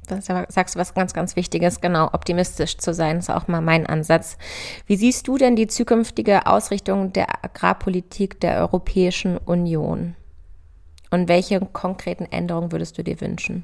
Das 0.07 0.25
sagst 0.25 0.75
du 0.75 0.79
was 0.79 0.95
ganz, 0.95 1.13
ganz 1.13 1.35
Wichtiges, 1.35 1.79
genau, 1.79 2.09
optimistisch 2.11 2.79
zu 2.79 2.91
sein, 2.91 3.19
ist 3.19 3.29
auch 3.29 3.47
mal 3.47 3.61
mein 3.61 3.85
Ansatz. 3.85 4.35
Wie 4.87 4.95
siehst 4.95 5.27
du 5.27 5.37
denn 5.37 5.55
die 5.55 5.67
zukünftige 5.67 6.47
Ausrichtung 6.47 7.13
der 7.13 7.45
Agrarpolitik 7.45 8.39
der 8.39 8.59
Europäischen 8.59 9.37
Union? 9.37 10.15
Und 11.11 11.27
welche 11.27 11.59
konkreten 11.59 12.25
Änderungen 12.25 12.71
würdest 12.71 12.97
du 12.97 13.03
dir 13.03 13.19
wünschen? 13.21 13.63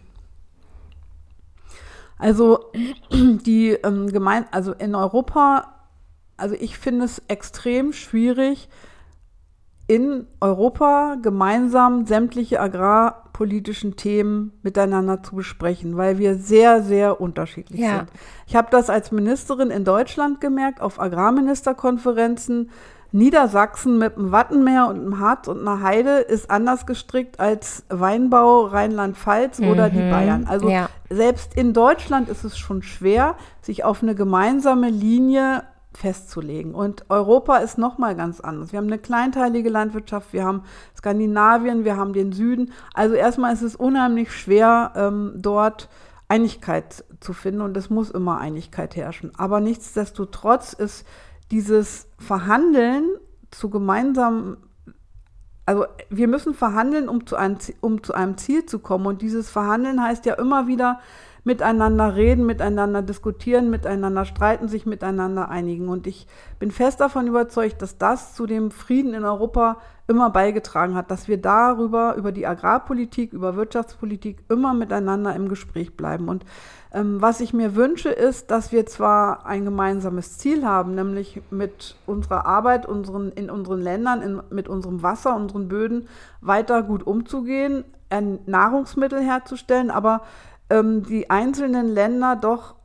Also 2.19 2.71
die 3.12 3.69
ähm, 3.71 4.12
gemein, 4.12 4.45
also 4.51 4.73
in 4.73 4.95
Europa, 4.95 5.73
also 6.36 6.55
ich 6.55 6.77
finde 6.77 7.05
es 7.05 7.21
extrem 7.27 7.93
schwierig, 7.93 8.69
in 9.88 10.27
Europa 10.41 11.15
gemeinsam 11.21 12.05
sämtliche 12.05 12.60
agrarpolitischen 12.60 13.95
Themen 13.95 14.51
miteinander 14.62 15.23
zu 15.23 15.36
besprechen, 15.36 15.95
weil 15.95 16.17
wir 16.17 16.36
sehr, 16.36 16.83
sehr 16.83 17.21
unterschiedlich 17.21 17.79
ja. 17.79 17.99
sind. 17.99 18.10
Ich 18.47 18.57
habe 18.57 18.67
das 18.69 18.89
als 18.89 19.13
Ministerin 19.13 19.69
in 19.71 19.86
Deutschland 19.86 20.41
gemerkt, 20.41 20.81
auf 20.81 20.99
Agrarministerkonferenzen 20.99 22.69
Niedersachsen 23.17 23.97
mit 23.97 24.17
einem 24.17 24.32
Wattenmeer 24.32 24.88
und 24.88 24.97
einem 24.97 25.19
Harz 25.19 25.47
und 25.47 25.60
einer 25.60 25.82
Heide 25.82 26.19
ist 26.19 26.49
anders 26.49 26.86
gestrickt 26.86 27.39
als 27.39 27.84
Weinbau 27.89 28.65
Rheinland-Pfalz 28.65 29.60
mhm. 29.60 29.69
oder 29.69 29.89
die 29.89 30.01
mhm. 30.01 30.12
Bayern. 30.12 30.47
Also 30.47 30.69
ja. 30.69 30.89
selbst 31.10 31.56
in 31.56 31.73
Deutschland 31.73 32.30
ist 32.30 32.43
es 32.43 32.58
schon 32.58 32.84
schwer, 32.84 33.36
sich 33.62 33.84
auf 33.84 34.03
eine 34.03 34.15
gemeinsame 34.15 34.89
Linie 34.89 35.63
festzulegen. 35.93 36.75
Und 36.75 37.10
Europa 37.10 37.58
ist 37.58 37.77
noch 37.77 37.97
mal 37.97 38.15
ganz 38.15 38.39
anders. 38.39 38.71
Wir 38.71 38.77
haben 38.77 38.88
eine 38.88 38.99
kleinteilige 38.99 39.69
Landwirtschaft, 39.69 40.31
wir 40.31 40.46
haben 40.46 40.63
Skandinavien, 40.96 41.85
wir 41.85 41.98
haben 41.98 42.13
den 42.13 42.31
Süden. 42.31 42.71
Also 42.94 43.15
erstmal 43.15 43.54
ist 43.54 43.63
es 43.63 43.75
unheimlich 43.75 44.31
schwer, 44.31 44.91
ähm, 44.96 45.33
dort 45.35 45.89
Einigkeit 46.29 47.04
zu 47.19 47.33
finden 47.33 47.62
und 47.62 47.75
es 47.77 47.89
muss 47.89 48.12
immer 48.12 48.37
Einigkeit 48.37 48.96
herrschen. 48.96 49.31
Aber 49.37 49.60
nichtsdestotrotz 49.60 50.73
ist 50.73 51.06
dieses 51.52 52.08
Verhandeln 52.17 53.10
zu 53.52 53.69
gemeinsamen 53.69 54.58
also 55.67 55.85
wir 56.10 56.29
müssen 56.29 56.54
verhandeln, 56.54 57.10
um 57.10 57.27
zu, 57.27 57.35
einem, 57.35 57.58
um 57.81 58.02
zu 58.02 58.13
einem 58.13 58.37
Ziel 58.37 58.65
zu 58.65 58.79
kommen. 58.79 59.06
Und 59.06 59.21
dieses 59.21 59.50
Verhandeln 59.50 60.02
heißt 60.02 60.25
ja 60.25 60.35
immer 60.35 60.67
wieder 60.67 61.02
miteinander 61.48 62.17
reden, 62.17 62.45
miteinander 62.45 63.02
diskutieren, 63.02 63.69
miteinander 63.69 64.25
streiten, 64.25 64.67
sich 64.67 64.85
miteinander 64.85 65.48
einigen. 65.50 65.87
Und 65.87 66.06
ich 66.06 66.27
bin 66.60 66.71
fest 66.71 67.00
davon 67.00 67.25
überzeugt, 67.25 67.81
dass 67.81 67.98
das 67.98 68.35
zu 68.35 68.45
dem 68.45 68.69
Frieden 68.69 69.13
in 69.13 69.23
Europa 69.23 69.77
immer 70.10 70.29
beigetragen 70.29 70.95
hat, 70.95 71.10
dass 71.10 71.29
wir 71.29 71.41
darüber, 71.41 72.15
über 72.15 72.33
die 72.33 72.45
Agrarpolitik, 72.45 73.31
über 73.31 73.56
Wirtschaftspolitik 73.56 74.43
immer 74.50 74.73
miteinander 74.73 75.33
im 75.35 75.48
Gespräch 75.48 75.95
bleiben. 75.95 76.27
Und 76.27 76.43
ähm, 76.93 77.21
was 77.21 77.39
ich 77.39 77.54
mir 77.54 77.75
wünsche, 77.75 78.10
ist, 78.10 78.52
dass 78.52 78.73
wir 78.73 78.85
zwar 78.85 79.45
ein 79.45 79.63
gemeinsames 79.63 80.37
Ziel 80.37 80.65
haben, 80.65 80.95
nämlich 80.95 81.41
mit 81.50 81.95
unserer 82.06 82.45
Arbeit 82.45 82.85
unseren, 82.85 83.31
in 83.31 83.50
unseren 83.50 83.79
Ländern, 83.79 84.21
in, 84.21 84.41
mit 84.50 84.67
unserem 84.67 85.02
Wasser, 85.02 85.33
unseren 85.33 85.69
Böden 85.69 86.10
weiter 86.41 86.83
gut 86.83 87.08
umzugehen, 87.08 87.85
Nahrungsmittel 88.45 89.21
herzustellen, 89.21 89.91
aber 89.91 90.21
ähm, 90.69 91.03
die 91.03 91.29
einzelnen 91.29 91.87
Länder 91.87 92.35
doch 92.35 92.75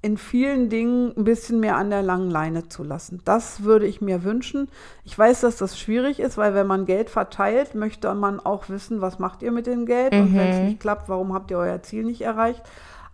in 0.00 0.16
vielen 0.16 0.68
Dingen 0.68 1.12
ein 1.16 1.24
bisschen 1.24 1.58
mehr 1.58 1.76
an 1.76 1.90
der 1.90 2.02
langen 2.02 2.30
Leine 2.30 2.68
zu 2.68 2.84
lassen. 2.84 3.20
Das 3.24 3.64
würde 3.64 3.86
ich 3.86 4.00
mir 4.00 4.22
wünschen. 4.22 4.68
Ich 5.04 5.18
weiß, 5.18 5.40
dass 5.40 5.56
das 5.56 5.78
schwierig 5.78 6.20
ist, 6.20 6.38
weil 6.38 6.54
wenn 6.54 6.68
man 6.68 6.86
Geld 6.86 7.10
verteilt, 7.10 7.74
möchte 7.74 8.12
man 8.14 8.38
auch 8.38 8.68
wissen, 8.68 9.00
was 9.00 9.18
macht 9.18 9.42
ihr 9.42 9.50
mit 9.50 9.66
dem 9.66 9.86
Geld 9.86 10.12
mhm. 10.12 10.20
und 10.20 10.36
wenn 10.36 10.48
es 10.48 10.58
nicht 10.60 10.80
klappt, 10.80 11.08
warum 11.08 11.34
habt 11.34 11.50
ihr 11.50 11.58
euer 11.58 11.82
Ziel 11.82 12.04
nicht 12.04 12.20
erreicht. 12.20 12.62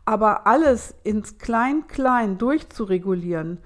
Aber 0.04 0.46
alles 0.46 0.94
ins 1.04 1.38
Klein-Klein 1.38 2.36
durchzuregulieren, 2.36 3.58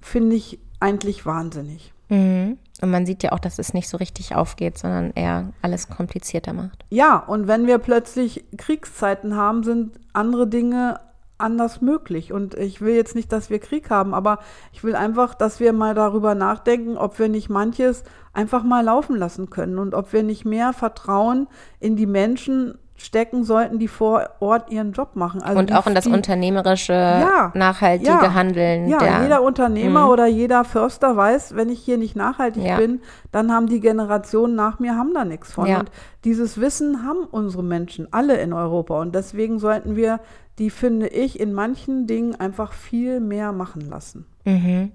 finde 0.00 0.36
ich 0.36 0.60
eigentlich 0.78 1.26
wahnsinnig. 1.26 1.92
Mhm. 2.10 2.58
Und 2.84 2.90
man 2.90 3.06
sieht 3.06 3.22
ja 3.22 3.32
auch, 3.32 3.38
dass 3.38 3.58
es 3.58 3.72
nicht 3.72 3.88
so 3.88 3.96
richtig 3.96 4.34
aufgeht, 4.34 4.76
sondern 4.76 5.12
eher 5.14 5.54
alles 5.62 5.88
komplizierter 5.88 6.52
macht. 6.52 6.84
Ja, 6.90 7.16
und 7.16 7.48
wenn 7.48 7.66
wir 7.66 7.78
plötzlich 7.78 8.44
Kriegszeiten 8.58 9.36
haben, 9.36 9.64
sind 9.64 9.98
andere 10.12 10.46
Dinge 10.46 11.00
anders 11.38 11.80
möglich. 11.80 12.34
Und 12.34 12.52
ich 12.52 12.82
will 12.82 12.94
jetzt 12.94 13.14
nicht, 13.14 13.32
dass 13.32 13.48
wir 13.48 13.58
Krieg 13.58 13.88
haben, 13.88 14.12
aber 14.12 14.38
ich 14.74 14.84
will 14.84 14.94
einfach, 14.94 15.34
dass 15.34 15.60
wir 15.60 15.72
mal 15.72 15.94
darüber 15.94 16.34
nachdenken, 16.34 16.98
ob 16.98 17.18
wir 17.18 17.30
nicht 17.30 17.48
manches 17.48 18.04
einfach 18.34 18.62
mal 18.62 18.84
laufen 18.84 19.16
lassen 19.16 19.48
können 19.48 19.78
und 19.78 19.94
ob 19.94 20.12
wir 20.12 20.22
nicht 20.22 20.44
mehr 20.44 20.74
Vertrauen 20.74 21.48
in 21.80 21.96
die 21.96 22.06
Menschen 22.06 22.76
stecken 23.04 23.44
sollten, 23.44 23.78
die 23.78 23.88
vor 23.88 24.30
Ort 24.40 24.70
ihren 24.70 24.92
Job 24.92 25.14
machen. 25.14 25.42
Also 25.42 25.58
und 25.58 25.72
auch 25.74 25.86
in 25.86 25.94
das 25.94 26.04
die, 26.04 26.10
unternehmerische, 26.10 26.92
ja, 26.92 27.52
nachhaltige 27.54 28.10
ja, 28.10 28.34
Handeln. 28.34 28.88
Ja, 28.88 28.98
der, 28.98 29.22
jeder 29.22 29.42
Unternehmer 29.42 30.00
mh. 30.00 30.08
oder 30.08 30.26
jeder 30.26 30.64
Förster 30.64 31.16
weiß, 31.16 31.54
wenn 31.54 31.68
ich 31.68 31.80
hier 31.80 31.98
nicht 31.98 32.16
nachhaltig 32.16 32.64
ja. 32.64 32.76
bin, 32.76 33.00
dann 33.30 33.52
haben 33.52 33.66
die 33.66 33.80
Generationen 33.80 34.54
nach 34.54 34.78
mir 34.78 34.96
haben 34.96 35.12
da 35.14 35.24
nichts 35.24 35.52
von. 35.52 35.68
Und 35.68 35.90
dieses 36.24 36.60
Wissen 36.60 37.04
haben 37.04 37.24
unsere 37.30 37.62
Menschen 37.62 38.08
alle 38.12 38.36
in 38.38 38.52
Europa. 38.52 39.00
Und 39.00 39.14
deswegen 39.14 39.58
sollten 39.58 39.96
wir 39.96 40.20
die, 40.58 40.70
finde 40.70 41.08
ich, 41.08 41.38
in 41.38 41.52
manchen 41.52 42.06
Dingen 42.06 42.34
einfach 42.34 42.72
viel 42.72 43.20
mehr 43.20 43.52
machen 43.52 43.82
lassen. 43.82 44.26
Mhm. 44.44 44.92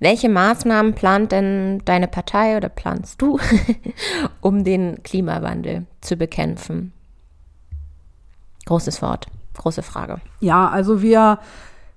Welche 0.00 0.28
Maßnahmen 0.28 0.94
plant 0.94 1.32
denn 1.32 1.80
deine 1.84 2.08
Partei 2.08 2.56
oder 2.56 2.68
planst 2.68 3.22
du, 3.22 3.38
um 4.40 4.64
den 4.64 5.02
Klimawandel 5.02 5.86
zu 6.00 6.16
bekämpfen? 6.16 6.92
Großes 8.70 9.02
Wort, 9.02 9.26
große 9.56 9.82
Frage. 9.82 10.20
Ja, 10.38 10.68
also 10.68 11.02
wir, 11.02 11.40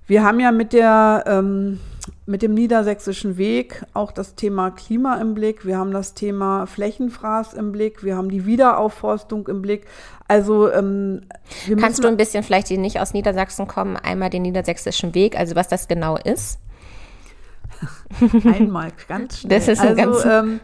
wir 0.08 0.24
haben 0.24 0.40
ja 0.40 0.50
mit 0.50 0.72
der 0.72 1.22
ähm, 1.24 1.78
mit 2.26 2.42
dem 2.42 2.52
niedersächsischen 2.52 3.36
Weg 3.36 3.84
auch 3.94 4.10
das 4.10 4.34
Thema 4.34 4.72
Klima 4.72 5.14
im 5.20 5.34
Blick. 5.34 5.64
Wir 5.64 5.78
haben 5.78 5.92
das 5.92 6.14
Thema 6.14 6.66
Flächenfraß 6.66 7.54
im 7.54 7.70
Blick. 7.70 8.02
Wir 8.02 8.16
haben 8.16 8.28
die 8.28 8.44
Wiederaufforstung 8.44 9.46
im 9.46 9.62
Blick. 9.62 9.86
Also 10.26 10.68
ähm, 10.72 11.20
kannst 11.78 12.02
du 12.02 12.08
ein 12.08 12.16
bisschen 12.16 12.42
vielleicht 12.42 12.70
die 12.70 12.76
nicht 12.76 12.98
aus 12.98 13.12
Niedersachsen 13.12 13.68
kommen, 13.68 13.96
einmal 13.96 14.30
den 14.30 14.42
niedersächsischen 14.42 15.14
Weg, 15.14 15.38
also 15.38 15.54
was 15.54 15.68
das 15.68 15.86
genau 15.86 16.16
ist? 16.16 16.58
Einmal 18.52 18.90
ganz 19.06 19.38
schnell. 19.38 19.58
Das 19.60 19.68
ist 19.68 19.80
ein 19.80 19.96
also, 19.96 20.02
ganz 20.02 20.24
ähm, 20.24 20.60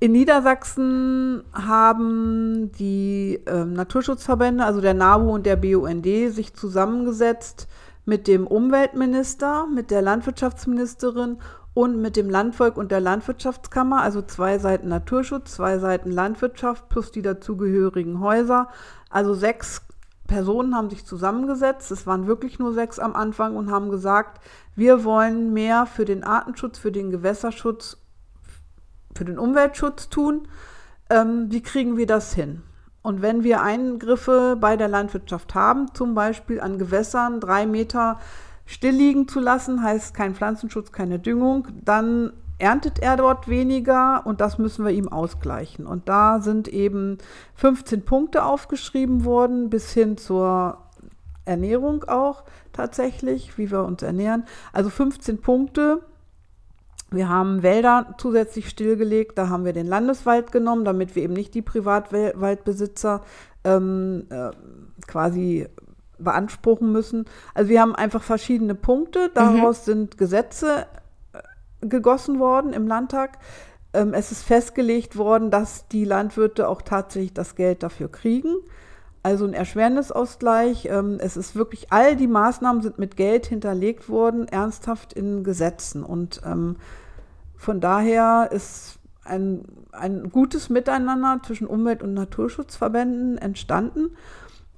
in 0.00 0.12
Niedersachsen 0.12 1.42
haben 1.52 2.70
die 2.78 3.40
ähm, 3.46 3.72
Naturschutzverbände, 3.72 4.64
also 4.64 4.80
der 4.80 4.94
NABU 4.94 5.34
und 5.34 5.44
der 5.44 5.56
BUND, 5.56 6.04
sich 6.04 6.54
zusammengesetzt 6.54 7.66
mit 8.04 8.28
dem 8.28 8.46
Umweltminister, 8.46 9.66
mit 9.66 9.90
der 9.90 10.02
Landwirtschaftsministerin 10.02 11.38
und 11.74 12.00
mit 12.00 12.16
dem 12.16 12.30
Landvolk 12.30 12.76
und 12.76 12.92
der 12.92 13.00
Landwirtschaftskammer, 13.00 14.00
also 14.02 14.22
zwei 14.22 14.58
Seiten 14.58 14.88
Naturschutz, 14.88 15.54
zwei 15.54 15.78
Seiten 15.78 16.10
Landwirtschaft 16.10 16.88
plus 16.88 17.10
die 17.10 17.22
dazugehörigen 17.22 18.20
Häuser. 18.20 18.68
Also 19.10 19.34
sechs 19.34 19.82
Personen 20.28 20.76
haben 20.76 20.90
sich 20.90 21.06
zusammengesetzt, 21.06 21.90
es 21.90 22.06
waren 22.06 22.26
wirklich 22.26 22.58
nur 22.58 22.72
sechs 22.72 22.98
am 22.98 23.14
Anfang 23.14 23.56
und 23.56 23.70
haben 23.70 23.90
gesagt, 23.90 24.40
wir 24.76 25.02
wollen 25.04 25.52
mehr 25.52 25.86
für 25.86 26.04
den 26.04 26.22
Artenschutz, 26.22 26.78
für 26.78 26.92
den 26.92 27.10
Gewässerschutz 27.10 27.96
für 29.18 29.24
den 29.24 29.38
Umweltschutz 29.38 30.08
tun. 30.08 30.48
Ähm, 31.10 31.46
wie 31.50 31.62
kriegen 31.62 31.96
wir 31.96 32.06
das 32.06 32.32
hin? 32.32 32.62
Und 33.02 33.20
wenn 33.22 33.42
wir 33.42 33.62
Eingriffe 33.62 34.56
bei 34.58 34.76
der 34.76 34.88
Landwirtschaft 34.88 35.54
haben, 35.54 35.94
zum 35.94 36.14
Beispiel 36.14 36.60
an 36.60 36.78
Gewässern 36.78 37.40
drei 37.40 37.66
Meter 37.66 38.18
still 38.64 38.94
liegen 38.94 39.28
zu 39.28 39.40
lassen, 39.40 39.82
heißt 39.82 40.14
kein 40.14 40.34
Pflanzenschutz, 40.34 40.92
keine 40.92 41.18
Düngung, 41.18 41.68
dann 41.84 42.32
erntet 42.58 42.98
er 42.98 43.16
dort 43.16 43.48
weniger 43.48 44.26
und 44.26 44.40
das 44.40 44.58
müssen 44.58 44.84
wir 44.84 44.92
ihm 44.92 45.08
ausgleichen. 45.08 45.86
Und 45.86 46.08
da 46.08 46.40
sind 46.40 46.68
eben 46.68 47.18
15 47.54 48.04
Punkte 48.04 48.44
aufgeschrieben 48.44 49.24
worden, 49.24 49.70
bis 49.70 49.92
hin 49.92 50.16
zur 50.16 50.78
Ernährung 51.44 52.04
auch 52.04 52.44
tatsächlich, 52.72 53.56
wie 53.58 53.70
wir 53.70 53.84
uns 53.84 54.02
ernähren. 54.02 54.44
Also 54.72 54.90
15 54.90 55.40
Punkte, 55.40 56.02
wir 57.10 57.28
haben 57.28 57.62
Wälder 57.62 58.14
zusätzlich 58.18 58.68
stillgelegt, 58.68 59.38
da 59.38 59.48
haben 59.48 59.64
wir 59.64 59.72
den 59.72 59.86
Landeswald 59.86 60.52
genommen, 60.52 60.84
damit 60.84 61.16
wir 61.16 61.22
eben 61.22 61.32
nicht 61.32 61.54
die 61.54 61.62
Privatwaldbesitzer 61.62 63.22
ähm, 63.64 64.26
äh, 64.30 64.50
quasi 65.06 65.68
beanspruchen 66.18 66.92
müssen. 66.92 67.24
Also 67.54 67.70
wir 67.70 67.80
haben 67.80 67.94
einfach 67.94 68.22
verschiedene 68.22 68.74
Punkte, 68.74 69.30
daraus 69.32 69.80
mhm. 69.80 69.90
sind 69.90 70.18
Gesetze 70.18 70.86
äh, 71.32 71.86
gegossen 71.86 72.38
worden 72.38 72.72
im 72.72 72.86
Landtag. 72.86 73.38
Ähm, 73.94 74.12
es 74.12 74.30
ist 74.30 74.42
festgelegt 74.42 75.16
worden, 75.16 75.50
dass 75.50 75.88
die 75.88 76.04
Landwirte 76.04 76.68
auch 76.68 76.82
tatsächlich 76.82 77.32
das 77.32 77.54
Geld 77.54 77.82
dafür 77.82 78.10
kriegen. 78.10 78.54
Also 79.28 79.44
ein 79.44 79.52
Erschwernisausgleich. 79.52 80.88
Ähm, 80.90 81.18
es 81.20 81.36
ist 81.36 81.54
wirklich, 81.54 81.92
all 81.92 82.16
die 82.16 82.26
Maßnahmen 82.26 82.80
sind 82.80 82.98
mit 82.98 83.18
Geld 83.18 83.44
hinterlegt 83.44 84.08
worden, 84.08 84.48
ernsthaft 84.48 85.12
in 85.12 85.44
Gesetzen. 85.44 86.02
Und 86.02 86.40
ähm, 86.46 86.76
von 87.54 87.78
daher 87.78 88.48
ist 88.50 88.98
ein, 89.24 89.66
ein 89.92 90.30
gutes 90.30 90.70
Miteinander 90.70 91.42
zwischen 91.44 91.66
Umwelt- 91.66 92.02
und 92.02 92.14
Naturschutzverbänden 92.14 93.36
entstanden. 93.36 94.16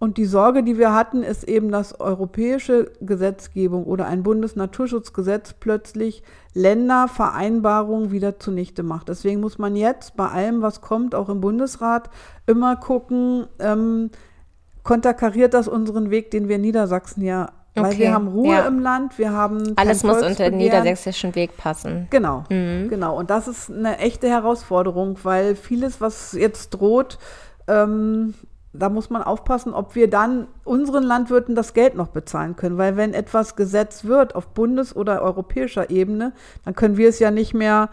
Und 0.01 0.17
die 0.17 0.25
Sorge, 0.25 0.65
die 0.65 0.79
wir 0.79 0.95
hatten, 0.95 1.23
ist 1.23 1.45
eben, 1.45 1.71
dass 1.71 2.01
europäische 2.01 2.91
Gesetzgebung 3.01 3.85
oder 3.85 4.07
ein 4.07 4.25
Bundesnaturschutzgesetz 4.25 5.53
plötzlich 5.61 6.25
Ländervereinbarungen 6.55 8.11
wieder 8.11 8.41
zunichte 8.41 8.83
macht. 8.83 9.11
Deswegen 9.11 9.41
muss 9.41 9.59
man 9.59 9.77
jetzt 9.77 10.17
bei 10.17 10.27
allem, 10.27 10.61
was 10.61 10.81
kommt, 10.81 11.15
auch 11.15 11.29
im 11.29 11.41
Bundesrat, 11.41 12.11
immer 12.47 12.75
gucken, 12.75 13.47
ähm, 13.61 14.11
konterkariert 14.83 15.55
das 15.55 15.69
unseren 15.69 16.11
Weg, 16.11 16.31
den 16.31 16.49
wir 16.49 16.57
in 16.57 16.63
Niedersachsen 16.63 17.23
ja 17.23 17.51
weil 17.75 17.99
wir 17.99 18.13
haben 18.13 18.29
Ruhe 18.29 18.55
ja. 18.55 18.67
im 18.67 18.81
Land, 18.81 19.19
wir 19.19 19.33
haben. 19.33 19.75
Alles 19.77 20.03
muss 20.03 20.23
unter 20.23 20.51
den 20.51 20.59
niedersächsischen 20.59 21.35
Weg 21.35 21.57
passen. 21.57 22.09
Genau, 22.11 22.45
mhm. 22.51 22.89
genau. 22.89 23.17
Und 23.17 23.31
das 23.31 23.49
ist 23.49 23.71
eine 23.71 23.99
echte 23.99 24.29
Herausforderung, 24.29 25.19
weil 25.23 25.55
vieles, 25.55 26.01
was 26.01 26.33
jetzt 26.33 26.71
droht, 26.71 27.19
ähm, 27.69 28.35
da 28.73 28.89
muss 28.89 29.11
man 29.11 29.23
aufpassen, 29.23 29.75
ob 29.75 29.95
wir 29.95 30.09
dann 30.09 30.47
unseren 30.65 31.03
Landwirten 31.03 31.57
das 31.57 31.75
Geld 31.75 31.97
noch 31.97 32.09
bezahlen 32.09 32.55
können. 32.55 32.79
Weil 32.79 32.97
wenn 32.97 33.15
etwas 33.15 33.57
gesetzt 33.57 34.05
wird 34.07 34.35
auf 34.37 34.49
bundes- 34.49 34.95
oder 34.95 35.23
europäischer 35.23 35.91
Ebene, 35.91 36.33
dann 36.65 36.75
können 36.75 36.97
wir 36.97 37.09
es 37.09 37.19
ja 37.19 37.31
nicht 37.31 37.53
mehr 37.53 37.91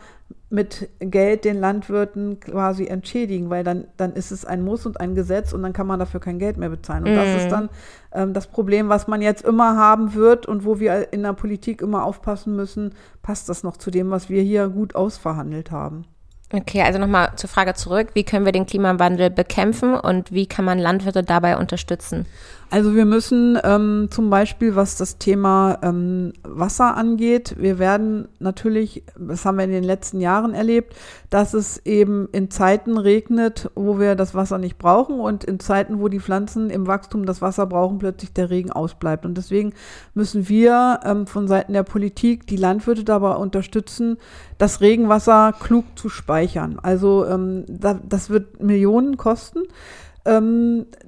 mit 0.49 0.89
Geld 0.99 1.43
den 1.43 1.59
Landwirten 1.59 2.39
quasi 2.39 2.85
entschädigen, 2.85 3.49
weil 3.49 3.63
dann, 3.63 3.85
dann 3.97 4.13
ist 4.13 4.31
es 4.31 4.45
ein 4.45 4.63
Muss 4.63 4.85
und 4.85 5.01
ein 5.01 5.13
Gesetz 5.13 5.51
und 5.51 5.61
dann 5.61 5.73
kann 5.73 5.87
man 5.87 5.99
dafür 5.99 6.21
kein 6.21 6.39
Geld 6.39 6.57
mehr 6.57 6.69
bezahlen. 6.69 7.03
Und 7.03 7.13
mm. 7.13 7.15
das 7.15 7.35
ist 7.35 7.45
mhm. 7.45 7.49
dann 7.49 7.69
ähm, 8.13 8.33
das 8.33 8.47
Problem, 8.47 8.87
was 8.87 9.07
man 9.07 9.21
jetzt 9.21 9.43
immer 9.43 9.75
haben 9.75 10.13
wird 10.13 10.45
und 10.45 10.63
wo 10.63 10.79
wir 10.79 11.11
in 11.11 11.23
der 11.23 11.33
Politik 11.33 11.81
immer 11.81 12.05
aufpassen 12.05 12.55
müssen, 12.55 12.93
passt 13.23 13.49
das 13.49 13.63
noch 13.63 13.75
zu 13.75 13.91
dem, 13.91 14.09
was 14.09 14.29
wir 14.29 14.41
hier 14.41 14.69
gut 14.69 14.95
ausverhandelt 14.95 15.71
haben. 15.71 16.05
Okay, 16.49 16.81
also 16.81 16.97
nochmal 16.97 17.33
zur 17.35 17.49
Frage 17.49 17.73
zurück. 17.73 18.11
Wie 18.13 18.23
können 18.23 18.45
wir 18.45 18.53
den 18.53 18.65
Klimawandel 18.65 19.29
bekämpfen 19.29 19.95
und 19.95 20.31
wie 20.31 20.45
kann 20.45 20.63
man 20.63 20.79
Landwirte 20.79 21.21
dabei 21.21 21.57
unterstützen? 21.57 22.25
Also 22.69 22.95
wir 22.95 23.05
müssen 23.05 23.57
ähm, 23.63 24.09
zum 24.11 24.29
Beispiel, 24.29 24.75
was 24.75 24.97
das 24.97 25.17
Thema 25.17 25.77
ähm, 25.81 26.33
Wasser 26.43 26.97
angeht, 26.97 27.55
wir 27.57 27.79
werden 27.79 28.27
natürlich, 28.39 29.03
das 29.17 29.45
haben 29.45 29.57
wir 29.57 29.63
in 29.63 29.71
den 29.71 29.85
letzten 29.85 30.19
Jahren 30.19 30.53
erlebt, 30.53 30.93
dass 31.29 31.53
es 31.53 31.85
eben 31.85 32.27
in 32.33 32.51
Zeiten 32.51 32.97
regnet, 32.97 33.71
wo 33.75 33.99
wir 33.99 34.15
das 34.15 34.35
Wasser 34.35 34.57
nicht 34.57 34.77
brauchen 34.77 35.21
und 35.21 35.45
in 35.45 35.61
Zeiten, 35.61 36.01
wo 36.01 36.09
die 36.09 36.19
Pflanzen 36.19 36.69
im 36.69 36.87
Wachstum 36.87 37.25
das 37.25 37.41
Wasser 37.41 37.65
brauchen, 37.67 37.99
plötzlich 37.99 38.33
der 38.33 38.49
Regen 38.49 38.73
ausbleibt. 38.73 39.25
Und 39.25 39.37
deswegen 39.37 39.73
müssen 40.13 40.49
wir 40.49 40.99
ähm, 41.05 41.25
von 41.25 41.47
Seiten 41.47 41.71
der 41.71 41.83
Politik 41.83 42.47
die 42.47 42.57
Landwirte 42.57 43.05
dabei 43.05 43.35
unterstützen, 43.35 44.17
das 44.57 44.81
Regenwasser 44.81 45.53
klug 45.57 45.85
zu 45.95 46.09
speichern. 46.09 46.79
Also 46.83 47.25
ähm, 47.27 47.63
da, 47.69 47.93
das 47.93 48.29
wird 48.29 48.61
Millionen 48.61 49.15
kosten 49.15 49.61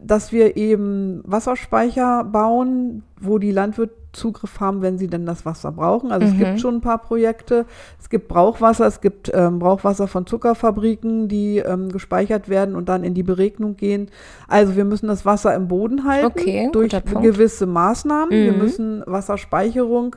dass 0.01 0.31
wir 0.31 0.55
eben 0.55 1.21
Wasserspeicher 1.25 2.23
bauen, 2.23 3.03
wo 3.19 3.37
die 3.37 3.51
Landwirte 3.51 3.99
Zugriff 4.11 4.59
haben, 4.59 4.81
wenn 4.81 4.97
sie 4.97 5.07
denn 5.07 5.25
das 5.25 5.45
Wasser 5.45 5.71
brauchen. 5.71 6.11
Also 6.11 6.25
mhm. 6.25 6.31
es 6.31 6.37
gibt 6.37 6.51
mhm. 6.51 6.57
schon 6.57 6.75
ein 6.75 6.81
paar 6.81 6.97
Projekte. 6.97 7.65
Es 7.99 8.09
gibt 8.09 8.27
Brauchwasser, 8.27 8.87
es 8.87 9.01
gibt 9.01 9.31
ähm, 9.33 9.59
Brauchwasser 9.59 10.07
von 10.07 10.25
Zuckerfabriken, 10.25 11.27
die 11.27 11.57
ähm, 11.57 11.89
gespeichert 11.89 12.49
werden 12.49 12.75
und 12.75 12.89
dann 12.89 13.03
in 13.03 13.13
die 13.13 13.23
Beregnung 13.23 13.75
gehen. 13.75 14.09
Also 14.47 14.75
wir 14.75 14.85
müssen 14.85 15.07
das 15.07 15.25
Wasser 15.25 15.53
im 15.53 15.67
Boden 15.67 16.05
halten 16.05 16.25
okay, 16.25 16.69
durch 16.71 16.91
gewisse 17.21 17.65
Maßnahmen. 17.65 18.29
Mhm. 18.29 18.43
Wir 18.45 18.53
müssen 18.53 19.03
Wasserspeicherung 19.05 20.15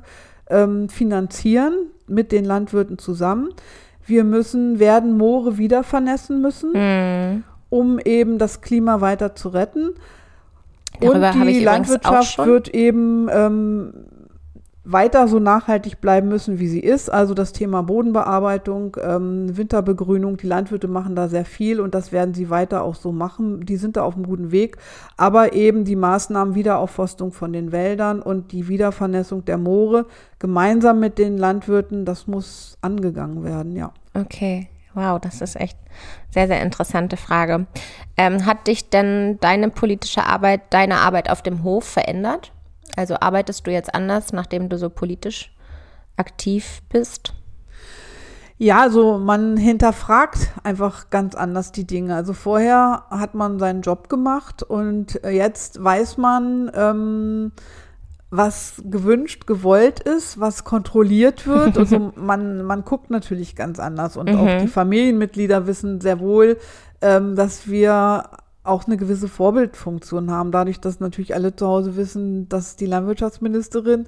ähm, 0.49 0.89
finanzieren 0.89 1.75
mit 2.07 2.33
den 2.33 2.45
Landwirten 2.45 2.99
zusammen. 2.99 3.51
Wir 4.05 4.25
müssen, 4.25 4.79
werden 4.79 5.17
Moore 5.17 5.59
wieder 5.59 5.85
vernässen 5.85 6.41
müssen. 6.41 6.73
Mhm 6.73 7.45
um 7.73 7.99
eben 7.99 8.37
das 8.37 8.61
Klima 8.61 9.01
weiter 9.01 9.35
zu 9.35 9.49
retten. 9.49 9.95
Darüber 11.01 11.33
und 11.33 11.49
die 11.49 11.61
Landwirtschaft 11.61 12.37
wird 12.45 12.69
eben 12.69 13.29
ähm, 13.33 13.95
weiter 14.85 15.27
so 15.27 15.39
nachhaltig 15.39 16.03
bleiben 16.03 16.29
müssen, 16.29 16.59
wie 16.59 16.69
sie 16.69 16.81
ist. 16.81 17.11
Also 17.11 17.33
das 17.33 17.55
Thema 17.55 17.83
Bodenbearbeitung, 17.83 18.99
ähm, 19.03 19.57
Winterbegrünung, 19.57 20.37
die 20.37 20.47
Landwirte 20.47 20.87
machen 20.87 21.17
da 21.17 21.29
sehr 21.29 21.47
viel 21.47 21.81
und 21.81 21.95
das 21.95 22.13
werden 22.13 22.35
sie 22.35 22.51
weiter 22.51 22.83
auch 22.83 22.95
so 22.95 23.11
machen. 23.11 23.65
Die 23.65 23.77
sind 23.77 23.97
da 23.97 24.03
auf 24.03 24.17
einem 24.17 24.27
guten 24.27 24.51
Weg. 24.51 24.77
Aber 25.17 25.55
eben 25.55 25.87
die 25.87 25.97
Maßnahmen 25.97 26.55
Wiederaufforstung 26.55 27.33
von 27.33 27.55
den 27.55 27.73
Wäldern 27.73 28.21
und 28.21 28.53
die 28.53 28.69
Wiedervernässung 28.69 29.47
der 29.47 29.57
Moore 29.57 30.05
gemeinsam 30.39 31.01
mit 31.01 31.17
den 31.17 31.39
Landwirten, 31.39 32.05
das 32.05 32.27
muss 32.27 32.77
angegangen 32.83 33.45
werden, 33.45 33.77
ja. 33.77 33.93
Okay. 34.13 34.69
Wow, 34.95 35.19
das 35.21 35.41
ist 35.41 35.57
echt 35.57 35.79
sehr, 36.31 36.47
sehr 36.47 36.61
interessante 36.61 37.17
Frage. 37.17 37.67
Ähm, 38.17 38.45
hat 38.45 38.67
dich 38.67 38.91
denn 38.91 39.39
deine 39.41 39.69
politische 39.71 40.25
Arbeit, 40.25 40.63
deine 40.71 40.97
Arbeit 40.97 41.31
auf 41.31 41.43
dem 41.43 41.63
Hof 41.63 41.85
verändert? 41.85 42.53
Also 42.97 43.17
arbeitest 43.21 43.67
du 43.67 43.71
jetzt 43.71 43.95
anders, 43.95 44.33
nachdem 44.33 44.69
du 44.69 44.77
so 44.77 44.91
politisch 44.91 45.55
aktiv 46.17 46.83
bist? 46.91 47.35
Ja, 48.59 48.83
also 48.83 49.19
man 49.19 49.57
hinterfragt 49.57 50.53
einfach 50.63 51.11
ganz 51.11 51.35
anders 51.35 51.73
die 51.73 51.87
Dinge. 51.87 52.15
Also 52.15 52.33
vorher 52.33 53.05
hat 53.11 53.35
man 53.35 53.59
seinen 53.59 53.83
Job 53.83 54.09
gemacht 54.09 54.63
und 54.63 55.21
jetzt 55.25 55.83
weiß 55.83 56.17
man, 56.19 56.71
ähm, 56.75 57.53
was 58.33 58.83
gewünscht, 58.83 59.47
gewollt 59.47 60.01
ist, 60.01 60.41
was 60.41 60.65
kontrolliert 60.65 61.47
wird. 61.47 61.77
Also 61.77 62.13
man, 62.17 62.63
man 62.65 62.83
guckt 62.83 63.11
natürlich 63.11 63.55
ganz 63.55 63.79
anders 63.79 64.17
und 64.17 64.31
mhm. 64.31 64.39
auch 64.39 64.59
die 64.63 64.69
Familienmitglieder 64.69 65.67
wissen 65.67 66.01
sehr 66.01 66.19
wohl, 66.19 66.57
ähm, 67.03 67.37
dass 67.37 67.69
wir 67.69 68.25
auch 68.65 68.87
eine 68.87 68.97
gewisse 68.97 69.29
Vorbildfunktion 69.29 70.31
haben. 70.31 70.51
Dadurch, 70.51 70.81
dass 70.81 70.99
natürlich 70.99 71.35
alle 71.35 71.55
zu 71.55 71.67
Hause 71.67 71.97
wissen, 71.97 72.49
dass 72.49 72.77
die 72.77 72.87
Landwirtschaftsministerin, 72.87 74.07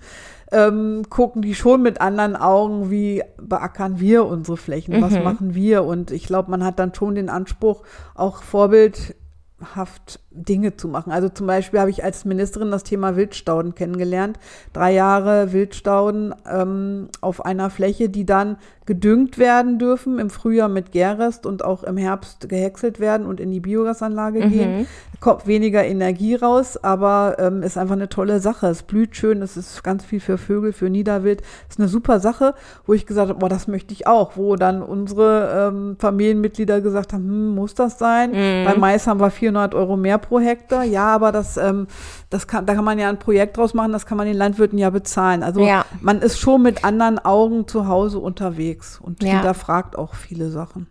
ähm, 0.51 1.03
gucken 1.11 1.43
die 1.43 1.55
schon 1.55 1.83
mit 1.83 2.01
anderen 2.01 2.35
Augen, 2.35 2.91
wie 2.91 3.22
beackern 3.37 4.01
wir 4.01 4.25
unsere 4.25 4.57
Flächen, 4.57 5.03
was 5.03 5.12
mhm. 5.12 5.22
machen 5.22 5.55
wir. 5.55 5.85
Und 5.85 6.11
ich 6.12 6.27
glaube, 6.27 6.51
man 6.51 6.64
hat 6.64 6.79
dann 6.79 6.95
schon 6.95 7.14
den 7.14 7.29
Anspruch, 7.29 7.83
auch 8.14 8.43
vorbildhaft 8.43 10.20
Dinge 10.35 10.76
zu 10.76 10.89
machen. 10.89 11.12
Also 11.12 11.28
zum 11.28 11.47
Beispiel 11.47 11.80
habe 11.80 11.91
ich 11.91 12.03
als 12.03 12.24
Ministerin 12.24 12.70
das 12.70 12.82
Thema 12.82 13.16
Wildstauden 13.16 13.74
kennengelernt. 13.74 14.39
Drei 14.72 14.93
Jahre 14.93 15.53
Wildstauden 15.53 16.35
ähm, 16.51 17.09
auf 17.20 17.45
einer 17.45 17.70
Fläche, 17.70 18.09
die 18.09 18.26
dann 18.26 18.57
gedüngt 18.87 19.39
werden 19.39 19.78
dürfen, 19.78 20.18
im 20.18 20.28
Frühjahr 20.28 20.68
mit 20.68 20.93
Gärrest 20.93 21.47
und 21.47 21.64
auch 21.64 21.85
im 21.85 21.97
Herbst 21.97 22.49
gehäckselt 22.49 23.01
werden 23.01 23.26
und 23.26 23.41
in 23.41 23.51
die 23.51 23.61
Biogasanlage 23.61 24.45
mhm. 24.45 24.51
gehen. 24.51 24.87
Kommt 25.20 25.47
weniger 25.47 25.82
Energie 25.85 26.35
raus, 26.35 26.76
aber 26.82 27.37
ähm, 27.39 27.62
ist 27.62 27.78
einfach 27.78 27.95
eine 27.95 28.11
tolle 28.11 28.41
Sache. 28.41 28.66
Es 28.66 28.82
blüht 28.82 29.16
schön, 29.16 29.41
es 29.41 29.57
ist 29.57 29.82
ganz 29.82 30.05
viel 30.05 30.20
für 30.20 30.37
Vögel, 30.37 30.74
für 30.74 30.91
Niederwild. 30.91 31.41
Ist 31.68 31.78
eine 31.78 31.89
super 31.89 32.20
Sache, 32.20 32.55
wo 32.85 32.93
ich 32.93 33.07
gesagt 33.07 33.30
habe, 33.30 33.39
boah, 33.39 33.49
das 33.49 33.68
möchte 33.68 33.95
ich 33.95 34.07
auch. 34.07 34.37
Wo 34.37 34.57
dann 34.57 34.82
unsere 34.82 35.68
ähm, 35.68 35.97
Familienmitglieder 35.99 36.82
gesagt 36.82 37.14
haben, 37.14 37.24
hm, 37.24 37.55
muss 37.55 37.74
das 37.74 37.99
sein? 37.99 38.32
Mhm. 38.32 38.64
Bei 38.66 38.76
Mais 38.76 39.07
haben 39.07 39.20
wir 39.20 39.30
400 39.30 39.74
Euro 39.74 39.97
mehr 39.97 40.18
pro 40.29 40.41
Hektar. 40.41 40.85
Ja, 40.85 41.14
aber 41.14 41.33
das, 41.33 41.57
ähm, 41.57 41.87
das 42.31 42.47
kann, 42.47 42.66
da 42.66 42.75
kann 42.75 42.85
man 42.85 42.99
ja 42.99 43.09
ein 43.09 43.18
Projekt 43.18 43.57
draus 43.57 43.75
machen, 43.75 43.93
das 43.93 44.07
kann 44.07 44.18
man 44.18 44.27
den 44.27 44.37
Landwirten 44.37 44.79
ja 44.79 44.91
bezahlen. 44.91 45.43
Also 45.43 45.61
ja. 45.61 45.85
man 46.01 46.20
ist 46.20 46.39
schon 46.39 46.62
mit 46.62 46.85
anderen 46.85 47.18
Augen 47.18 47.68
zu 47.68 47.87
Hause 47.89 48.18
unterwegs 48.18 49.01
und 49.01 49.22
ja. 49.22 49.35
hinterfragt 49.35 49.97
auch 49.97 50.14
viele 50.14 50.51
Sachen. 50.51 50.87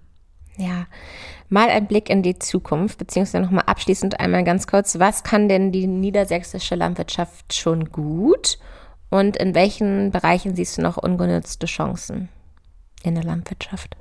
Ja, 0.58 0.86
mal 1.50 1.70
ein 1.70 1.88
Blick 1.88 2.10
in 2.10 2.22
die 2.22 2.38
Zukunft, 2.38 3.00
beziehungsweise 3.00 3.44
nochmal 3.44 3.66
abschließend 3.66 4.20
einmal 4.20 4.44
ganz 4.44 4.68
kurz, 4.68 5.00
was 5.00 5.24
kann 5.24 5.50
denn 5.50 5.72
die 5.72 5.88
niedersächsische 5.88 6.76
Landwirtschaft 6.76 7.54
schon 7.54 7.92
gut 7.92 8.60
und 9.10 9.38
in 9.38 9.56
welchen 9.56 10.12
Bereichen 10.12 10.56
siehst 10.56 10.78
du 10.78 10.82
noch 10.82 10.98
ungenutzte 10.98 11.66
Chancen 11.66 12.30
in 13.04 13.16
der 13.16 13.24
Landwirtschaft? 13.24 13.96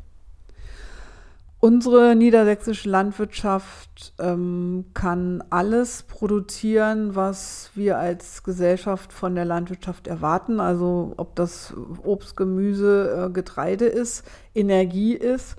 Unsere 1.64 2.16
niedersächsische 2.16 2.90
Landwirtschaft 2.90 4.14
ähm, 4.18 4.86
kann 4.94 5.44
alles 5.48 6.02
produzieren, 6.02 7.14
was 7.14 7.70
wir 7.76 7.98
als 7.98 8.42
Gesellschaft 8.42 9.12
von 9.12 9.36
der 9.36 9.44
Landwirtschaft 9.44 10.08
erwarten. 10.08 10.58
Also 10.58 11.12
ob 11.18 11.36
das 11.36 11.72
Obst, 12.02 12.36
Gemüse, 12.36 13.28
äh, 13.28 13.30
Getreide 13.32 13.84
ist, 13.84 14.24
Energie 14.56 15.14
ist. 15.14 15.54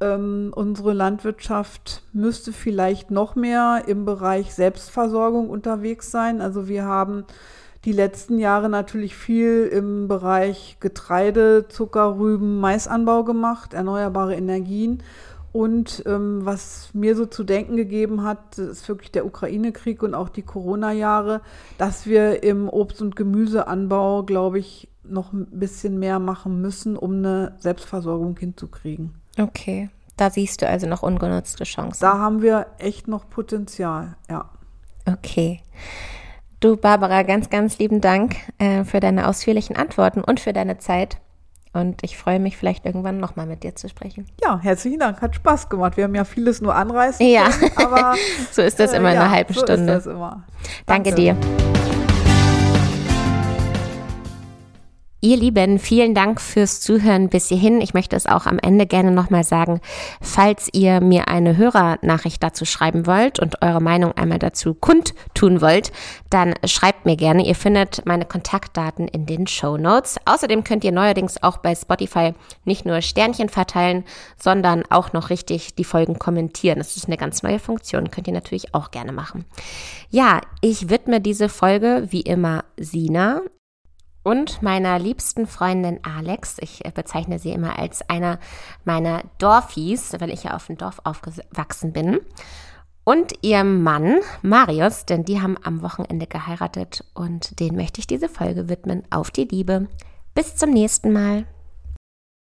Ähm, 0.00 0.52
unsere 0.54 0.92
Landwirtschaft 0.92 2.04
müsste 2.12 2.52
vielleicht 2.52 3.10
noch 3.10 3.34
mehr 3.34 3.82
im 3.88 4.04
Bereich 4.04 4.54
Selbstversorgung 4.54 5.50
unterwegs 5.50 6.12
sein. 6.12 6.40
Also 6.40 6.68
wir 6.68 6.84
haben 6.84 7.24
die 7.84 7.92
letzten 7.92 8.38
Jahre 8.38 8.68
natürlich 8.68 9.16
viel 9.16 9.66
im 9.66 10.06
Bereich 10.06 10.76
Getreide, 10.78 11.66
Zucker, 11.68 12.18
Rüben, 12.18 12.60
Maisanbau 12.60 13.24
gemacht, 13.24 13.74
erneuerbare 13.74 14.36
Energien. 14.36 15.02
Und 15.52 16.04
ähm, 16.06 16.44
was 16.44 16.90
mir 16.92 17.16
so 17.16 17.26
zu 17.26 17.42
denken 17.42 17.76
gegeben 17.76 18.22
hat, 18.22 18.58
ist 18.58 18.88
wirklich 18.88 19.10
der 19.10 19.26
Ukraine-Krieg 19.26 20.02
und 20.02 20.14
auch 20.14 20.28
die 20.28 20.42
Corona-Jahre, 20.42 21.40
dass 21.76 22.06
wir 22.06 22.42
im 22.44 22.68
Obst- 22.68 23.02
und 23.02 23.16
Gemüseanbau, 23.16 24.22
glaube 24.22 24.60
ich, 24.60 24.88
noch 25.02 25.32
ein 25.32 25.46
bisschen 25.50 25.98
mehr 25.98 26.20
machen 26.20 26.60
müssen, 26.60 26.96
um 26.96 27.16
eine 27.16 27.56
Selbstversorgung 27.58 28.38
hinzukriegen. 28.38 29.14
Okay, 29.38 29.90
da 30.16 30.30
siehst 30.30 30.62
du 30.62 30.68
also 30.68 30.86
noch 30.86 31.02
ungenutzte 31.02 31.64
Chancen. 31.64 32.00
Da 32.00 32.18
haben 32.18 32.42
wir 32.42 32.66
echt 32.78 33.08
noch 33.08 33.28
Potenzial, 33.28 34.16
ja. 34.28 34.48
Okay. 35.06 35.60
Du, 36.60 36.76
Barbara, 36.76 37.22
ganz, 37.22 37.48
ganz 37.48 37.78
lieben 37.78 38.00
Dank 38.00 38.36
äh, 38.58 38.84
für 38.84 39.00
deine 39.00 39.26
ausführlichen 39.26 39.76
Antworten 39.76 40.22
und 40.22 40.40
für 40.40 40.52
deine 40.52 40.78
Zeit. 40.78 41.16
Und 41.72 42.02
ich 42.02 42.16
freue 42.16 42.40
mich 42.40 42.56
vielleicht 42.56 42.84
irgendwann 42.84 43.20
nochmal 43.20 43.46
mit 43.46 43.62
dir 43.62 43.76
zu 43.76 43.88
sprechen. 43.88 44.26
Ja, 44.42 44.58
herzlichen 44.60 44.98
Dank. 44.98 45.22
Hat 45.22 45.36
Spaß 45.36 45.68
gemacht. 45.68 45.96
Wir 45.96 46.04
haben 46.04 46.14
ja 46.16 46.24
vieles 46.24 46.60
nur 46.60 46.74
anreißen 46.74 47.24
ja. 47.24 47.48
können, 47.48 47.72
aber 47.76 48.16
so 48.50 48.62
ist 48.62 48.80
das 48.80 48.92
äh, 48.92 48.96
immer 48.96 49.12
in 49.12 49.18
einer 49.18 49.30
halben 49.30 49.54
Stunde. 49.54 49.76
So 49.76 49.82
ist 49.82 49.86
das 49.86 50.06
immer. 50.06 50.44
Danke, 50.86 51.10
Danke 51.10 51.14
dir. 51.14 51.69
Ihr 55.22 55.36
Lieben, 55.36 55.78
vielen 55.78 56.14
Dank 56.14 56.40
fürs 56.40 56.80
Zuhören 56.80 57.28
bis 57.28 57.48
hierhin. 57.48 57.82
Ich 57.82 57.92
möchte 57.92 58.16
es 58.16 58.24
auch 58.24 58.46
am 58.46 58.58
Ende 58.58 58.86
gerne 58.86 59.10
nochmal 59.10 59.44
sagen, 59.44 59.82
falls 60.22 60.70
ihr 60.72 61.02
mir 61.02 61.28
eine 61.28 61.58
Hörernachricht 61.58 62.42
dazu 62.42 62.64
schreiben 62.64 63.06
wollt 63.06 63.38
und 63.38 63.60
eure 63.60 63.82
Meinung 63.82 64.12
einmal 64.12 64.38
dazu 64.38 64.72
kundtun 64.72 65.60
wollt, 65.60 65.92
dann 66.30 66.54
schreibt 66.64 67.04
mir 67.04 67.16
gerne. 67.16 67.44
Ihr 67.44 67.54
findet 67.54 68.06
meine 68.06 68.24
Kontaktdaten 68.24 69.08
in 69.08 69.26
den 69.26 69.46
Show 69.46 69.76
Notes. 69.76 70.16
Außerdem 70.24 70.64
könnt 70.64 70.84
ihr 70.84 70.92
neuerdings 70.92 71.42
auch 71.42 71.58
bei 71.58 71.74
Spotify 71.74 72.32
nicht 72.64 72.86
nur 72.86 73.02
Sternchen 73.02 73.50
verteilen, 73.50 74.04
sondern 74.38 74.84
auch 74.88 75.12
noch 75.12 75.28
richtig 75.28 75.74
die 75.74 75.84
Folgen 75.84 76.18
kommentieren. 76.18 76.78
Das 76.78 76.96
ist 76.96 77.08
eine 77.08 77.18
ganz 77.18 77.42
neue 77.42 77.58
Funktion, 77.58 78.10
könnt 78.10 78.26
ihr 78.26 78.32
natürlich 78.32 78.74
auch 78.74 78.90
gerne 78.90 79.12
machen. 79.12 79.44
Ja, 80.08 80.40
ich 80.62 80.88
widme 80.88 81.20
diese 81.20 81.50
Folge 81.50 82.06
wie 82.08 82.22
immer 82.22 82.64
Sina. 82.78 83.42
Und 84.22 84.62
meiner 84.62 84.98
liebsten 84.98 85.46
Freundin 85.46 86.00
Alex. 86.02 86.56
Ich 86.60 86.84
äh, 86.84 86.90
bezeichne 86.90 87.38
sie 87.38 87.50
immer 87.50 87.78
als 87.78 88.08
einer 88.08 88.38
meiner 88.84 89.22
Dorfies, 89.38 90.14
weil 90.18 90.30
ich 90.30 90.44
ja 90.44 90.54
auf 90.54 90.66
dem 90.66 90.76
Dorf 90.76 91.00
aufgewachsen 91.04 91.92
bin. 91.92 92.20
Und 93.04 93.32
ihrem 93.42 93.82
Mann 93.82 94.18
Marius, 94.42 95.06
denn 95.06 95.24
die 95.24 95.40
haben 95.40 95.56
am 95.62 95.82
Wochenende 95.82 96.26
geheiratet 96.26 97.04
und 97.14 97.58
den 97.58 97.74
möchte 97.74 97.98
ich 98.00 98.06
diese 98.06 98.28
Folge 98.28 98.68
widmen. 98.68 99.04
Auf 99.10 99.30
die 99.30 99.44
Liebe. 99.44 99.88
Bis 100.34 100.56
zum 100.56 100.70
nächsten 100.70 101.12
Mal. 101.12 101.46